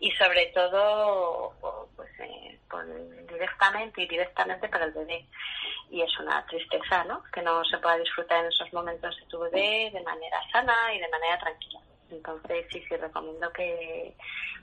y 0.00 0.10
sobre 0.12 0.46
todo 0.46 1.52
pues, 1.96 2.10
eh, 2.20 2.58
directamente 3.28 4.02
y 4.02 4.06
directamente 4.06 4.68
para 4.68 4.84
el 4.84 4.92
bebé 4.92 5.26
y 5.90 6.02
es 6.02 6.18
una 6.18 6.44
tristeza 6.46 7.04
¿no? 7.04 7.22
que 7.32 7.42
no 7.42 7.64
se 7.64 7.78
pueda 7.78 7.98
disfrutar 7.98 8.40
en 8.40 8.50
esos 8.50 8.72
momentos 8.72 9.16
de 9.18 9.26
tu 9.26 9.38
bebé 9.40 9.90
de 9.92 10.02
manera 10.02 10.40
sana 10.52 10.74
y 10.94 10.98
de 10.98 11.08
manera 11.08 11.38
tranquila 11.38 11.80
Entonces, 12.10 12.66
sí, 12.70 12.82
sí, 12.88 12.96
recomiendo 12.96 13.52
que, 13.52 14.14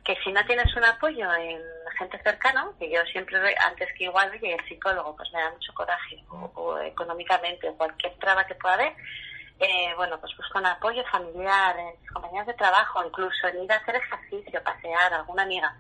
que 0.04 0.16
si 0.24 0.32
no 0.32 0.44
tienes 0.46 0.76
un 0.76 0.84
apoyo 0.84 1.32
en 1.36 1.62
gente 1.98 2.22
cercana, 2.24 2.68
que 2.80 2.90
yo 2.90 3.02
siempre, 3.12 3.38
antes 3.68 3.88
que 3.98 4.06
igual, 4.06 4.32
oye, 4.32 4.54
el 4.54 4.66
psicólogo, 4.68 5.16
pues 5.16 5.32
me 5.32 5.42
da 5.42 5.52
mucho 5.52 5.74
coraje, 5.74 6.24
o, 6.30 6.78
económicamente, 6.80 7.70
o 7.70 7.76
cualquier 7.76 8.14
traba 8.16 8.46
que 8.46 8.56
pueda 8.56 8.76
haber, 8.76 8.94
eh, 9.60 9.94
bueno, 9.96 10.20
pues 10.20 10.36
busca 10.36 10.60
un 10.60 10.66
apoyo 10.66 11.04
familiar, 11.12 11.78
en 11.78 12.14
compañías 12.14 12.48
de 12.48 12.54
trabajo, 12.56 13.06
incluso 13.06 13.48
en 13.48 13.64
ir 13.64 13.72
a 13.72 13.78
hacer 13.78 13.96
ejercicio, 13.96 14.64
pasear, 14.64 15.14
alguna 15.14 15.44
amiga. 15.44 15.74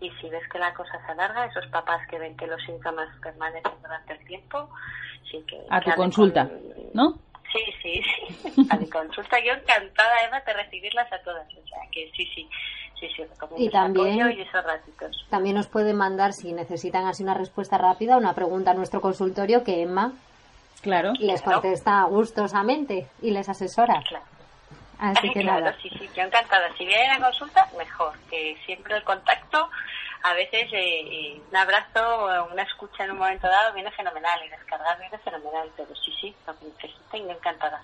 Y 0.00 0.10
si 0.20 0.28
ves 0.28 0.46
que 0.48 0.58
la 0.58 0.74
cosa 0.74 1.00
se 1.06 1.12
alarga, 1.12 1.46
esos 1.46 1.66
papás 1.68 2.06
que 2.08 2.18
ven 2.18 2.36
que 2.36 2.46
los 2.46 2.62
síntomas 2.62 3.08
permanecen 3.22 3.72
durante 3.82 4.12
el 4.12 4.24
tiempo, 4.26 4.68
sí 5.30 5.42
que... 5.48 5.58
A 5.70 5.80
tu 5.80 5.90
consulta, 5.92 6.48
¿no? 6.92 7.18
Sí, 7.56 7.72
sí, 7.82 8.02
sí. 8.54 8.66
A 8.70 8.76
mi 8.76 8.88
consulta, 8.88 9.38
yo 9.40 9.52
encantada, 9.52 10.14
Eva, 10.26 10.40
de 10.40 10.52
recibirlas 10.52 11.12
a 11.12 11.18
todas. 11.18 11.46
O 11.48 11.68
sea, 11.68 11.78
que 11.90 12.10
sí, 12.16 12.26
sí, 12.34 12.48
sí, 13.00 13.08
sí, 13.14 13.22
y 13.56 13.70
también, 13.70 14.30
y 14.32 14.40
esos 14.40 14.64
ratitos. 14.64 15.26
También 15.30 15.56
nos 15.56 15.68
pueden 15.68 15.96
mandar, 15.96 16.32
si 16.32 16.52
necesitan 16.52 17.06
así 17.06 17.22
una 17.22 17.34
respuesta 17.34 17.78
rápida, 17.78 18.16
una 18.16 18.34
pregunta 18.34 18.70
a 18.70 18.74
nuestro 18.74 19.00
consultorio 19.00 19.64
que 19.64 19.82
Emma 19.82 20.12
claro, 20.82 21.12
les 21.18 21.42
contesta 21.42 22.02
gustosamente 22.04 23.06
y 23.22 23.30
les 23.30 23.48
asesora. 23.48 24.02
Claro. 24.08 24.24
Así 24.98 25.30
que 25.32 25.40
claro, 25.40 25.60
nada. 25.60 25.76
Sí, 25.82 25.90
sí, 25.90 26.08
yo 26.14 26.22
encantada. 26.22 26.68
Si 26.76 26.86
vienen 26.86 27.10
a 27.10 27.20
consulta, 27.20 27.68
mejor. 27.76 28.12
Que 28.30 28.56
siempre 28.64 28.96
el 28.96 29.04
contacto, 29.04 29.70
a 30.26 30.34
veces 30.34 30.64
eh, 30.72 31.00
eh, 31.00 31.40
un 31.48 31.56
abrazo, 31.56 32.48
una 32.52 32.62
escucha 32.62 33.04
en 33.04 33.12
un 33.12 33.18
momento 33.18 33.46
dado 33.46 33.72
viene 33.74 33.90
fenomenal 33.92 34.40
y 34.44 34.50
descargar 34.50 34.98
viene 34.98 35.18
fenomenal. 35.18 35.68
Pero 35.76 35.94
sí, 35.94 36.12
sí, 36.20 36.34
lo 36.46 36.58
que 36.58 36.66
necesiten, 36.66 37.30
encantada. 37.30 37.80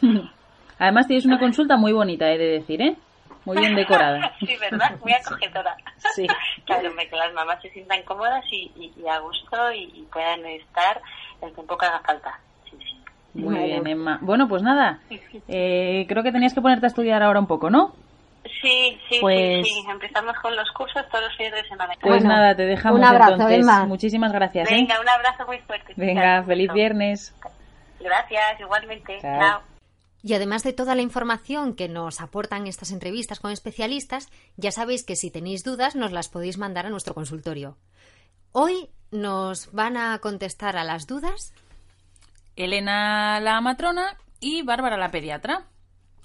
Además 0.78 1.06
tienes 1.06 1.24
una 1.24 1.38
consulta 1.38 1.76
muy 1.76 1.92
bonita, 1.92 2.30
he 2.32 2.38
de 2.38 2.58
decir, 2.58 2.82
¿eh? 2.82 2.96
Muy 3.44 3.58
bien 3.58 3.76
decorada. 3.76 4.34
sí, 4.40 4.56
¿verdad? 4.58 4.98
Muy 5.02 5.12
acogedora. 5.12 5.76
Sí. 6.14 6.26
Claro, 6.64 6.90
que 6.96 7.16
las 7.16 7.32
mamás 7.34 7.60
se 7.60 7.70
sientan 7.70 8.02
cómodas 8.04 8.42
y, 8.50 8.72
y, 8.74 9.06
a 9.06 9.18
gusto 9.18 9.70
y, 9.72 9.82
y 9.94 10.08
puedan 10.10 10.46
estar 10.46 11.00
el 11.42 11.52
tiempo 11.52 11.76
que 11.76 11.84
haga 11.84 12.00
falta. 12.00 12.40
Muy 13.34 13.58
bien, 13.58 13.86
Emma. 13.86 14.18
Bueno, 14.22 14.48
pues 14.48 14.62
nada, 14.62 15.00
eh, 15.48 16.06
creo 16.08 16.22
que 16.22 16.32
tenías 16.32 16.54
que 16.54 16.62
ponerte 16.62 16.86
a 16.86 16.88
estudiar 16.88 17.22
ahora 17.22 17.40
un 17.40 17.46
poco, 17.46 17.68
¿no? 17.68 17.92
Sí, 18.60 18.98
sí, 19.08 19.18
pues... 19.20 19.66
sí, 19.66 19.84
Empezamos 19.88 20.36
con 20.40 20.54
los 20.54 20.70
cursos 20.72 21.02
todos 21.10 21.24
los 21.24 21.36
fines 21.36 21.52
de 21.52 21.68
semana. 21.68 21.94
Pues 22.00 22.24
nada, 22.24 22.54
te 22.54 22.64
dejamos 22.64 22.98
un 22.98 23.04
abrazo, 23.04 23.32
entonces. 23.32 23.58
Emma. 23.60 23.86
Muchísimas 23.86 24.32
gracias. 24.32 24.70
¿eh? 24.70 24.74
Venga, 24.74 25.00
un 25.00 25.08
abrazo 25.08 25.46
muy 25.46 25.58
fuerte. 25.60 25.94
Venga, 25.96 26.42
feliz 26.44 26.72
viernes. 26.72 27.34
Gracias, 28.00 28.60
igualmente. 28.60 29.18
Chao. 29.20 29.62
Y 30.22 30.34
además 30.34 30.62
de 30.62 30.72
toda 30.72 30.94
la 30.94 31.02
información 31.02 31.74
que 31.74 31.88
nos 31.88 32.20
aportan 32.20 32.66
estas 32.66 32.92
entrevistas 32.92 33.40
con 33.40 33.50
especialistas, 33.50 34.30
ya 34.56 34.70
sabéis 34.70 35.04
que 35.04 35.16
si 35.16 35.30
tenéis 35.30 35.64
dudas 35.64 35.96
nos 35.96 36.12
las 36.12 36.28
podéis 36.28 36.56
mandar 36.56 36.86
a 36.86 36.90
nuestro 36.90 37.14
consultorio. 37.14 37.76
Hoy 38.52 38.88
nos 39.10 39.72
van 39.72 39.96
a 39.96 40.18
contestar 40.20 40.76
a 40.76 40.84
las 40.84 41.06
dudas 41.06 41.52
Elena 42.56 43.40
la 43.40 43.60
matrona 43.60 44.16
y 44.40 44.62
Bárbara 44.62 44.96
la 44.96 45.10
pediatra. 45.10 45.66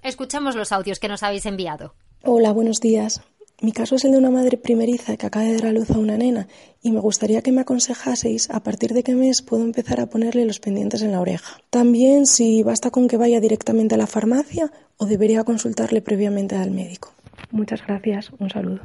Escuchamos 0.02 0.56
los 0.56 0.72
audios 0.72 1.00
que 1.00 1.08
nos 1.08 1.24
habéis 1.24 1.46
enviado. 1.46 1.96
Hola, 2.24 2.52
buenos 2.52 2.82
días. 2.82 3.22
Mi 3.62 3.72
caso 3.72 3.96
es 3.96 4.04
el 4.04 4.12
de 4.12 4.18
una 4.18 4.30
madre 4.30 4.58
primeriza 4.58 5.16
que 5.16 5.26
acaba 5.26 5.46
de 5.46 5.54
dar 5.54 5.68
a 5.68 5.72
luz 5.72 5.90
a 5.90 5.98
una 5.98 6.18
nena 6.18 6.50
y 6.82 6.92
me 6.92 7.00
gustaría 7.00 7.42
que 7.42 7.54
me 7.54 7.62
aconsejaseis 7.62 8.50
a 8.50 8.62
partir 8.62 8.94
de 8.94 9.04
qué 9.04 9.16
mes 9.16 9.42
puedo 9.42 9.64
empezar 9.64 10.02
a 10.02 10.08
ponerle 10.08 10.46
los 10.46 10.60
pendientes 10.60 11.02
en 11.02 11.14
la 11.14 11.22
oreja. 11.22 11.62
También 11.70 12.26
si 12.26 12.62
basta 12.62 12.92
con 12.92 13.08
que 13.08 13.16
vaya 13.16 13.40
directamente 13.40 13.96
a 13.96 13.98
la 13.98 14.06
farmacia 14.06 14.70
o 14.98 15.06
debería 15.06 15.46
consultarle 15.46 16.02
previamente 16.02 16.58
al 16.58 16.72
médico. 16.72 17.14
Muchas 17.52 17.88
gracias, 17.88 18.32
un 18.38 18.50
saludo. 18.50 18.82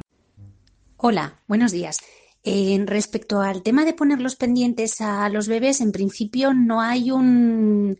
Hola, 0.95 1.41
buenos 1.45 1.73
días. 1.73 1.99
En 2.41 2.87
respecto 2.87 3.41
al 3.41 3.63
tema 3.63 3.83
de 3.83 3.93
poner 3.93 4.21
los 4.21 4.37
pendientes 4.37 5.01
a 5.01 5.27
los 5.27 5.49
bebés, 5.49 5.81
en 5.81 5.91
principio 5.91 6.53
no 6.53 6.79
hay 6.79 7.11
un 7.11 7.97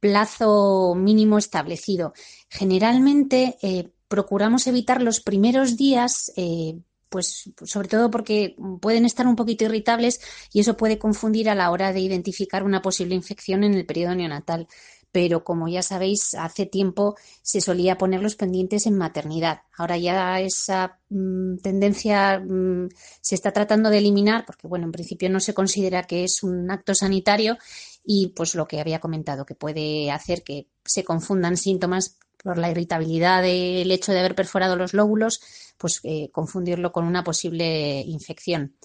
plazo 0.00 0.94
mínimo 0.94 1.36
establecido. 1.36 2.14
Generalmente 2.48 3.58
eh, 3.60 3.90
procuramos 4.10 4.66
evitar 4.66 5.00
los 5.02 5.20
primeros 5.20 5.76
días, 5.76 6.32
eh, 6.36 6.76
pues 7.08 7.50
sobre 7.64 7.88
todo 7.88 8.10
porque 8.10 8.56
pueden 8.80 9.06
estar 9.06 9.26
un 9.28 9.36
poquito 9.36 9.64
irritables 9.64 10.20
y 10.52 10.60
eso 10.60 10.76
puede 10.76 10.98
confundir 10.98 11.48
a 11.48 11.54
la 11.54 11.70
hora 11.70 11.92
de 11.92 12.00
identificar 12.00 12.64
una 12.64 12.82
posible 12.82 13.14
infección 13.14 13.62
en 13.62 13.74
el 13.74 13.86
periodo 13.86 14.16
neonatal 14.16 14.66
pero 15.12 15.42
como 15.42 15.68
ya 15.68 15.82
sabéis, 15.82 16.34
hace 16.34 16.66
tiempo 16.66 17.16
se 17.42 17.60
solía 17.60 17.98
poner 17.98 18.22
los 18.22 18.36
pendientes 18.36 18.86
en 18.86 18.96
maternidad. 18.96 19.62
Ahora 19.76 19.96
ya 19.98 20.40
esa 20.40 21.00
mm, 21.08 21.56
tendencia 21.58 22.38
mm, 22.38 22.88
se 23.20 23.34
está 23.34 23.52
tratando 23.52 23.90
de 23.90 23.98
eliminar 23.98 24.44
porque, 24.46 24.68
bueno, 24.68 24.86
en 24.86 24.92
principio 24.92 25.28
no 25.28 25.40
se 25.40 25.54
considera 25.54 26.04
que 26.04 26.24
es 26.24 26.42
un 26.42 26.70
acto 26.70 26.94
sanitario 26.94 27.58
y 28.04 28.28
pues 28.28 28.54
lo 28.54 28.68
que 28.68 28.80
había 28.80 29.00
comentado, 29.00 29.44
que 29.44 29.54
puede 29.54 30.10
hacer 30.12 30.44
que 30.44 30.68
se 30.84 31.04
confundan 31.04 31.56
síntomas 31.56 32.16
por 32.42 32.58
la 32.58 32.70
irritabilidad 32.70 33.42
del 33.42 33.90
hecho 33.90 34.12
de 34.12 34.20
haber 34.20 34.34
perforado 34.34 34.76
los 34.76 34.94
lóbulos, 34.94 35.40
pues 35.78 36.00
eh, 36.04 36.30
confundirlo 36.32 36.92
con 36.92 37.04
una 37.04 37.24
posible 37.24 38.00
infección. 38.00 38.76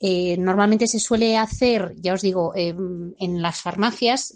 Eh, 0.00 0.36
normalmente 0.38 0.86
se 0.86 1.00
suele 1.00 1.36
hacer, 1.36 1.94
ya 1.96 2.14
os 2.14 2.22
digo, 2.22 2.52
em, 2.54 3.14
en 3.18 3.42
las 3.42 3.60
farmacias 3.60 4.34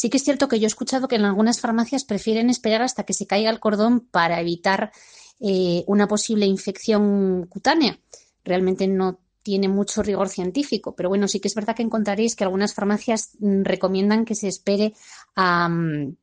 Sí 0.00 0.08
que 0.08 0.16
es 0.16 0.24
cierto 0.24 0.48
que 0.48 0.58
yo 0.58 0.64
he 0.64 0.66
escuchado 0.66 1.08
que 1.08 1.16
en 1.16 1.26
algunas 1.26 1.60
farmacias 1.60 2.04
prefieren 2.04 2.48
esperar 2.48 2.80
hasta 2.80 3.02
que 3.02 3.12
se 3.12 3.26
caiga 3.26 3.50
el 3.50 3.60
cordón 3.60 4.00
para 4.00 4.40
evitar 4.40 4.92
eh, 5.40 5.84
una 5.86 6.08
posible 6.08 6.46
infección 6.46 7.46
cutánea. 7.48 7.98
Realmente 8.42 8.88
no 8.88 9.20
tiene 9.42 9.68
mucho 9.68 10.02
rigor 10.02 10.30
científico, 10.30 10.94
pero 10.96 11.10
bueno, 11.10 11.28
sí 11.28 11.38
que 11.38 11.48
es 11.48 11.54
verdad 11.54 11.76
que 11.76 11.82
encontraréis 11.82 12.34
que 12.34 12.44
algunas 12.44 12.72
farmacias 12.72 13.36
mm, 13.40 13.62
recomiendan 13.62 14.24
que 14.24 14.34
se 14.34 14.48
espere 14.48 14.94
a, 15.34 15.68
mm, 15.68 16.16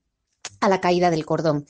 a 0.60 0.70
la 0.70 0.82
caída 0.82 1.10
del 1.10 1.26
cordón. 1.26 1.66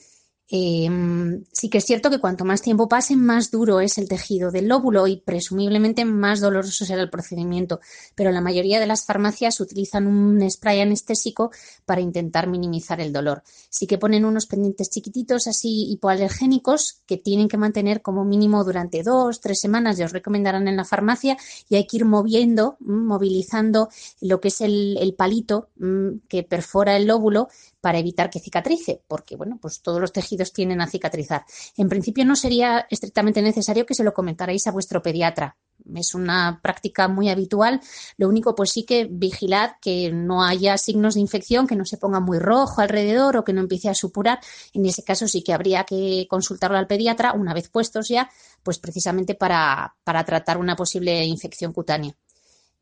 Em, 0.50 1.44
sí 1.52 1.68
que 1.68 1.76
es 1.76 1.84
cierto 1.84 2.08
que 2.08 2.20
cuanto 2.20 2.46
más 2.46 2.62
tiempo 2.62 2.88
pase, 2.88 3.16
más 3.16 3.50
duro 3.50 3.80
es 3.80 3.98
el 3.98 4.08
tejido 4.08 4.50
del 4.50 4.66
lóbulo 4.66 5.06
y 5.06 5.18
presumiblemente 5.18 6.06
más 6.06 6.40
doloroso 6.40 6.86
será 6.86 7.02
el 7.02 7.10
procedimiento. 7.10 7.80
Pero 8.14 8.32
la 8.32 8.40
mayoría 8.40 8.80
de 8.80 8.86
las 8.86 9.04
farmacias 9.04 9.60
utilizan 9.60 10.06
un 10.06 10.50
spray 10.50 10.80
anestésico 10.80 11.50
para 11.84 12.00
intentar 12.00 12.46
minimizar 12.46 12.98
el 12.98 13.12
dolor. 13.12 13.42
Sí 13.68 13.86
que 13.86 13.98
ponen 13.98 14.24
unos 14.24 14.46
pendientes 14.46 14.88
chiquititos 14.88 15.46
así 15.48 15.92
hipoalergénicos 15.92 17.02
que 17.04 17.18
tienen 17.18 17.48
que 17.48 17.58
mantener 17.58 18.00
como 18.00 18.24
mínimo 18.24 18.64
durante 18.64 19.02
dos, 19.02 19.42
tres 19.42 19.60
semanas. 19.60 19.98
Ya 19.98 20.06
os 20.06 20.12
recomendarán 20.12 20.66
en 20.66 20.76
la 20.76 20.86
farmacia 20.86 21.36
y 21.68 21.76
hay 21.76 21.86
que 21.86 21.98
ir 21.98 22.06
moviendo, 22.06 22.78
mm, 22.80 23.06
movilizando 23.06 23.90
lo 24.22 24.40
que 24.40 24.48
es 24.48 24.62
el, 24.62 24.96
el 24.98 25.14
palito 25.14 25.68
mm, 25.76 26.20
que 26.26 26.42
perfora 26.42 26.96
el 26.96 27.06
lóbulo 27.06 27.48
para 27.80 27.98
evitar 27.98 28.30
que 28.30 28.40
cicatrice, 28.40 29.02
porque 29.06 29.36
bueno, 29.36 29.58
pues 29.60 29.82
todos 29.82 30.00
los 30.00 30.12
tejidos 30.12 30.52
tienden 30.52 30.80
a 30.80 30.88
cicatrizar. 30.88 31.44
En 31.76 31.88
principio 31.88 32.24
no 32.24 32.36
sería 32.36 32.86
estrictamente 32.90 33.42
necesario 33.42 33.86
que 33.86 33.94
se 33.94 34.04
lo 34.04 34.14
comentarais 34.14 34.66
a 34.66 34.72
vuestro 34.72 35.02
pediatra. 35.02 35.56
Es 35.94 36.14
una 36.14 36.60
práctica 36.62 37.08
muy 37.08 37.28
habitual. 37.28 37.80
Lo 38.16 38.28
único, 38.28 38.54
pues 38.54 38.70
sí 38.70 38.84
que 38.84 39.08
vigilad 39.10 39.72
que 39.80 40.10
no 40.12 40.44
haya 40.44 40.76
signos 40.76 41.14
de 41.14 41.20
infección, 41.20 41.66
que 41.66 41.76
no 41.76 41.84
se 41.84 41.96
ponga 41.96 42.20
muy 42.20 42.38
rojo 42.38 42.80
alrededor 42.80 43.36
o 43.36 43.44
que 43.44 43.52
no 43.52 43.60
empiece 43.60 43.88
a 43.88 43.94
supurar. 43.94 44.40
En 44.72 44.84
ese 44.86 45.04
caso 45.04 45.28
sí 45.28 45.42
que 45.42 45.52
habría 45.52 45.84
que 45.84 46.26
consultarlo 46.28 46.76
al 46.76 46.88
pediatra 46.88 47.32
una 47.32 47.54
vez 47.54 47.68
puestos 47.68 48.08
ya, 48.08 48.28
pues 48.62 48.78
precisamente 48.78 49.34
para, 49.34 49.96
para 50.04 50.24
tratar 50.24 50.58
una 50.58 50.76
posible 50.76 51.24
infección 51.24 51.72
cutánea 51.72 52.14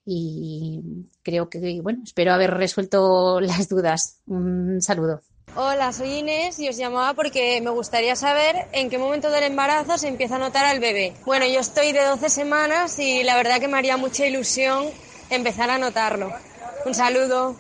y 0.07 1.09
creo 1.23 1.51
que, 1.51 1.81
bueno, 1.83 2.01
espero 2.05 2.33
haber 2.33 2.53
resuelto 2.55 3.41
las 3.43 3.69
dudas. 3.69 4.21
Un 4.27 4.81
saludo. 4.81 5.21
Hola, 5.57 5.93
soy 5.93 6.19
Inés 6.19 6.59
y 6.61 6.69
os 6.69 6.77
llamaba 6.77 7.15
porque 7.15 7.61
me 7.63 7.71
gustaría 7.71 8.15
saber 8.15 8.69
en 8.73 8.91
qué 8.91 8.99
momento 8.99 9.31
del 9.31 9.45
embarazo 9.45 9.97
se 9.97 10.09
empieza 10.09 10.37
a 10.37 10.39
notar 10.39 10.67
al 10.67 10.81
bebé. 10.81 11.15
Bueno, 11.25 11.47
yo 11.47 11.61
estoy 11.61 11.93
de 11.93 12.05
12 12.05 12.29
semanas 12.29 12.99
y 12.99 13.25
la 13.25 13.37
verdad 13.37 13.59
que 13.59 13.69
me 13.69 13.79
haría 13.79 13.97
mucha 13.97 14.27
ilusión 14.27 14.87
empezar 15.31 15.71
a 15.71 15.79
notarlo. 15.79 16.31
Un 16.85 16.95
saludo. 16.95 17.57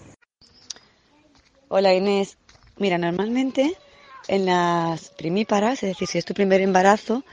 Hola 1.68 1.94
Inés. 1.94 2.36
Mira, 2.76 2.98
normalmente 2.98 3.74
en 4.28 4.46
las 4.46 5.08
primíparas, 5.10 5.82
es 5.82 5.90
decir, 5.90 6.06
si 6.06 6.18
es 6.18 6.24
tu 6.24 6.34
primer 6.34 6.60
embarazo, 6.60 7.24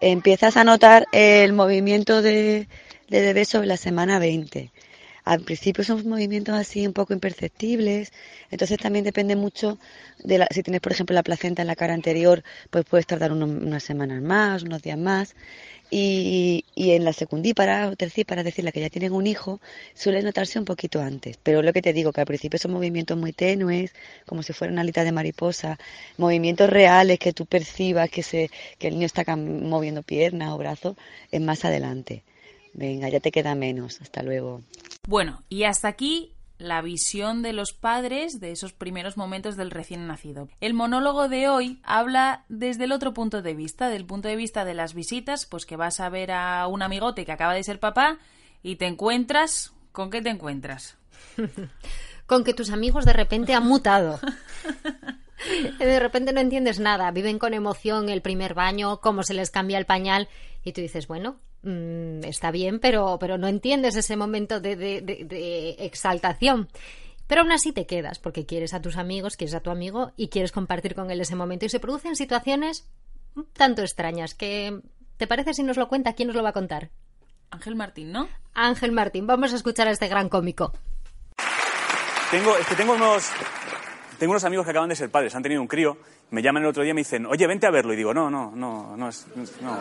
empiezas 0.00 0.56
a 0.56 0.64
notar 0.64 1.06
el 1.12 1.52
movimiento 1.52 2.22
de, 2.22 2.68
de 3.08 3.20
bebé 3.20 3.44
sobre 3.44 3.66
la 3.66 3.76
semana 3.76 4.18
20. 4.18 4.70
al 5.24 5.40
principio 5.42 5.84
son 5.84 6.08
movimientos 6.08 6.54
así 6.54 6.86
un 6.86 6.92
poco 6.92 7.12
imperceptibles, 7.12 8.12
entonces 8.50 8.78
también 8.78 9.04
depende 9.04 9.34
mucho 9.36 9.78
de 10.22 10.38
la, 10.38 10.46
si 10.52 10.62
tienes, 10.62 10.80
por 10.80 10.92
ejemplo, 10.92 11.14
la 11.14 11.22
placenta 11.24 11.62
en 11.62 11.68
la 11.68 11.76
cara 11.76 11.94
anterior, 11.94 12.44
pues 12.70 12.84
puedes 12.84 13.06
tardar 13.06 13.32
unas 13.32 13.82
semanas 13.82 14.22
más, 14.22 14.62
unos 14.62 14.82
días 14.82 14.98
más. 14.98 15.34
Y, 15.90 16.64
y 16.74 16.92
en 16.92 17.04
la 17.04 17.12
secundípara 17.12 17.88
o 17.88 17.96
tercípara, 17.96 18.40
es 18.40 18.44
decir, 18.46 18.64
la 18.64 18.72
que 18.72 18.80
ya 18.80 18.90
tienen 18.90 19.12
un 19.12 19.26
hijo, 19.26 19.60
suele 19.94 20.22
notarse 20.22 20.58
un 20.58 20.64
poquito 20.64 21.00
antes. 21.00 21.38
Pero 21.42 21.62
lo 21.62 21.72
que 21.72 21.82
te 21.82 21.92
digo, 21.92 22.12
que 22.12 22.20
al 22.20 22.26
principio 22.26 22.58
son 22.58 22.72
movimientos 22.72 23.16
muy 23.16 23.32
tenues, 23.32 23.92
como 24.26 24.42
si 24.42 24.52
fuera 24.52 24.72
una 24.72 24.82
alita 24.82 25.04
de 25.04 25.12
mariposa, 25.12 25.78
movimientos 26.16 26.68
reales 26.70 27.18
que 27.20 27.32
tú 27.32 27.46
percibas 27.46 28.10
que, 28.10 28.22
se, 28.22 28.50
que 28.78 28.88
el 28.88 28.94
niño 28.94 29.06
está 29.06 29.24
moviendo 29.36 30.02
piernas 30.02 30.50
o 30.50 30.58
brazos, 30.58 30.96
es 31.30 31.40
más 31.40 31.64
adelante. 31.64 32.24
Venga, 32.76 33.08
ya 33.08 33.20
te 33.20 33.32
queda 33.32 33.54
menos. 33.54 34.00
Hasta 34.02 34.22
luego. 34.22 34.60
Bueno, 35.08 35.42
y 35.48 35.64
hasta 35.64 35.88
aquí 35.88 36.34
la 36.58 36.82
visión 36.82 37.42
de 37.42 37.52
los 37.52 37.72
padres 37.72 38.38
de 38.38 38.50
esos 38.50 38.72
primeros 38.72 39.16
momentos 39.16 39.56
del 39.56 39.70
recién 39.70 40.06
nacido. 40.06 40.48
El 40.60 40.74
monólogo 40.74 41.28
de 41.28 41.48
hoy 41.48 41.80
habla 41.82 42.44
desde 42.48 42.84
el 42.84 42.92
otro 42.92 43.14
punto 43.14 43.42
de 43.42 43.54
vista, 43.54 43.88
del 43.88 44.04
punto 44.04 44.28
de 44.28 44.36
vista 44.36 44.64
de 44.64 44.74
las 44.74 44.94
visitas, 44.94 45.46
pues 45.46 45.64
que 45.64 45.76
vas 45.76 46.00
a 46.00 46.08
ver 46.10 46.32
a 46.32 46.66
un 46.66 46.82
amigote 46.82 47.24
que 47.24 47.32
acaba 47.32 47.54
de 47.54 47.64
ser 47.64 47.80
papá 47.80 48.18
y 48.62 48.76
te 48.76 48.86
encuentras... 48.86 49.72
¿Con 49.92 50.10
qué 50.10 50.20
te 50.20 50.28
encuentras? 50.28 50.98
Con 52.26 52.44
que 52.44 52.52
tus 52.52 52.70
amigos 52.70 53.06
de 53.06 53.14
repente 53.14 53.54
han 53.54 53.66
mutado. 53.66 54.20
De 55.78 56.00
repente 56.00 56.32
no 56.32 56.40
entiendes 56.40 56.80
nada, 56.80 57.10
viven 57.10 57.38
con 57.38 57.52
emoción 57.52 58.08
el 58.08 58.22
primer 58.22 58.54
baño, 58.54 59.00
cómo 59.00 59.22
se 59.22 59.34
les 59.34 59.50
cambia 59.50 59.78
el 59.78 59.84
pañal 59.84 60.28
y 60.64 60.72
tú 60.72 60.80
dices, 60.80 61.06
bueno, 61.06 61.38
mm, 61.62 62.24
está 62.24 62.50
bien, 62.50 62.78
pero, 62.80 63.18
pero 63.20 63.38
no 63.38 63.48
entiendes 63.48 63.96
ese 63.96 64.16
momento 64.16 64.60
de, 64.60 64.76
de- 64.76 65.00
de- 65.00 65.24
de 65.24 65.70
exaltación. 65.86 66.68
Pero 67.26 67.40
aún 67.42 67.50
así 67.52 67.72
te 67.72 67.86
quedas 67.86 68.18
porque 68.20 68.46
quieres 68.46 68.72
a 68.72 68.80
tus 68.80 68.96
amigos, 68.96 69.36
quieres 69.36 69.54
a 69.54 69.60
tu 69.60 69.70
amigo 69.70 70.12
y 70.16 70.28
quieres 70.28 70.52
compartir 70.52 70.94
con 70.94 71.10
él 71.10 71.20
ese 71.20 71.34
momento 71.34 71.66
y 71.66 71.68
se 71.68 71.80
producen 71.80 72.14
situaciones 72.16 72.88
un 73.34 73.46
tanto 73.52 73.82
extrañas 73.82 74.34
que... 74.34 74.80
¿Te 75.16 75.26
parece 75.26 75.54
si 75.54 75.62
nos 75.62 75.76
lo 75.76 75.88
cuenta? 75.88 76.12
¿Quién 76.12 76.28
nos 76.28 76.36
lo 76.36 76.42
va 76.42 76.50
a 76.50 76.52
contar? 76.52 76.90
Ángel 77.50 77.74
Martín, 77.74 78.12
¿no? 78.12 78.28
Ángel 78.54 78.92
Martín, 78.92 79.26
vamos 79.26 79.52
a 79.52 79.56
escuchar 79.56 79.88
a 79.88 79.90
este 79.90 80.08
gran 80.08 80.28
cómico. 80.28 80.72
Tengo, 82.30 82.56
es 82.56 82.66
que 82.66 82.74
tengo 82.74 82.92
unos, 82.94 83.30
tengo 84.18 84.32
unos 84.32 84.44
amigos 84.44 84.64
que 84.66 84.70
acaban 84.70 84.88
de 84.88 84.96
ser 84.96 85.10
padres, 85.10 85.34
han 85.34 85.42
tenido 85.42 85.62
un 85.62 85.68
crío, 85.68 85.96
me 86.30 86.42
llaman 86.42 86.64
el 86.64 86.68
otro 86.68 86.82
día 86.82 86.90
y 86.90 86.94
me 86.94 87.00
dicen, 87.00 87.24
oye, 87.26 87.46
vente 87.46 87.66
a 87.66 87.70
verlo. 87.70 87.92
Y 87.92 87.96
digo, 87.96 88.12
no, 88.12 88.30
no, 88.30 88.50
no, 88.54 88.96
no, 88.96 89.08
es, 89.08 89.26
no. 89.62 89.78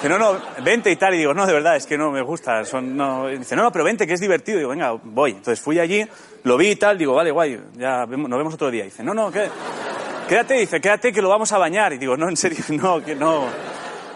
Dice, 0.00 0.08
no, 0.08 0.18
no, 0.18 0.40
vente 0.64 0.90
y 0.90 0.96
tal. 0.96 1.14
Y 1.14 1.18
digo, 1.18 1.34
no, 1.34 1.46
de 1.46 1.52
verdad, 1.52 1.76
es 1.76 1.84
que 1.84 1.98
no 1.98 2.10
me 2.10 2.22
gusta. 2.22 2.64
Son, 2.64 2.96
no. 2.96 3.26
Dice, 3.26 3.54
no, 3.54 3.62
no, 3.62 3.70
pero 3.70 3.84
vente, 3.84 4.06
que 4.06 4.14
es 4.14 4.20
divertido. 4.20 4.56
Y 4.56 4.60
digo, 4.60 4.70
venga, 4.70 4.92
voy. 4.92 5.32
Entonces 5.32 5.60
fui 5.60 5.78
allí, 5.78 6.06
lo 6.44 6.56
vi 6.56 6.70
y 6.70 6.76
tal, 6.76 6.96
digo, 6.96 7.14
vale, 7.14 7.30
guay, 7.30 7.60
ya 7.76 8.06
nos 8.06 8.38
vemos 8.38 8.54
otro 8.54 8.70
día. 8.70 8.84
Dice, 8.84 9.04
no, 9.04 9.12
no, 9.12 9.30
¿qué? 9.30 9.50
quédate, 10.26 10.54
dice, 10.54 10.80
quédate 10.80 11.12
que 11.12 11.20
lo 11.20 11.28
vamos 11.28 11.52
a 11.52 11.58
bañar. 11.58 11.92
Y 11.92 11.98
digo, 11.98 12.16
no, 12.16 12.30
en 12.30 12.36
serio, 12.38 12.64
no, 12.70 13.04
que 13.04 13.14
no. 13.14 13.44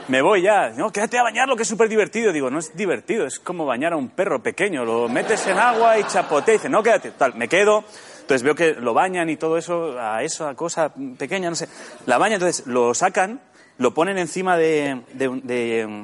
Me 0.09 0.23
voy 0.23 0.41
ya. 0.41 0.71
No, 0.71 0.91
quédate 0.91 1.19
a 1.19 1.23
bañarlo, 1.23 1.55
que 1.55 1.65
es 1.65 1.69
súper 1.69 1.91
divertido. 1.91 2.33
Digo, 2.33 2.51
no 2.51 2.61
es 2.61 2.75
divertido, 2.75 3.27
es 3.27 3.39
como 3.39 3.67
bañar 3.67 3.93
a 3.93 3.97
un 3.97 4.09
perro 4.09 4.43
pequeño. 4.43 4.87
Lo 4.87 5.09
metes 5.09 5.47
en 5.47 5.59
agua 5.59 5.99
y 5.99 6.05
chapotea. 6.05 6.55
Dice, 6.55 6.69
no, 6.71 6.83
quédate. 6.83 7.11
Tal, 7.11 7.35
me 7.35 7.47
quedo. 7.47 7.85
Entonces 8.25 8.43
veo 8.43 8.55
que 8.55 8.73
lo 8.73 8.95
bañan 8.95 9.29
y 9.29 9.37
todo 9.37 9.59
eso, 9.59 9.99
a 10.01 10.23
eso, 10.23 10.49
a 10.49 10.55
cosa 10.55 10.91
pequeña, 11.19 11.51
no 11.51 11.57
sé. 11.57 11.69
La 12.07 12.17
bañan, 12.17 12.37
entonces 12.37 12.67
lo 12.67 12.95
sacan, 12.95 13.39
lo 13.79 13.95
ponen 13.95 14.19
encima 14.19 14.57
de, 14.57 15.03
de, 15.13 15.29
de, 15.43 16.03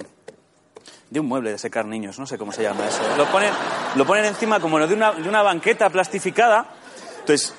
de 1.10 1.20
un 1.20 1.26
mueble 1.26 1.50
de 1.50 1.58
secar 1.58 1.86
niños, 1.86 2.18
no 2.18 2.26
sé 2.26 2.38
cómo 2.38 2.52
se 2.52 2.62
llama 2.62 2.86
eso. 2.86 3.00
Lo 3.16 3.26
ponen, 3.26 3.52
lo 3.96 4.06
ponen 4.06 4.24
encima 4.24 4.60
como 4.60 4.78
de 4.78 4.94
una, 4.94 5.12
de 5.12 5.28
una 5.28 5.42
banqueta 5.42 5.90
plastificada. 5.90 6.66
Entonces 7.20 7.54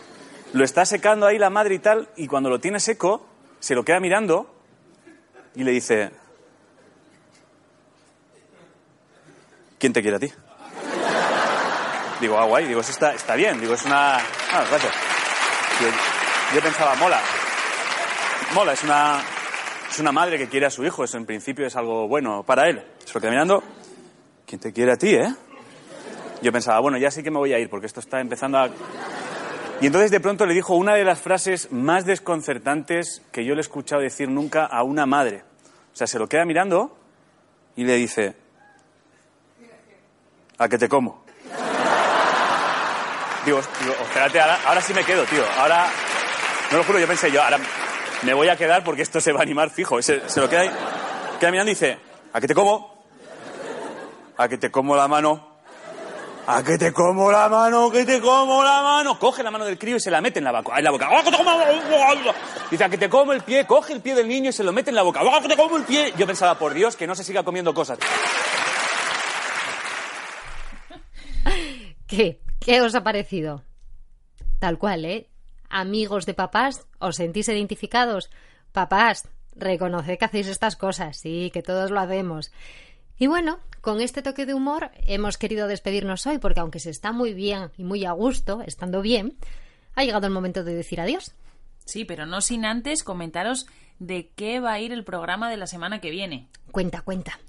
lo 0.53 0.63
está 0.63 0.85
secando 0.85 1.27
ahí 1.27 1.37
la 1.37 1.49
madre 1.49 1.75
y 1.75 1.79
tal, 1.79 2.09
y 2.15 2.27
cuando 2.27 2.49
lo 2.49 2.59
tiene 2.59 2.79
seco, 2.79 3.25
se 3.59 3.75
lo 3.75 3.83
queda 3.83 3.99
mirando 3.99 4.53
y 5.55 5.63
le 5.63 5.71
dice, 5.71 6.11
¿quién 9.79 9.93
te 9.93 10.01
quiere 10.01 10.17
a 10.17 10.19
ti? 10.19 10.31
Digo, 12.19 12.37
ah, 12.37 12.45
guay, 12.45 12.67
digo, 12.67 12.81
está, 12.81 13.13
está 13.13 13.35
bien, 13.35 13.59
digo, 13.59 13.73
es 13.73 13.83
una... 13.85 14.17
Ah, 14.17 14.65
gracias. 14.69 14.93
Yo 16.53 16.61
pensaba, 16.61 16.95
mola. 16.95 17.19
Mola, 18.53 18.73
es 18.73 18.83
una, 18.83 19.21
es 19.91 19.99
una 19.99 20.13
madre 20.13 20.37
que 20.37 20.47
quiere 20.47 20.65
a 20.65 20.69
su 20.69 20.85
hijo, 20.85 21.03
eso 21.03 21.17
en 21.17 21.25
principio 21.25 21.67
es 21.67 21.75
algo 21.75 22.07
bueno 22.07 22.43
para 22.43 22.69
él. 22.69 22.81
Se 23.03 23.13
lo 23.13 23.19
queda 23.19 23.31
mirando, 23.31 23.61
¿quién 24.45 24.61
te 24.61 24.71
quiere 24.71 24.93
a 24.93 24.95
ti, 24.95 25.13
eh? 25.13 25.35
Yo 26.41 26.51
pensaba, 26.53 26.79
bueno, 26.79 26.97
ya 26.97 27.11
sí 27.11 27.21
que 27.21 27.29
me 27.29 27.37
voy 27.37 27.53
a 27.53 27.59
ir, 27.59 27.69
porque 27.69 27.87
esto 27.87 27.99
está 27.99 28.21
empezando 28.21 28.57
a... 28.57 28.69
Y 29.81 29.87
entonces 29.87 30.09
de 30.09 30.21
pronto 30.21 30.45
le 30.45 30.53
dijo 30.53 30.75
una 30.75 30.95
de 30.95 31.03
las 31.03 31.19
frases 31.19 31.73
más 31.73 32.05
desconcertantes 32.05 33.21
que 33.33 33.43
yo 33.43 33.53
le 33.53 33.59
he 33.59 33.61
escuchado 33.61 34.01
decir 34.01 34.29
nunca 34.29 34.65
a 34.65 34.81
una 34.83 35.05
madre. 35.05 35.43
O 35.91 35.95
sea, 35.95 36.07
se 36.07 36.17
lo 36.17 36.29
queda 36.29 36.45
mirando 36.45 36.97
y 37.75 37.83
le 37.83 37.95
dice, 37.95 38.33
¿a 40.57 40.69
qué 40.69 40.77
te 40.77 40.87
como? 40.87 41.25
Digo, 43.43 43.59
espérate, 43.59 44.39
ahora, 44.39 44.59
ahora 44.67 44.81
sí 44.81 44.93
me 44.93 45.03
quedo, 45.03 45.25
tío. 45.25 45.43
Ahora, 45.57 45.87
no 46.71 46.77
lo 46.77 46.83
juro, 46.85 46.99
yo 46.99 47.07
pensé 47.07 47.29
yo, 47.29 47.43
ahora 47.43 47.59
me 48.23 48.33
voy 48.33 48.49
a 48.49 48.55
quedar 48.55 48.83
porque 48.83 49.01
esto 49.01 49.19
se 49.19 49.31
va 49.31 49.39
a 49.39 49.43
animar 49.43 49.69
fijo. 49.69 50.01
Se, 50.01 50.29
se 50.29 50.39
lo 50.39 50.49
queda 50.49 50.61
ahí, 50.61 50.71
queda 51.39 51.51
mirando 51.51 51.71
y 51.71 51.75
dice, 51.75 51.97
¿a 52.33 52.41
qué 52.41 52.47
te 52.47 52.55
como? 52.55 53.03
¿A 54.37 54.47
qué 54.47 54.57
te 54.57 54.71
como 54.71 54.95
la 54.95 55.07
mano? 55.07 55.51
¿A 56.47 56.63
qué 56.63 56.77
te 56.77 56.91
como 56.91 57.31
la 57.31 57.47
mano? 57.47 57.91
¿Que 57.91 58.03
te 58.03 58.19
como 58.19 58.63
la 58.63 58.81
mano? 58.81 59.19
Coge 59.19 59.43
la 59.43 59.51
mano 59.51 59.65
del 59.65 59.77
crío 59.77 59.97
y 59.97 59.99
se 59.99 60.09
la 60.09 60.21
mete 60.21 60.39
en 60.39 60.45
la. 60.45 60.63
En 60.75 60.83
la 60.83 60.91
boca. 60.91 61.07
¡Ah! 61.09 61.23
Dice, 62.69 62.83
¿a 62.83 62.89
que 62.89 62.97
te 62.97 63.09
como 63.09 63.31
el 63.33 63.41
pie? 63.41 63.65
Coge 63.67 63.93
el 63.93 64.01
pie 64.01 64.15
del 64.15 64.27
niño 64.27 64.49
y 64.49 64.53
se 64.53 64.63
lo 64.63 64.73
mete 64.73 64.89
en 64.89 64.95
la 64.95 65.03
boca. 65.03 65.21
¡Ah, 65.21 65.39
que 65.41 65.47
te 65.47 65.55
como 65.55 65.77
el 65.77 65.83
pie! 65.83 66.13
Yo 66.17 66.25
pensaba, 66.25 66.57
por 66.57 66.73
Dios, 66.73 66.95
que 66.95 67.05
no 67.05 67.13
se 67.15 67.23
siga 67.23 67.43
comiendo 67.43 67.73
cosas. 67.73 67.99
¿Qué? 72.07 72.41
¿Qué 72.59 72.81
os 72.81 72.95
ha 72.95 73.03
parecido? 73.03 73.63
Tal 74.59 74.77
cual, 74.77 75.05
¿eh? 75.05 75.30
Amigos 75.73 76.25
de 76.25 76.33
papás, 76.33 76.85
¿os 76.99 77.15
sentís 77.15 77.47
identificados? 77.47 78.29
Papás, 78.73 79.29
reconoced 79.55 80.19
que 80.19 80.25
hacéis 80.25 80.47
estas 80.47 80.75
cosas, 80.75 81.15
sí, 81.15 81.49
que 81.53 81.63
todos 81.63 81.91
lo 81.91 82.01
hacemos. 82.01 82.51
Y 83.17 83.27
bueno, 83.27 83.59
con 83.79 84.01
este 84.01 84.21
toque 84.21 84.45
de 84.45 84.53
humor 84.53 84.91
hemos 85.07 85.37
querido 85.37 85.69
despedirnos 85.69 86.27
hoy 86.27 86.39
porque 86.39 86.59
aunque 86.59 86.79
se 86.79 86.89
está 86.89 87.13
muy 87.13 87.33
bien 87.33 87.71
y 87.77 87.85
muy 87.85 88.03
a 88.03 88.11
gusto, 88.11 88.61
estando 88.65 89.01
bien, 89.01 89.37
ha 89.95 90.03
llegado 90.03 90.27
el 90.27 90.33
momento 90.33 90.65
de 90.65 90.75
decir 90.75 90.99
adiós. 90.99 91.35
Sí, 91.85 92.03
pero 92.03 92.25
no 92.25 92.41
sin 92.41 92.65
antes 92.65 93.03
comentaros 93.03 93.65
de 93.97 94.29
qué 94.35 94.59
va 94.59 94.73
a 94.73 94.79
ir 94.81 94.91
el 94.91 95.05
programa 95.05 95.49
de 95.49 95.55
la 95.55 95.67
semana 95.67 96.01
que 96.01 96.11
viene. 96.11 96.49
Cuenta, 96.71 97.01
cuenta. 97.01 97.39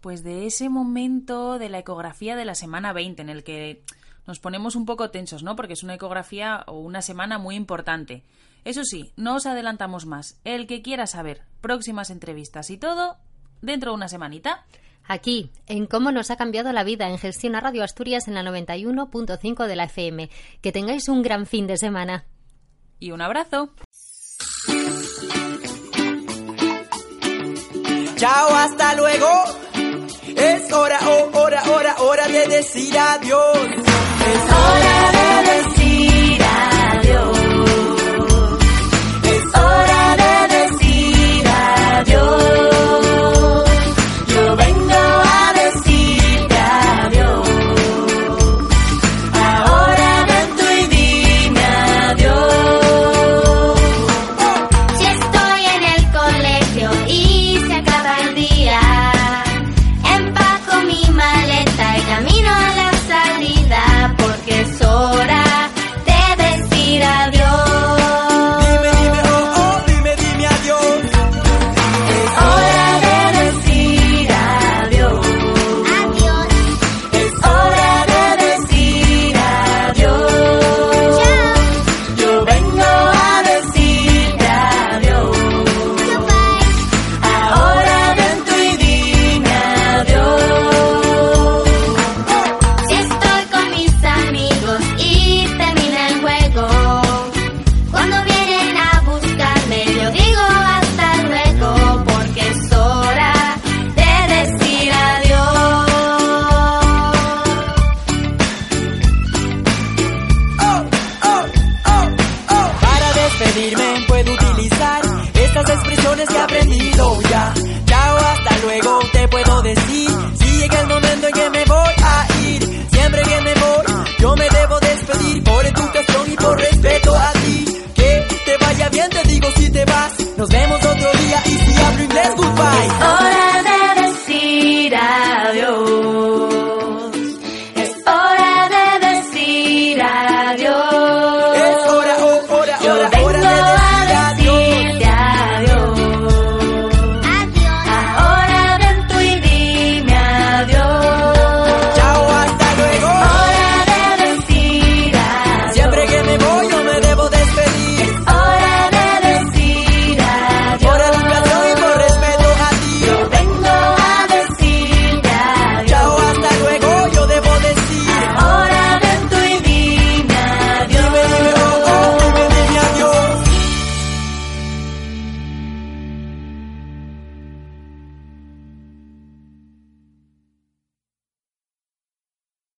Pues 0.00 0.22
de 0.22 0.46
ese 0.46 0.70
momento 0.70 1.58
de 1.58 1.68
la 1.68 1.80
ecografía 1.80 2.36
de 2.36 2.46
la 2.46 2.54
semana 2.54 2.94
20, 2.94 3.20
en 3.20 3.28
el 3.28 3.44
que 3.44 3.82
nos 4.30 4.38
ponemos 4.38 4.76
un 4.76 4.86
poco 4.86 5.10
tensos, 5.10 5.42
¿no? 5.42 5.56
Porque 5.56 5.72
es 5.72 5.82
una 5.82 5.94
ecografía 5.94 6.62
o 6.68 6.78
una 6.78 7.02
semana 7.02 7.38
muy 7.38 7.56
importante. 7.56 8.22
Eso 8.64 8.84
sí, 8.84 9.12
no 9.16 9.34
os 9.34 9.46
adelantamos 9.46 10.06
más. 10.06 10.38
El 10.44 10.68
que 10.68 10.82
quiera 10.82 11.08
saber 11.08 11.42
próximas 11.60 12.10
entrevistas 12.10 12.70
y 12.70 12.78
todo, 12.78 13.16
dentro 13.60 13.90
de 13.90 13.96
una 13.96 14.06
semanita. 14.06 14.64
Aquí, 15.02 15.50
en 15.66 15.86
cómo 15.86 16.12
nos 16.12 16.30
ha 16.30 16.36
cambiado 16.36 16.72
la 16.72 16.84
vida 16.84 17.08
en 17.08 17.18
Gestión 17.18 17.56
a 17.56 17.60
Radio 17.60 17.82
Asturias 17.82 18.28
en 18.28 18.34
la 18.34 18.44
91.5 18.44 19.66
de 19.66 19.74
la 19.74 19.84
FM. 19.86 20.30
Que 20.60 20.70
tengáis 20.70 21.08
un 21.08 21.22
gran 21.22 21.44
fin 21.44 21.66
de 21.66 21.76
semana. 21.76 22.24
Y 23.00 23.10
un 23.10 23.22
abrazo. 23.22 23.74
Chao, 28.14 28.54
hasta 28.54 28.94
luego. 28.94 29.26
Es 30.36 30.72
hora, 30.72 31.00
oh, 31.04 31.30
hora, 31.36 31.62
hora, 31.68 31.96
hora 31.98 32.28
de 32.28 32.46
decir 32.46 32.96
adiós. 32.96 33.89
Es 34.20 34.42
hora 34.42 35.42
de 35.42 35.79